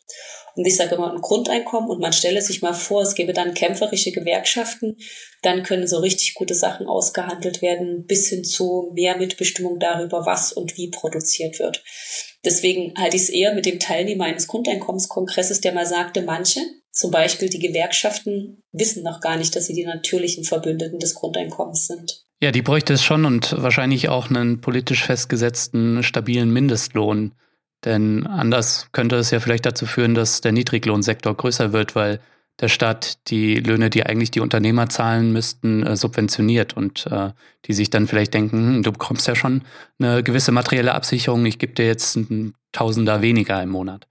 Und 0.57 0.65
ich 0.65 0.75
sage 0.75 0.95
immer 0.95 1.13
ein 1.13 1.21
Grundeinkommen 1.21 1.87
und 1.87 2.01
man 2.01 2.13
stelle 2.13 2.41
sich 2.41 2.63
mal 2.63 2.73
vor, 2.73 3.03
es 3.03 3.13
gäbe 3.13 3.31
dann 3.31 3.53
kämpferische 3.53 4.11
Gewerkschaften, 4.11 4.97
dann 5.43 5.61
können 5.61 5.87
so 5.87 5.99
richtig 5.99 6.33
gute 6.33 6.55
Sachen 6.55 6.87
ausgehandelt 6.87 7.61
werden, 7.61 8.05
bis 8.07 8.27
hin 8.27 8.43
zu 8.43 8.91
mehr 8.95 9.17
Mitbestimmung 9.17 9.77
darüber, 9.77 10.25
was 10.25 10.51
und 10.51 10.75
wie 10.75 10.89
produziert 10.89 11.59
wird. 11.59 11.83
Deswegen 12.43 12.93
halte 12.97 13.17
ich 13.17 13.23
es 13.23 13.29
eher 13.29 13.53
mit 13.53 13.67
dem 13.67 13.79
Teilnehmer 13.79 14.25
eines 14.25 14.47
Grundeinkommenskongresses, 14.47 15.61
der 15.61 15.73
mal 15.73 15.85
sagte, 15.85 16.23
manche, 16.23 16.61
zum 16.91 17.11
Beispiel 17.11 17.49
die 17.49 17.59
Gewerkschaften, 17.59 18.63
wissen 18.71 19.03
noch 19.03 19.21
gar 19.21 19.37
nicht, 19.37 19.55
dass 19.55 19.67
sie 19.67 19.73
die 19.73 19.85
natürlichen 19.85 20.43
Verbündeten 20.43 20.97
des 20.97 21.13
Grundeinkommens 21.13 21.85
sind. 21.85 22.25
Ja, 22.41 22.51
die 22.51 22.63
bräuchte 22.63 22.93
es 22.93 23.03
schon 23.03 23.25
und 23.25 23.61
wahrscheinlich 23.61 24.09
auch 24.09 24.31
einen 24.31 24.59
politisch 24.59 25.03
festgesetzten, 25.03 26.01
stabilen 26.01 26.51
Mindestlohn. 26.51 27.35
Denn 27.85 28.25
anders 28.25 28.87
könnte 28.91 29.17
es 29.17 29.31
ja 29.31 29.39
vielleicht 29.39 29.65
dazu 29.65 29.85
führen, 29.85 30.15
dass 30.15 30.41
der 30.41 30.51
Niedriglohnsektor 30.51 31.35
größer 31.35 31.73
wird, 31.73 31.95
weil 31.95 32.19
der 32.59 32.69
Staat 32.69 33.29
die 33.29 33.55
Löhne, 33.55 33.89
die 33.89 34.03
eigentlich 34.03 34.31
die 34.31 34.39
Unternehmer 34.39 34.89
zahlen 34.89 35.31
müssten, 35.31 35.85
äh, 35.85 35.95
subventioniert 35.95 36.75
und 36.75 37.05
äh, 37.07 37.31
die 37.65 37.73
sich 37.73 37.91
dann 37.91 38.07
vielleicht 38.07 38.33
denken, 38.33 38.57
hm, 38.57 38.83
du 38.83 38.91
bekommst 38.91 39.27
ja 39.27 39.35
schon 39.35 39.63
eine 39.99 40.23
gewisse 40.23 40.51
materielle 40.51 40.93
Absicherung, 40.93 41.45
ich 41.45 41.59
gebe 41.59 41.73
dir 41.73 41.85
jetzt 41.85 42.15
ein 42.15 42.55
Tausender 42.73 43.21
weniger 43.21 43.61
im 43.63 43.69
Monat. 43.69 44.07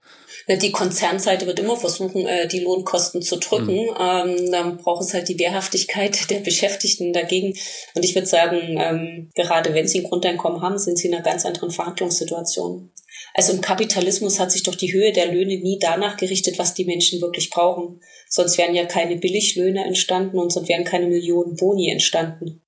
Die 0.49 0.71
Konzernseite 0.71 1.45
wird 1.45 1.59
immer 1.59 1.75
versuchen, 1.75 2.25
äh, 2.25 2.47
die 2.47 2.59
Lohnkosten 2.59 3.21
zu 3.21 3.37
drücken. 3.37 3.75
Mhm. 3.75 3.95
Ähm, 3.99 4.51
dann 4.51 4.77
braucht 4.77 5.03
es 5.03 5.13
halt 5.13 5.29
die 5.29 5.37
Wehrhaftigkeit 5.39 6.29
der 6.29 6.39
Beschäftigten 6.39 7.13
dagegen. 7.13 7.53
Und 7.95 8.03
ich 8.03 8.15
würde 8.15 8.27
sagen, 8.27 8.77
ähm, 8.79 9.29
gerade 9.35 9.73
wenn 9.73 9.87
sie 9.87 9.99
ein 9.99 10.09
Grundeinkommen 10.09 10.61
haben, 10.61 10.77
sind 10.77 10.97
sie 10.97 11.07
in 11.07 11.15
einer 11.15 11.23
ganz 11.23 11.45
anderen 11.45 11.71
Verhandlungssituation. 11.71 12.91
Also 13.37 13.53
im 13.53 13.61
Kapitalismus 13.61 14.39
hat 14.39 14.51
sich 14.51 14.63
doch 14.63 14.73
die 14.73 14.91
Höhe 14.91 15.13
der 15.13 15.31
Löhne 15.31 15.59
nie 15.59 15.77
danach 15.79 16.17
gerichtet, 16.17 16.57
was 16.57 16.73
die 16.73 16.85
Menschen 16.85 17.21
wirklich 17.21 17.51
brauchen. 17.51 18.01
Sonst 18.27 18.57
wären 18.57 18.73
ja 18.73 18.85
keine 18.85 19.15
Billiglöhne 19.15 19.85
entstanden 19.85 20.39
und 20.39 20.51
sonst 20.51 20.67
wären 20.69 20.83
keine 20.83 21.05
Millionen 21.05 21.55
Boni 21.55 21.91
entstanden. 21.91 22.63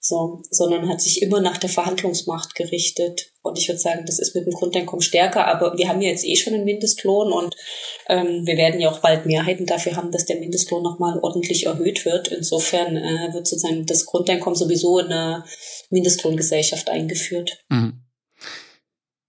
So, 0.00 0.42
sondern 0.50 0.86
hat 0.90 1.00
sich 1.00 1.22
immer 1.22 1.40
nach 1.40 1.56
der 1.56 1.70
Verhandlungsmacht 1.70 2.54
gerichtet. 2.54 3.32
Und 3.40 3.58
ich 3.58 3.68
würde 3.68 3.78
sagen, 3.78 4.04
das 4.04 4.18
ist 4.18 4.34
mit 4.34 4.44
dem 4.44 4.52
Grundeinkommen 4.52 5.00
stärker, 5.00 5.46
aber 5.46 5.78
wir 5.78 5.88
haben 5.88 6.02
ja 6.02 6.10
jetzt 6.10 6.26
eh 6.26 6.36
schon 6.36 6.52
einen 6.52 6.66
Mindestlohn 6.66 7.32
und 7.32 7.56
ähm, 8.10 8.42
wir 8.44 8.58
werden 8.58 8.82
ja 8.82 8.90
auch 8.90 8.98
bald 8.98 9.24
Mehrheiten 9.24 9.64
dafür 9.64 9.96
haben, 9.96 10.12
dass 10.12 10.26
der 10.26 10.38
Mindestlohn 10.38 10.82
nochmal 10.82 11.20
ordentlich 11.22 11.64
erhöht 11.64 12.04
wird. 12.04 12.28
Insofern 12.28 12.98
äh, 12.98 13.32
wird 13.32 13.46
sozusagen 13.46 13.86
das 13.86 14.04
Grundeinkommen 14.04 14.58
sowieso 14.58 14.98
in 14.98 15.06
einer 15.06 15.46
Mindestlohngesellschaft 15.88 16.90
eingeführt. 16.90 17.64
Mhm. 17.70 18.01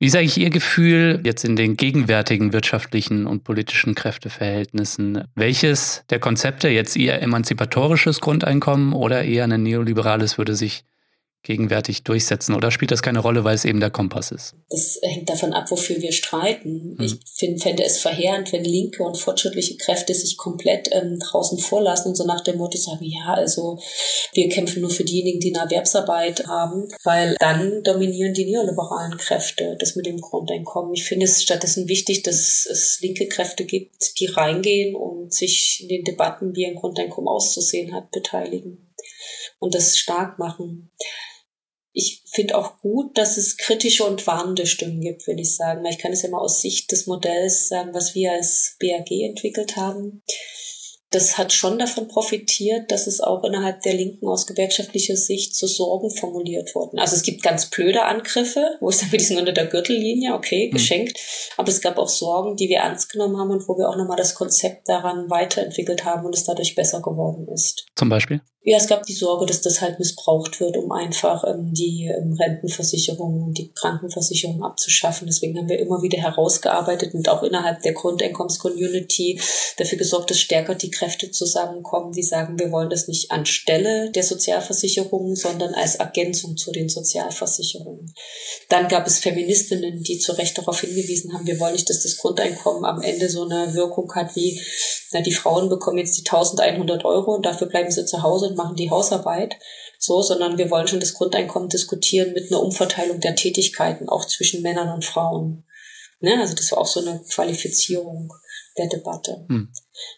Wie 0.03 0.07
ist 0.07 0.17
eigentlich 0.17 0.37
Ihr 0.37 0.49
Gefühl 0.49 1.21
jetzt 1.23 1.45
in 1.45 1.55
den 1.55 1.77
gegenwärtigen 1.77 2.51
wirtschaftlichen 2.51 3.25
und 3.25 3.45
politischen 3.45 3.95
Kräfteverhältnissen? 3.95 5.29
Welches 5.33 6.03
der 6.09 6.19
Konzepte, 6.19 6.67
jetzt 6.67 6.97
eher 6.97 7.21
emanzipatorisches 7.21 8.19
Grundeinkommen 8.19 8.91
oder 8.91 9.23
eher 9.23 9.45
ein 9.45 9.63
neoliberales, 9.63 10.37
würde 10.37 10.55
sich 10.55 10.83
gegenwärtig 11.43 12.03
durchsetzen? 12.03 12.55
Oder 12.55 12.71
spielt 12.71 12.91
das 12.91 13.01
keine 13.01 13.19
Rolle, 13.19 13.43
weil 13.43 13.55
es 13.55 13.65
eben 13.65 13.79
der 13.79 13.91
Kompass 13.91 14.31
ist? 14.31 14.55
Das 14.69 14.99
hängt 15.03 15.29
davon 15.29 15.53
ab, 15.53 15.69
wofür 15.69 16.01
wir 16.01 16.13
streiten. 16.13 16.95
Hm. 16.97 17.05
Ich 17.05 17.19
find, 17.35 17.61
fände 17.61 17.83
es 17.83 17.99
verheerend, 17.99 18.51
wenn 18.53 18.63
linke 18.63 19.03
und 19.03 19.17
fortschrittliche 19.17 19.77
Kräfte 19.77 20.13
sich 20.13 20.37
komplett 20.37 20.89
ähm, 20.91 21.19
draußen 21.19 21.57
vorlassen 21.59 22.09
und 22.09 22.15
so 22.15 22.25
nach 22.25 22.41
dem 22.43 22.57
Motto 22.57 22.77
sagen, 22.77 23.03
ja, 23.03 23.33
also 23.33 23.77
wir 24.33 24.49
kämpfen 24.49 24.81
nur 24.81 24.89
für 24.89 25.03
diejenigen, 25.03 25.39
die 25.39 25.53
eine 25.53 25.65
Erwerbsarbeit 25.65 26.47
haben, 26.47 26.87
weil 27.03 27.35
dann 27.39 27.83
dominieren 27.83 28.33
die 28.33 28.45
neoliberalen 28.45 29.17
Kräfte 29.17 29.75
das 29.79 29.95
mit 29.95 30.05
dem 30.05 30.19
Grundeinkommen. 30.19 30.93
Ich 30.93 31.03
finde 31.03 31.25
es 31.25 31.43
stattdessen 31.43 31.87
wichtig, 31.87 32.23
dass 32.23 32.65
es 32.65 32.99
linke 33.01 33.27
Kräfte 33.27 33.65
gibt, 33.65 34.19
die 34.19 34.27
reingehen 34.27 34.95
und 34.95 35.33
sich 35.33 35.79
in 35.81 35.89
den 35.89 36.03
Debatten, 36.05 36.55
wie 36.55 36.65
ein 36.65 36.75
Grundeinkommen 36.75 37.27
auszusehen 37.27 37.93
hat, 37.93 38.11
beteiligen 38.11 38.93
und 39.59 39.75
das 39.75 39.97
stark 39.97 40.39
machen 40.39 40.91
ich 41.93 42.23
finde 42.25 42.57
auch 42.57 42.79
gut, 42.79 43.17
dass 43.17 43.37
es 43.37 43.57
kritische 43.57 44.03
und 44.03 44.25
warnende 44.25 44.65
Stimmen 44.65 44.99
gibt, 44.99 45.27
würde 45.27 45.41
ich 45.41 45.55
sagen. 45.55 45.85
Ich 45.85 45.99
kann 45.99 46.11
es 46.11 46.23
ja 46.23 46.29
mal 46.29 46.41
aus 46.41 46.61
Sicht 46.61 46.91
des 46.91 47.07
Modells 47.07 47.67
sagen, 47.69 47.93
was 47.93 48.15
wir 48.15 48.31
als 48.31 48.75
BAG 48.79 49.11
entwickelt 49.11 49.75
haben 49.75 50.23
das 51.13 51.37
hat 51.37 51.53
schon 51.53 51.77
davon 51.77 52.07
profitiert, 52.07 52.91
dass 52.91 53.07
es 53.07 53.21
auch 53.21 53.43
innerhalb 53.43 53.81
der 53.81 53.93
Linken 53.93 54.27
aus 54.27 54.47
gewerkschaftlicher 54.47 55.15
Sicht 55.15 55.55
zu 55.55 55.67
Sorgen 55.67 56.09
formuliert 56.09 56.73
wurden. 56.73 56.97
Also 56.99 57.15
es 57.15 57.21
gibt 57.21 57.43
ganz 57.43 57.69
blöde 57.69 58.03
Angriffe, 58.03 58.77
wo 58.79 58.89
es 58.89 58.99
dann 58.99 59.11
wir 59.11 59.19
sind 59.19 59.37
unter 59.37 59.51
der 59.51 59.67
Gürtellinie, 59.67 60.33
okay, 60.33 60.65
hm. 60.65 60.71
geschenkt. 60.71 61.17
Mhm. 61.17 61.53
Aber 61.57 61.69
es 61.69 61.81
gab 61.81 61.97
auch 61.97 62.09
Sorgen, 62.09 62.55
die 62.55 62.67
wir 62.69 62.79
ernst 62.79 63.11
genommen 63.11 63.37
haben 63.37 63.51
und 63.51 63.67
wo 63.67 63.77
wir 63.77 63.89
auch 63.89 63.95
nochmal 63.95 64.17
das 64.17 64.33
Konzept 64.33 64.89
daran 64.89 65.29
weiterentwickelt 65.29 66.03
haben 66.03 66.25
und 66.25 66.35
es 66.35 66.45
dadurch 66.45 66.75
besser 66.75 67.01
geworden 67.01 67.47
ist. 67.53 67.85
Zum 67.95 68.09
Beispiel? 68.09 68.41
Ja, 68.65 68.77
es 68.77 68.87
gab 68.87 69.05
die 69.05 69.13
Sorge, 69.13 69.45
dass 69.45 69.59
das 69.59 69.81
halt 69.81 69.99
missbraucht 69.99 70.61
wird, 70.61 70.77
um 70.77 70.89
einfach 70.93 71.43
ähm, 71.43 71.73
die 71.73 72.05
ähm, 72.05 72.31
Rentenversicherung 72.39 73.51
die 73.53 73.73
Krankenversicherung 73.73 74.63
abzuschaffen. 74.63 75.27
Deswegen 75.27 75.57
haben 75.57 75.67
wir 75.67 75.79
immer 75.79 76.01
wieder 76.01 76.19
herausgearbeitet 76.19 77.13
und 77.13 77.27
auch 77.27 77.43
innerhalb 77.43 77.81
der 77.81 77.91
Grundeinkommens-Community 77.91 79.41
dafür 79.75 79.97
gesorgt, 79.97 80.29
dass 80.29 80.39
stärker 80.39 80.75
die 80.75 80.91
Kräfte 80.91 81.29
zusammenkommen, 81.29 82.13
die 82.13 82.23
sagen, 82.23 82.57
wir 82.57 82.71
wollen 82.71 82.89
das 82.89 83.09
nicht 83.09 83.31
anstelle 83.31 84.11
der 84.11 84.23
Sozialversicherungen, 84.23 85.35
sondern 85.35 85.73
als 85.73 85.95
Ergänzung 85.95 86.55
zu 86.55 86.71
den 86.71 86.87
Sozialversicherungen. 86.87 88.13
Dann 88.69 88.87
gab 88.87 89.05
es 89.05 89.19
Feministinnen, 89.19 90.03
die 90.03 90.19
zu 90.19 90.31
Recht 90.37 90.57
darauf 90.57 90.79
hingewiesen 90.79 91.33
haben, 91.33 91.45
wir 91.45 91.59
wollen 91.59 91.73
nicht, 91.73 91.89
dass 91.89 92.03
das 92.03 92.17
Grundeinkommen 92.17 92.85
am 92.85 93.01
Ende 93.01 93.27
so 93.27 93.43
eine 93.43 93.73
Wirkung 93.73 94.09
hat 94.15 94.37
wie, 94.37 94.61
na, 95.11 95.19
die 95.19 95.33
Frauen 95.33 95.67
bekommen 95.67 95.97
jetzt 95.97 96.17
die 96.17 96.25
1100 96.25 97.03
Euro 97.03 97.35
und 97.35 97.45
dafür 97.45 97.67
bleiben 97.67 97.91
sie 97.91 98.05
zu 98.05 98.23
Hause 98.23 98.52
und 98.53 98.57
machen 98.57 98.75
die 98.75 98.89
Hausarbeit. 98.89 99.57
So, 99.99 100.21
sondern 100.21 100.57
wir 100.57 100.69
wollen 100.69 100.87
schon 100.87 100.99
das 100.99 101.13
Grundeinkommen 101.13 101.69
diskutieren 101.69 102.33
mit 102.33 102.51
einer 102.51 102.61
Umverteilung 102.61 103.19
der 103.19 103.35
Tätigkeiten, 103.35 104.09
auch 104.09 104.25
zwischen 104.25 104.61
Männern 104.61 104.93
und 104.93 105.05
Frauen. 105.05 105.65
Ne? 106.19 106.39
Also 106.39 106.55
das 106.55 106.71
war 106.71 106.79
auch 106.79 106.87
so 106.87 106.99
eine 106.99 107.21
Qualifizierung 107.29 108.33
der 108.77 108.87
Debatte. 108.87 109.45
Hm. 109.47 109.71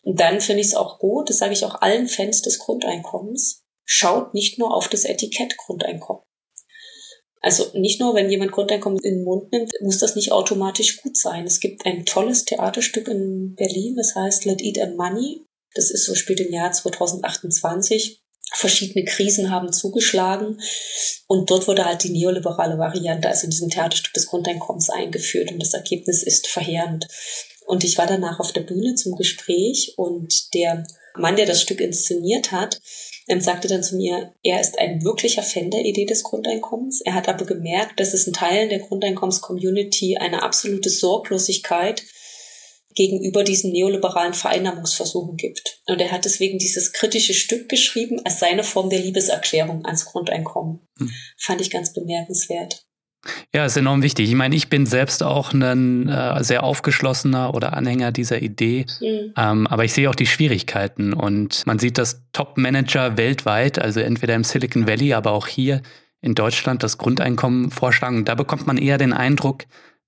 Und 0.03 0.19
dann 0.19 0.41
finde 0.41 0.61
ich 0.61 0.67
es 0.67 0.75
auch 0.75 0.99
gut, 0.99 1.29
das 1.29 1.37
sage 1.37 1.53
ich 1.53 1.65
auch 1.65 1.81
allen 1.81 2.07
Fans 2.07 2.41
des 2.41 2.59
Grundeinkommens, 2.59 3.63
schaut 3.83 4.33
nicht 4.33 4.57
nur 4.57 4.73
auf 4.73 4.87
das 4.87 5.05
Etikett 5.05 5.57
Grundeinkommen. 5.57 6.23
Also 7.41 7.65
nicht 7.73 7.99
nur, 7.99 8.15
wenn 8.15 8.31
jemand 8.31 8.53
Grundeinkommen 8.53 8.97
in 9.03 9.17
den 9.17 9.23
Mund 9.23 9.51
nimmt, 9.51 9.71
muss 9.81 9.99
das 9.99 10.15
nicht 10.15 10.31
automatisch 10.31 11.03
gut 11.03 11.15
sein. 11.15 11.45
Es 11.45 11.59
gibt 11.59 11.85
ein 11.85 12.03
tolles 12.03 12.43
Theaterstück 12.45 13.07
in 13.07 13.53
Berlin, 13.53 13.95
das 13.95 14.15
heißt 14.15 14.45
Let 14.45 14.63
Eat 14.63 14.79
and 14.79 14.97
Money. 14.97 15.45
Das 15.75 15.91
ist 15.91 16.05
so 16.05 16.15
spät 16.15 16.39
im 16.39 16.51
Jahr 16.51 16.71
2028. 16.71 18.24
Verschiedene 18.53 19.05
Krisen 19.05 19.49
haben 19.51 19.73
zugeschlagen 19.73 20.61
und 21.27 21.49
dort 21.49 21.67
wurde 21.67 21.85
halt 21.85 22.03
die 22.03 22.11
neoliberale 22.11 22.77
Variante, 22.77 23.27
also 23.27 23.45
in 23.45 23.49
diesem 23.49 23.69
Theaterstück 23.69 24.13
des 24.13 24.27
Grundeinkommens 24.27 24.89
eingeführt 24.89 25.51
und 25.51 25.59
das 25.59 25.73
Ergebnis 25.73 26.23
ist 26.23 26.47
verheerend. 26.47 27.07
Und 27.65 27.83
ich 27.83 27.97
war 27.97 28.05
danach 28.05 28.39
auf 28.39 28.51
der 28.53 28.61
Bühne 28.61 28.95
zum 28.95 29.15
Gespräch 29.15 29.93
und 29.97 30.53
der 30.53 30.85
Mann, 31.17 31.35
der 31.35 31.45
das 31.45 31.61
Stück 31.61 31.81
inszeniert 31.81 32.51
hat, 32.51 32.81
ähm, 33.27 33.41
sagte 33.41 33.67
dann 33.67 33.83
zu 33.83 33.95
mir, 33.95 34.33
er 34.43 34.61
ist 34.61 34.77
ein 34.77 35.03
wirklicher 35.03 35.43
Fan 35.43 35.71
der 35.71 35.83
Idee 35.83 36.05
des 36.05 36.23
Grundeinkommens. 36.23 37.01
Er 37.01 37.15
hat 37.15 37.27
aber 37.27 37.45
gemerkt, 37.45 37.99
dass 37.99 38.13
es 38.13 38.27
in 38.27 38.33
Teilen 38.33 38.69
der 38.69 38.79
Grundeinkommens-Community 38.79 40.17
eine 40.17 40.43
absolute 40.43 40.89
Sorglosigkeit 40.89 42.03
gegenüber 42.95 43.43
diesen 43.43 43.71
neoliberalen 43.71 44.33
Vereinnahmungsversuchen 44.33 45.37
gibt. 45.37 45.81
Und 45.85 46.01
er 46.01 46.11
hat 46.11 46.25
deswegen 46.25 46.57
dieses 46.57 46.93
kritische 46.93 47.33
Stück 47.33 47.69
geschrieben 47.69 48.21
als 48.23 48.39
seine 48.39 48.63
Form 48.63 48.89
der 48.89 48.99
Liebeserklärung 48.99 49.85
ans 49.85 50.05
Grundeinkommen. 50.05 50.79
Hm. 50.97 51.11
Fand 51.37 51.61
ich 51.61 51.69
ganz 51.69 51.93
bemerkenswert. 51.93 52.85
Ja, 53.53 53.65
ist 53.65 53.77
enorm 53.77 54.03
wichtig. 54.03 54.29
Ich 54.29 54.35
meine, 54.35 54.55
ich 54.55 54.69
bin 54.69 54.85
selbst 54.85 55.23
auch 55.23 55.53
ein 55.53 56.07
äh, 56.07 56.43
sehr 56.43 56.63
aufgeschlossener 56.63 57.53
oder 57.53 57.73
Anhänger 57.73 58.11
dieser 58.11 58.41
Idee, 58.41 58.85
mhm. 58.99 59.33
ähm, 59.35 59.67
aber 59.67 59.83
ich 59.83 59.93
sehe 59.93 60.09
auch 60.09 60.15
die 60.15 60.27
Schwierigkeiten 60.27 61.13
und 61.13 61.65
man 61.65 61.79
sieht, 61.79 61.97
dass 61.97 62.21
Top-Manager 62.33 63.17
weltweit, 63.17 63.79
also 63.79 63.99
entweder 63.99 64.35
im 64.35 64.43
Silicon 64.43 64.87
Valley, 64.87 65.13
aber 65.13 65.31
auch 65.31 65.47
hier 65.47 65.81
in 66.21 66.35
Deutschland 66.35 66.83
das 66.83 66.97
Grundeinkommen 66.97 67.71
vorschlagen. 67.71 68.25
Da 68.25 68.35
bekommt 68.35 68.67
man 68.67 68.77
eher 68.77 68.97
den 68.97 69.13
Eindruck, 69.13 69.65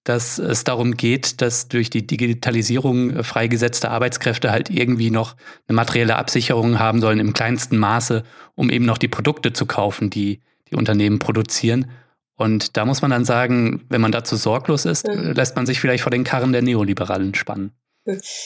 dass 0.08 0.39
es 0.39 0.63
darum 0.63 0.96
geht, 0.96 1.41
dass 1.41 1.67
durch 1.67 1.89
die 1.89 2.08
Digitalisierung 2.08 3.26
freigesetzte 3.26 3.91
Arbeitskräfte 3.91 4.52
halt 4.52 4.70
irgendwie 4.70 5.12
noch 5.12 5.36
eine 5.67 5.76
materielle 5.76 6.15
Absicherung 6.15 6.80
haben 6.80 7.02
sollen 7.02 7.20
im 7.20 7.34
kleinsten 7.34 7.78
Maße, 7.78 8.24
um 8.56 8.70
eben 8.70 8.86
noch 8.86 8.98
die 8.98 9.10
Produkte 9.10 9.52
zu 9.52 9.65
kaufen, 9.65 10.10
die 10.10 10.39
die 10.72 10.76
Unternehmen 10.76 11.20
produzieren. 11.20 11.91
Und 12.36 12.78
da 12.78 12.86
muss 12.86 13.02
man 13.02 13.12
dann 13.12 13.26
sagen, 13.26 13.82
wenn 13.89 14.00
man 14.00 14.13
dazu 14.13 14.38
sorglos 14.38 14.86
ist, 14.86 15.08
mhm. 15.08 15.34
lässt 15.34 15.58
man 15.58 15.65
sich 15.65 15.82
vielleicht 15.82 16.04
vor 16.04 16.12
den 16.12 16.24
Karren 16.24 16.54
der 16.54 16.62
Neoliberalen 16.62 17.36
spannen. 17.36 17.71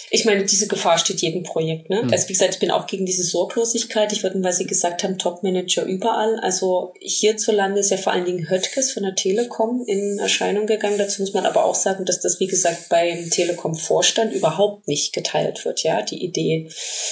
Ich 0.09 0.26
meine, 0.26 0.45
diese 0.45 0.68
Gefahr 0.68 0.97
steht 0.97 1.22
jedem 1.22 1.43
Projekt. 1.43 1.89
Ne? 1.89 2.03
Mhm. 2.03 2.12
Also 2.12 2.28
wie 2.28 2.34
gesagt, 2.34 2.55
ich 2.55 2.59
bin 2.59 2.72
auch 2.72 2.88
gegen 2.88 3.05
diese 3.05 3.24
Sorglosigkeit. 3.24 4.12
Ich 4.12 4.24
würde, 4.24 4.43
weil 4.43 4.53
Sie 4.53 4.66
gesagt 4.66 5.03
haben, 5.03 5.18
Top-Manager 5.18 5.86
überall. 5.86 6.39
Also 6.39 6.93
hierzulande 6.99 7.80
ist 7.80 7.91
ja 7.91 7.97
vor 7.97 8.14
allen 8.14 8.26
Dingen 8.26 8.49
Höttges 8.49 8.91
von 8.91 9.03
der 9.03 9.16
Telekom 9.16 9.84
in 9.88 10.20
Erscheinung 10.20 10.66
gegangen. 10.66 10.97
Dazu 10.97 11.22
muss 11.22 11.34
man 11.34 11.45
aber 11.45 11.66
auch 11.66 11.76
sagen, 11.76 12.05
dass 12.05 12.20
das, 12.20 12.39
wie 12.39 12.47
gesagt, 12.47 12.89
beim 12.89 13.30
Telekom-Vorstand 13.30 14.34
überhaupt 14.34 14.88
nicht 14.88 15.14
geteilt 15.14 15.64
wird. 15.66 15.84
Ja, 15.84 16.01
die 16.01 16.24
Idee. 16.24 16.70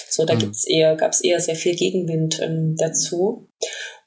So, 0.09 0.25
da 0.25 0.35
mhm. 0.35 0.39
gibt's 0.39 0.65
eher, 0.65 0.95
gab 0.95 1.13
es 1.13 1.21
eher 1.21 1.39
sehr 1.39 1.55
viel 1.55 1.75
Gegenwind 1.75 2.39
ähm, 2.41 2.75
dazu. 2.77 3.47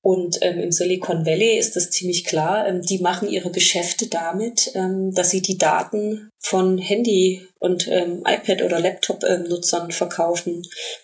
Und 0.02 0.38
ähm, 0.42 0.58
im 0.58 0.72
Silicon 0.72 1.24
Valley 1.24 1.56
ist 1.58 1.76
das 1.76 1.90
ziemlich 1.90 2.24
klar. 2.24 2.66
Ähm, 2.66 2.82
die 2.82 2.98
machen 2.98 3.28
ihre 3.28 3.52
Geschäfte 3.52 4.08
damit, 4.08 4.72
ähm, 4.74 5.14
dass 5.14 5.30
sie 5.30 5.42
die 5.42 5.58
Daten 5.58 6.28
von 6.40 6.76
Handy 6.76 7.46
und 7.60 7.86
ähm, 7.86 8.24
iPad 8.26 8.62
oder 8.62 8.80
Laptop-Nutzern 8.80 9.84
ähm, 9.84 9.90
verkaufen. 9.92 10.62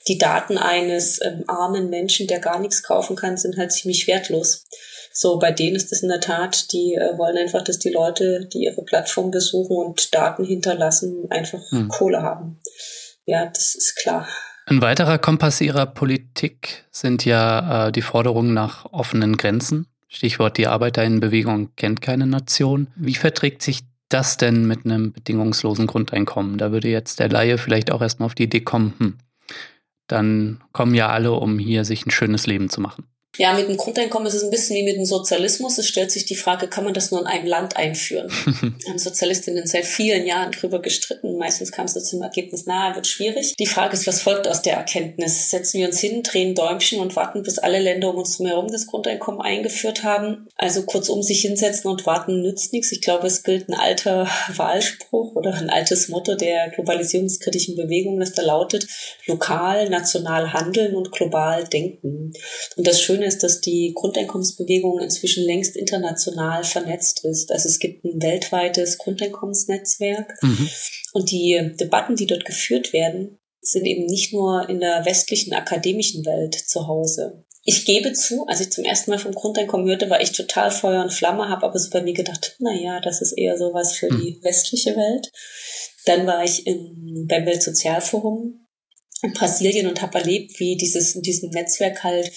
Die 0.09 0.19
Daten 0.19 0.59
eines 0.59 1.21
ähm, 1.23 1.45
armen 1.47 1.91
Menschen, 1.91 2.27
der 2.27 2.41
gar 2.41 2.59
nichts 2.59 2.83
kaufen 2.83 3.15
kann, 3.15 3.37
sind 3.37 3.57
halt 3.57 3.71
ziemlich 3.71 4.09
wertlos. 4.09 4.65
So, 5.13 5.39
bei 5.39 5.53
denen 5.53 5.77
ist 5.77 5.93
es 5.93 6.03
in 6.03 6.09
der 6.09 6.21
Tat, 6.21 6.73
die 6.73 6.95
äh, 6.95 7.17
wollen 7.17 7.39
einfach, 7.39 7.63
dass 7.63 7.79
die 7.79 7.91
Leute, 7.91 8.49
die 8.53 8.65
ihre 8.65 8.83
Plattform 8.83 9.31
besuchen 9.31 9.77
und 9.77 10.13
Daten 10.13 10.45
hinterlassen, 10.45 11.27
einfach 11.31 11.61
hm. 11.71 11.89
Kohle 11.89 12.23
haben. 12.23 12.61
Ja, 13.27 13.47
das 13.47 13.77
ist 13.77 13.95
klar. 13.95 14.27
Ein 14.71 14.83
weiterer 14.83 15.17
Kompass 15.17 15.63
Ihrer 15.63 15.87
Politik 15.87 16.85
sind 16.91 17.25
ja 17.25 17.87
äh, 17.87 17.93
die 17.93 18.03
Forderungen 18.03 18.53
nach 18.53 18.85
offenen 18.93 19.39
Grenzen. 19.39 19.87
Stichwort 20.09 20.59
die 20.59 20.67
Arbeiterinnenbewegung 20.67 21.75
kennt 21.75 22.03
keine 22.03 22.27
Nation. 22.27 22.89
Wie 22.95 23.15
verträgt 23.15 23.63
sich 23.63 23.81
das 24.11 24.37
denn 24.37 24.67
mit 24.67 24.85
einem 24.85 25.13
bedingungslosen 25.13 25.87
Grundeinkommen? 25.87 26.59
Da 26.59 26.71
würde 26.71 26.89
jetzt 26.89 27.19
der 27.19 27.31
Laie 27.31 27.57
vielleicht 27.57 27.91
auch 27.91 28.03
erstmal 28.03 28.27
auf 28.27 28.35
die 28.35 28.43
Idee 28.43 28.61
kommen, 28.61 28.93
hm, 28.99 29.19
dann 30.07 30.61
kommen 30.73 30.95
ja 30.95 31.09
alle, 31.09 31.33
um 31.33 31.59
hier 31.59 31.87
sich 31.87 32.05
ein 32.05 32.11
schönes 32.11 32.47
Leben 32.47 32.69
zu 32.69 32.83
machen. 32.83 33.05
Ja, 33.39 33.53
mit 33.53 33.69
dem 33.69 33.77
Grundeinkommen 33.77 34.27
ist 34.27 34.35
es 34.35 34.43
ein 34.43 34.51
bisschen 34.51 34.77
wie 34.77 34.83
mit 34.83 34.97
dem 34.97 35.05
Sozialismus. 35.05 35.79
Es 35.79 35.87
stellt 35.87 36.11
sich 36.11 36.25
die 36.25 36.35
Frage, 36.35 36.67
kann 36.67 36.85
man 36.85 36.93
das 36.93 37.13
nur 37.13 37.21
in 37.21 37.27
einem 37.27 37.47
Land 37.47 37.77
einführen? 37.77 38.29
haben 38.89 38.99
Sozialistinnen 38.99 39.65
seit 39.65 39.85
vielen 39.87 40.27
Jahren 40.27 40.51
drüber 40.51 40.83
gestritten. 40.83 41.39
Meistens 41.39 41.71
kam 41.71 41.87
es 41.87 41.95
zu 41.95 42.03
zum 42.03 42.23
Ergebnis, 42.23 42.65
na, 42.67 42.97
wird 42.97 43.07
schwierig. 43.07 43.55
Die 43.57 43.67
Frage 43.67 43.95
ist, 43.95 44.09
was 44.09 44.23
folgt 44.23 44.49
aus 44.49 44.63
der 44.63 44.75
Erkenntnis? 44.75 45.51
Setzen 45.51 45.79
wir 45.79 45.87
uns 45.87 46.01
hin, 46.01 46.25
drehen 46.25 46.57
Däumchen 46.57 47.01
und 47.01 47.15
warten, 47.15 47.45
bis 47.45 47.59
alle 47.59 47.79
Länder 47.79 48.11
um 48.11 48.17
uns 48.17 48.41
herum 48.41 48.73
das 48.73 48.89
Grundeinkommen 48.89 49.41
eingeführt 49.41 50.03
haben? 50.03 50.49
Also 50.57 50.83
kurzum, 50.83 51.23
sich 51.23 51.41
hinsetzen 51.41 51.89
und 51.91 52.07
warten 52.07 52.43
nützt 52.43 52.73
nichts. 52.73 52.91
Ich 52.91 53.03
glaube, 53.03 53.29
es 53.29 53.45
gilt 53.45 53.69
ein 53.69 53.75
alter 53.75 54.29
Wahlspruch 54.57 55.37
oder 55.37 55.55
ein 55.55 55.71
altes 55.71 56.09
Motto 56.09 56.35
der 56.35 56.71
globalisierungskritischen 56.71 57.77
Bewegung, 57.77 58.19
das 58.19 58.33
da 58.33 58.43
lautet, 58.43 58.89
lokal, 59.27 59.89
national 59.91 60.53
handeln 60.53 60.97
und 60.97 61.13
global 61.13 61.65
denken. 61.65 62.33
Und 62.77 62.87
das 62.87 63.01
Schöne 63.01 63.28
ist, 63.29 63.43
dass 63.43 63.61
die 63.61 63.93
Grundeinkommensbewegung 63.95 64.99
inzwischen 64.99 65.45
längst 65.45 65.77
international 65.77 66.65
vernetzt 66.65 67.25
ist. 67.25 67.53
Also 67.53 67.69
es 67.69 67.79
gibt 67.79 68.05
ein 68.05 68.21
weltweites 68.21 68.99
Grundeinkommensnetzwerk 68.99 70.35
mhm. 70.43 70.69
und 71.13 71.31
die 71.31 71.73
Debatten, 71.79 72.17
die 72.17 72.27
dort 72.27 72.45
geführt 72.45 72.93
werden, 72.93 73.39
sind 73.61 73.87
eben 73.87 74.07
nicht 74.07 74.33
nur 74.33 74.69
in 74.69 74.81
der 74.81 75.05
westlichen 75.05 75.53
akademischen 75.53 76.25
Welt 76.25 76.55
zu 76.55 76.89
Hause. 76.89 77.45
Ich 77.65 77.85
gebe 77.85 78.13
zu, 78.15 78.47
als 78.47 78.61
ich 78.61 78.73
zum 78.73 78.85
ersten 78.85 79.11
Mal 79.11 79.19
vom 79.19 79.35
Grundeinkommen 79.35 79.87
hörte, 79.87 80.09
war 80.09 80.23
ich 80.23 80.33
total 80.33 80.71
Feuer 80.71 81.03
und 81.03 81.13
Flamme, 81.13 81.49
habe 81.49 81.67
aber 81.67 81.79
so 81.79 81.91
bei 81.91 82.01
mir 82.01 82.15
gedacht, 82.15 82.57
na 82.61 82.73
ja, 82.75 83.01
das 83.01 83.21
ist 83.21 83.33
eher 83.33 83.59
sowas 83.59 83.93
für 83.93 84.11
mhm. 84.11 84.21
die 84.21 84.41
westliche 84.43 84.97
Welt. 84.97 85.31
Dann 86.07 86.27
war 86.27 86.43
ich 86.43 86.67
in, 86.67 87.27
beim 87.29 87.45
Weltsozialforum 87.45 88.67
in 89.23 89.33
Brasilien 89.33 89.87
und 89.87 90.01
habe 90.01 90.19
erlebt, 90.19 90.59
wie 90.59 90.77
dieses 90.77 91.15
in 91.15 91.23
diesem 91.23 91.51
Netzwerk 91.51 92.05
halt 92.05 92.31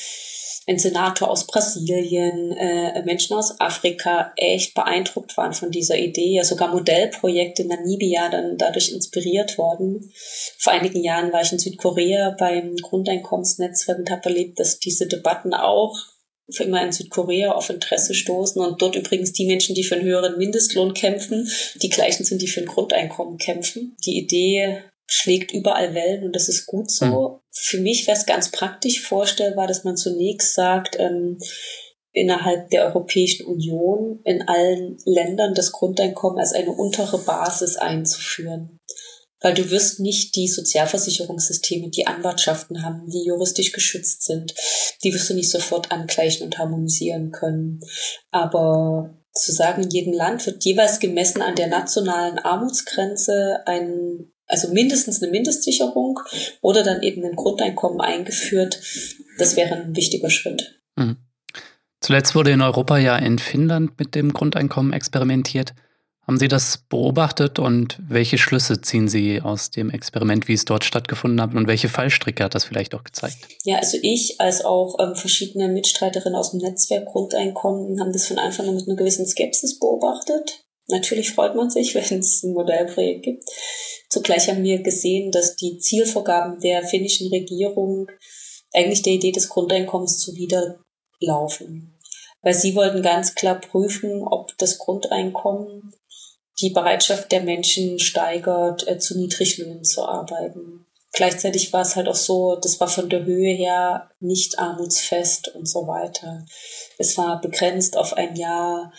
ein 0.67 0.77
Senator 0.77 1.29
aus 1.29 1.47
Brasilien, 1.47 2.51
äh, 2.51 3.03
Menschen 3.03 3.35
aus 3.35 3.59
Afrika 3.59 4.31
echt 4.35 4.75
beeindruckt 4.75 5.35
waren 5.35 5.53
von 5.53 5.71
dieser 5.71 5.97
Idee. 5.97 6.35
Ja, 6.35 6.43
sogar 6.43 6.71
Modellprojekte 6.71 7.63
in 7.63 7.69
Namibia 7.69 8.29
dann 8.29 8.57
dadurch 8.57 8.91
inspiriert 8.91 9.57
worden. 9.57 10.11
Vor 10.59 10.73
einigen 10.73 11.03
Jahren 11.03 11.33
war 11.33 11.41
ich 11.41 11.51
in 11.51 11.59
Südkorea 11.59 12.35
beim 12.37 12.75
Grundeinkommensnetzwerk 12.75 13.99
und 13.99 14.11
habe 14.11 14.25
erlebt, 14.25 14.59
dass 14.59 14.79
diese 14.79 15.07
Debatten 15.07 15.53
auch 15.53 15.97
für 16.51 16.63
immer 16.63 16.83
in 16.83 16.91
Südkorea 16.91 17.53
auf 17.53 17.69
Interesse 17.69 18.13
stoßen 18.13 18.61
und 18.61 18.81
dort 18.81 18.95
übrigens 18.95 19.31
die 19.31 19.45
Menschen, 19.45 19.73
die 19.73 19.83
für 19.83 19.95
einen 19.95 20.05
höheren 20.05 20.37
Mindestlohn 20.37 20.93
kämpfen, 20.93 21.49
die 21.81 21.89
gleichen 21.89 22.25
sind, 22.25 22.41
die 22.41 22.47
für 22.47 22.61
ein 22.61 22.67
Grundeinkommen 22.67 23.37
kämpfen. 23.37 23.95
Die 24.05 24.17
Idee 24.17 24.83
schlägt 25.11 25.51
überall 25.51 25.93
Wellen 25.93 26.23
und 26.23 26.35
das 26.35 26.47
ist 26.47 26.65
gut 26.65 26.89
so. 26.89 27.05
Mhm. 27.05 27.39
Für 27.51 27.79
mich 27.79 28.07
wäre 28.07 28.17
es 28.17 28.25
ganz 28.25 28.49
praktisch 28.49 29.01
vorstellbar, 29.01 29.67
dass 29.67 29.83
man 29.83 29.97
zunächst 29.97 30.53
sagt, 30.53 30.97
ähm, 30.99 31.37
innerhalb 32.13 32.69
der 32.69 32.85
Europäischen 32.85 33.45
Union 33.45 34.21
in 34.23 34.47
allen 34.47 34.97
Ländern 35.05 35.53
das 35.53 35.71
Grundeinkommen 35.71 36.39
als 36.39 36.53
eine 36.53 36.71
untere 36.71 37.17
Basis 37.19 37.75
einzuführen. 37.75 38.79
Weil 39.41 39.53
du 39.53 39.69
wirst 39.71 39.99
nicht 39.99 40.35
die 40.35 40.47
Sozialversicherungssysteme, 40.47 41.89
die 41.89 42.05
Anwartschaften 42.05 42.83
haben, 42.83 43.09
die 43.09 43.25
juristisch 43.25 43.71
geschützt 43.71 44.23
sind, 44.23 44.53
die 45.03 45.13
wirst 45.13 45.29
du 45.29 45.33
nicht 45.33 45.49
sofort 45.49 45.91
angleichen 45.91 46.45
und 46.45 46.57
harmonisieren 46.57 47.31
können. 47.31 47.81
Aber 48.29 49.17
zu 49.33 49.51
sagen, 49.51 49.83
in 49.83 49.89
jedem 49.89 50.13
Land 50.13 50.45
wird 50.45 50.63
jeweils 50.63 50.99
gemessen 50.99 51.41
an 51.41 51.55
der 51.55 51.67
nationalen 51.67 52.37
Armutsgrenze 52.37 53.61
ein 53.65 54.31
also 54.51 54.71
mindestens 54.73 55.21
eine 55.21 55.31
Mindestsicherung 55.31 56.19
oder 56.61 56.83
dann 56.83 57.01
eben 57.01 57.23
ein 57.25 57.35
Grundeinkommen 57.35 58.01
eingeführt. 58.01 58.79
Das 59.37 59.55
wäre 59.55 59.75
ein 59.75 59.95
wichtiger 59.95 60.29
Schritt. 60.29 60.79
Mhm. 60.95 61.17
Zuletzt 61.99 62.35
wurde 62.35 62.51
in 62.51 62.61
Europa 62.61 62.97
ja 62.97 63.15
in 63.15 63.37
Finnland 63.37 63.97
mit 63.99 64.15
dem 64.15 64.33
Grundeinkommen 64.33 64.91
experimentiert. 64.91 65.73
Haben 66.27 66.37
Sie 66.37 66.47
das 66.47 66.85
beobachtet 66.87 67.59
und 67.59 67.97
welche 68.07 68.37
Schlüsse 68.37 68.79
ziehen 68.81 69.07
Sie 69.07 69.41
aus 69.41 69.71
dem 69.71 69.89
Experiment, 69.89 70.47
wie 70.47 70.53
es 70.53 70.65
dort 70.65 70.85
stattgefunden 70.85 71.41
hat 71.41 71.53
und 71.55 71.67
welche 71.67 71.89
Fallstricke 71.89 72.43
hat 72.43 72.55
das 72.55 72.63
vielleicht 72.63 72.93
auch 72.95 73.03
gezeigt? 73.03 73.37
Ja, 73.63 73.77
also 73.77 73.97
ich 74.01 74.39
als 74.39 74.63
auch 74.63 74.97
ähm, 74.99 75.15
verschiedene 75.15 75.67
Mitstreiterinnen 75.67 76.35
aus 76.35 76.51
dem 76.51 76.59
Netzwerk 76.59 77.05
Grundeinkommen 77.05 77.99
haben 77.99 78.13
das 78.13 78.27
von 78.27 78.37
Anfang 78.37 78.67
an 78.67 78.75
mit 78.75 78.87
einer 78.87 78.95
gewissen 78.95 79.25
Skepsis 79.25 79.79
beobachtet. 79.79 80.63
Natürlich 80.91 81.31
freut 81.31 81.55
man 81.55 81.69
sich, 81.69 81.95
wenn 81.95 82.19
es 82.19 82.43
ein 82.43 82.53
Modellprojekt 82.53 83.23
gibt. 83.23 83.43
Zugleich 84.09 84.49
haben 84.49 84.63
wir 84.63 84.81
gesehen, 84.81 85.31
dass 85.31 85.55
die 85.55 85.77
Zielvorgaben 85.77 86.59
der 86.59 86.83
finnischen 86.83 87.29
Regierung 87.29 88.07
eigentlich 88.73 89.01
der 89.01 89.13
Idee 89.13 89.31
des 89.31 89.49
Grundeinkommens 89.49 90.19
zuwiderlaufen. 90.19 91.97
Weil 92.41 92.53
sie 92.53 92.75
wollten 92.75 93.01
ganz 93.01 93.35
klar 93.35 93.59
prüfen, 93.59 94.23
ob 94.27 94.57
das 94.57 94.77
Grundeinkommen 94.77 95.93
die 96.59 96.71
Bereitschaft 96.71 97.31
der 97.31 97.41
Menschen 97.41 97.99
steigert, 97.99 98.87
äh, 98.87 98.99
zu 98.99 99.17
Niedriglöhnen 99.17 99.83
zu 99.83 100.05
arbeiten. 100.05 100.85
Gleichzeitig 101.13 101.73
war 101.73 101.81
es 101.81 101.95
halt 101.95 102.07
auch 102.07 102.15
so, 102.15 102.55
das 102.55 102.79
war 102.79 102.87
von 102.87 103.09
der 103.09 103.25
Höhe 103.25 103.53
her 103.53 104.09
nicht 104.19 104.59
armutsfest 104.59 105.49
und 105.49 105.67
so 105.67 105.85
weiter. 105.87 106.45
Es 106.97 107.17
war 107.17 107.41
begrenzt 107.41 107.97
auf 107.97 108.13
ein 108.13 108.35
Jahr. 108.35 108.93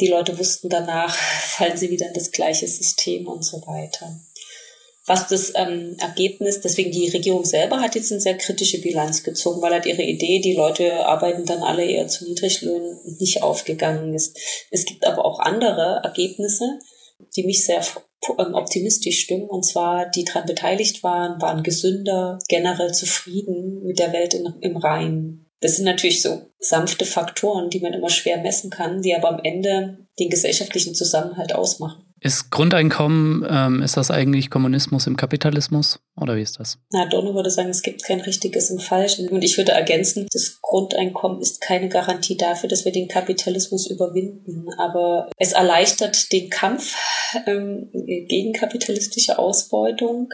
Die 0.00 0.08
Leute 0.08 0.38
wussten 0.38 0.68
danach, 0.68 1.14
fallen 1.56 1.76
sie 1.76 1.90
wieder 1.90 2.08
in 2.08 2.14
das 2.14 2.30
gleiche 2.30 2.66
System 2.66 3.26
und 3.26 3.44
so 3.44 3.58
weiter 3.66 4.20
was 5.08 5.26
das 5.26 5.52
ähm, 5.56 5.96
Ergebnis, 5.98 6.60
deswegen 6.60 6.90
die 6.90 7.08
Regierung 7.08 7.44
selber 7.44 7.80
hat 7.80 7.94
jetzt 7.94 8.12
eine 8.12 8.20
sehr 8.20 8.36
kritische 8.36 8.80
Bilanz 8.80 9.22
gezogen, 9.22 9.62
weil 9.62 9.72
halt 9.72 9.86
ihre 9.86 10.02
Idee, 10.02 10.40
die 10.40 10.54
Leute 10.54 11.06
arbeiten 11.06 11.46
dann 11.46 11.62
alle 11.62 11.84
eher 11.84 12.08
zu 12.08 12.24
Niedriglöhnen, 12.24 12.98
nicht 13.18 13.42
aufgegangen 13.42 14.14
ist. 14.14 14.38
Es 14.70 14.84
gibt 14.84 15.06
aber 15.06 15.24
auch 15.24 15.40
andere 15.40 16.00
Ergebnisse, 16.04 16.78
die 17.36 17.44
mich 17.44 17.64
sehr 17.64 17.82
ähm, 18.38 18.54
optimistisch 18.54 19.20
stimmen, 19.20 19.48
und 19.48 19.64
zwar 19.64 20.10
die 20.10 20.24
daran 20.24 20.46
beteiligt 20.46 21.02
waren, 21.02 21.40
waren 21.40 21.62
gesünder, 21.62 22.38
generell 22.48 22.92
zufrieden 22.92 23.82
mit 23.84 23.98
der 23.98 24.12
Welt 24.12 24.34
in, 24.34 24.46
im 24.60 24.76
Rhein. 24.76 25.47
Das 25.60 25.76
sind 25.76 25.84
natürlich 25.84 26.22
so 26.22 26.50
sanfte 26.58 27.04
Faktoren, 27.04 27.70
die 27.70 27.80
man 27.80 27.92
immer 27.92 28.10
schwer 28.10 28.38
messen 28.38 28.70
kann, 28.70 29.02
die 29.02 29.14
aber 29.14 29.28
am 29.28 29.40
Ende 29.42 30.06
den 30.18 30.30
gesellschaftlichen 30.30 30.94
Zusammenhalt 30.94 31.54
ausmachen. 31.54 32.04
Ist 32.20 32.50
Grundeinkommen, 32.50 33.46
ähm, 33.48 33.82
ist 33.82 33.96
das 33.96 34.10
eigentlich 34.10 34.50
Kommunismus 34.50 35.06
im 35.06 35.16
Kapitalismus 35.16 36.00
oder 36.20 36.34
wie 36.34 36.42
ist 36.42 36.58
das? 36.58 36.78
Na, 36.90 37.06
Donno 37.06 37.32
würde 37.34 37.50
sagen, 37.50 37.68
es 37.68 37.82
gibt 37.82 38.02
kein 38.02 38.20
richtiges 38.20 38.70
im 38.70 38.80
Falschen. 38.80 39.28
Und 39.28 39.44
ich 39.44 39.56
würde 39.56 39.70
ergänzen, 39.70 40.26
das 40.32 40.58
Grundeinkommen 40.60 41.40
ist 41.40 41.60
keine 41.60 41.88
Garantie 41.88 42.36
dafür, 42.36 42.68
dass 42.68 42.84
wir 42.84 42.90
den 42.90 43.06
Kapitalismus 43.06 43.88
überwinden. 43.88 44.66
Aber 44.78 45.30
es 45.36 45.52
erleichtert 45.52 46.32
den 46.32 46.50
Kampf 46.50 46.96
ähm, 47.46 47.88
gegen 47.92 48.52
kapitalistische 48.52 49.38
Ausbeutung. 49.38 50.30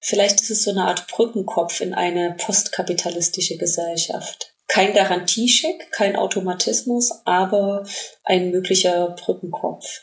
Vielleicht 0.00 0.40
ist 0.40 0.50
es 0.50 0.62
so 0.62 0.70
eine 0.70 0.84
Art 0.84 1.08
Brückenkopf 1.08 1.80
in 1.80 1.92
eine 1.92 2.36
postkapitalistische 2.38 3.56
Gesellschaft 3.56 4.55
kein 4.68 4.94
Garantiescheck, 4.94 5.90
kein 5.92 6.16
Automatismus, 6.16 7.12
aber 7.24 7.86
ein 8.24 8.50
möglicher 8.50 9.10
Brückenkopf. 9.10 10.02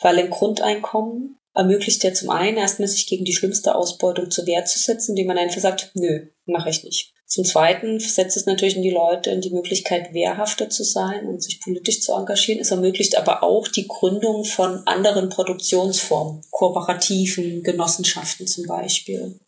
Weil 0.00 0.18
ein 0.18 0.30
Grundeinkommen 0.30 1.38
ermöglicht 1.54 2.02
ja 2.04 2.12
zum 2.12 2.30
einen 2.30 2.58
erstmal 2.58 2.88
sich 2.88 3.06
gegen 3.06 3.24
die 3.24 3.34
schlimmste 3.34 3.74
Ausbeutung 3.74 4.30
zur 4.30 4.46
Wehr 4.46 4.64
zu 4.64 4.78
setzen, 4.78 5.12
indem 5.12 5.28
man 5.28 5.38
einfach 5.38 5.60
sagt, 5.60 5.90
nö, 5.94 6.26
mache 6.46 6.70
ich 6.70 6.84
nicht. 6.84 7.12
Zum 7.26 7.44
Zweiten 7.44 8.00
setzt 8.00 8.36
es 8.36 8.46
natürlich 8.46 8.74
die 8.74 8.90
Leute 8.90 9.30
in 9.30 9.40
die 9.40 9.50
Möglichkeit, 9.52 10.12
wehrhafter 10.12 10.68
zu 10.68 10.82
sein 10.82 11.26
und 11.26 11.40
sich 11.40 11.60
politisch 11.60 12.00
zu 12.00 12.12
engagieren. 12.12 12.60
Es 12.60 12.72
ermöglicht 12.72 13.16
aber 13.16 13.44
auch 13.44 13.68
die 13.68 13.86
Gründung 13.86 14.44
von 14.44 14.84
anderen 14.86 15.28
Produktionsformen, 15.28 16.42
kooperativen 16.50 17.62
Genossenschaften 17.62 18.48
zum 18.48 18.66
Beispiel 18.66 19.38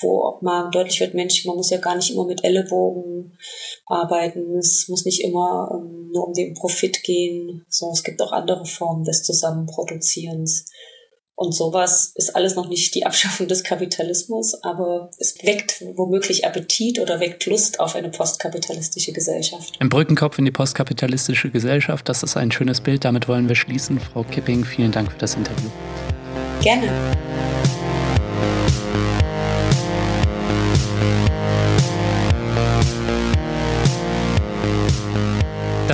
wo 0.00 0.38
man 0.42 0.70
deutlich 0.70 1.00
wird, 1.00 1.14
Mensch, 1.14 1.44
man 1.44 1.56
muss 1.56 1.70
ja 1.70 1.78
gar 1.78 1.96
nicht 1.96 2.10
immer 2.10 2.26
mit 2.26 2.44
Ellenbogen 2.44 3.36
arbeiten, 3.86 4.56
es 4.56 4.86
muss 4.88 5.04
nicht 5.04 5.22
immer 5.22 5.70
ähm, 5.74 6.10
nur 6.12 6.28
um 6.28 6.34
den 6.34 6.54
Profit 6.54 7.02
gehen, 7.02 7.64
sondern 7.68 7.94
es 7.94 8.04
gibt 8.04 8.22
auch 8.22 8.32
andere 8.32 8.64
Formen 8.64 9.04
des 9.04 9.22
Zusammenproduzierens. 9.24 10.66
Und 11.34 11.52
sowas 11.52 12.10
ist 12.16 12.34
alles 12.34 12.56
noch 12.56 12.68
nicht 12.68 12.96
die 12.96 13.06
Abschaffung 13.06 13.46
des 13.46 13.62
Kapitalismus, 13.62 14.60
aber 14.64 15.12
es 15.18 15.36
weckt 15.44 15.84
womöglich 15.94 16.44
Appetit 16.44 16.98
oder 16.98 17.20
weckt 17.20 17.46
Lust 17.46 17.78
auf 17.78 17.94
eine 17.94 18.10
postkapitalistische 18.10 19.12
Gesellschaft. 19.12 19.76
Ein 19.78 19.88
Brückenkopf 19.88 20.36
in 20.38 20.46
die 20.46 20.50
postkapitalistische 20.50 21.50
Gesellschaft, 21.50 22.08
das 22.08 22.24
ist 22.24 22.36
ein 22.36 22.50
schönes 22.50 22.80
Bild. 22.80 23.04
Damit 23.04 23.28
wollen 23.28 23.46
wir 23.46 23.54
schließen. 23.54 24.00
Frau 24.00 24.24
Kipping, 24.24 24.64
vielen 24.64 24.90
Dank 24.90 25.12
für 25.12 25.18
das 25.18 25.36
Interview. 25.36 25.70
Gerne. 26.60 26.88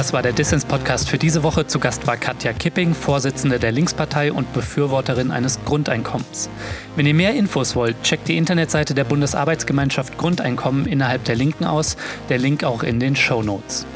Das 0.05 0.13
war 0.13 0.21
der 0.21 0.35
Dissens-Podcast 0.35 1.09
für 1.09 1.17
diese 1.17 1.43
Woche. 1.43 1.67
Zu 1.67 1.79
Gast 1.79 2.07
war 2.07 2.19
Katja 2.19 2.53
Kipping, 2.53 2.93
Vorsitzende 2.93 3.59
der 3.59 3.73
Linkspartei 3.73 4.35
und 4.35 4.53
Befürworterin 4.53 5.31
eines 5.31 5.65
Grundeinkommens. 5.65 6.51
Wenn 6.95 7.07
ihr 7.07 7.15
mehr 7.15 7.33
Infos 7.33 7.75
wollt, 7.75 8.03
checkt 8.03 8.29
die 8.29 8.37
Internetseite 8.37 8.93
der 8.93 9.05
Bundesarbeitsgemeinschaft 9.05 10.19
Grundeinkommen 10.19 10.85
innerhalb 10.85 11.25
der 11.25 11.37
Linken 11.37 11.65
aus. 11.65 11.97
Der 12.29 12.37
Link 12.37 12.65
auch 12.65 12.83
in 12.83 13.01
den 13.01 13.17
Show 13.17 13.43
Notes. 13.43 13.87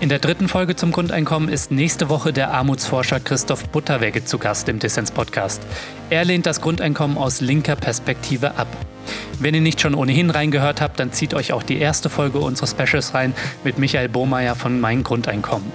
In 0.00 0.08
der 0.08 0.18
dritten 0.18 0.48
Folge 0.48 0.76
zum 0.76 0.92
Grundeinkommen 0.92 1.50
ist 1.50 1.70
nächste 1.70 2.08
Woche 2.08 2.32
der 2.32 2.54
Armutsforscher 2.54 3.20
Christoph 3.20 3.68
Butterwegge 3.68 4.24
zu 4.24 4.38
Gast 4.38 4.66
im 4.70 4.78
Dissens-Podcast. 4.78 5.60
Er 6.08 6.24
lehnt 6.24 6.46
das 6.46 6.62
Grundeinkommen 6.62 7.18
aus 7.18 7.42
linker 7.42 7.76
Perspektive 7.76 8.56
ab. 8.56 8.66
Wenn 9.40 9.54
ihr 9.54 9.60
nicht 9.60 9.78
schon 9.78 9.94
ohnehin 9.94 10.30
reingehört 10.30 10.80
habt, 10.80 10.98
dann 10.98 11.12
zieht 11.12 11.34
euch 11.34 11.52
auch 11.52 11.62
die 11.62 11.78
erste 11.78 12.08
Folge 12.08 12.38
unseres 12.38 12.70
Specials 12.70 13.12
rein 13.12 13.34
mit 13.62 13.78
Michael 13.78 14.08
Bohmeier 14.08 14.54
von 14.54 14.80
Mein 14.80 15.02
Grundeinkommen. 15.02 15.70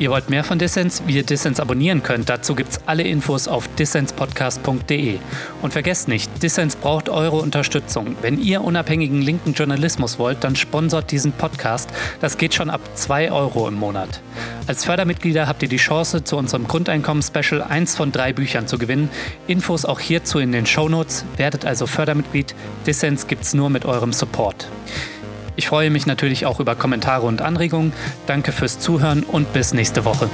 Ihr 0.00 0.10
wollt 0.10 0.30
mehr 0.30 0.44
von 0.44 0.58
Dissens, 0.58 1.02
wie 1.06 1.16
ihr 1.16 1.24
Dissens 1.24 1.60
abonnieren 1.60 2.02
könnt, 2.02 2.30
dazu 2.30 2.54
gibt's 2.54 2.80
alle 2.86 3.02
Infos 3.02 3.46
auf 3.46 3.68
dissenspodcast.de. 3.74 5.18
Und 5.60 5.74
vergesst 5.74 6.08
nicht, 6.08 6.42
Dissens 6.42 6.74
braucht 6.74 7.10
eure 7.10 7.36
Unterstützung. 7.36 8.16
Wenn 8.22 8.40
ihr 8.40 8.64
unabhängigen 8.64 9.20
linken 9.20 9.52
Journalismus 9.52 10.18
wollt, 10.18 10.42
dann 10.42 10.56
sponsort 10.56 11.10
diesen 11.10 11.32
Podcast. 11.32 11.90
Das 12.18 12.38
geht 12.38 12.54
schon 12.54 12.70
ab 12.70 12.80
2 12.94 13.30
Euro 13.30 13.68
im 13.68 13.74
Monat. 13.74 14.22
Als 14.66 14.86
Fördermitglieder 14.86 15.46
habt 15.46 15.62
ihr 15.62 15.68
die 15.68 15.76
Chance, 15.76 16.24
zu 16.24 16.38
unserem 16.38 16.66
Grundeinkommen-Special 16.66 17.60
eins 17.60 17.94
von 17.94 18.10
drei 18.10 18.32
Büchern 18.32 18.66
zu 18.66 18.78
gewinnen. 18.78 19.10
Infos 19.48 19.84
auch 19.84 20.00
hierzu 20.00 20.38
in 20.38 20.52
den 20.52 20.64
Shownotes. 20.64 21.26
Werdet 21.36 21.66
also 21.66 21.86
Fördermitglied. 21.86 22.54
Dissens 22.86 23.26
gibt's 23.26 23.52
nur 23.52 23.68
mit 23.68 23.84
eurem 23.84 24.14
Support. 24.14 24.66
Ich 25.60 25.68
freue 25.68 25.90
mich 25.90 26.06
natürlich 26.06 26.46
auch 26.46 26.58
über 26.58 26.74
Kommentare 26.74 27.26
und 27.26 27.42
Anregungen. 27.42 27.92
Danke 28.26 28.50
fürs 28.50 28.78
Zuhören 28.78 29.24
und 29.24 29.52
bis 29.52 29.74
nächste 29.74 30.06
Woche. 30.06 30.30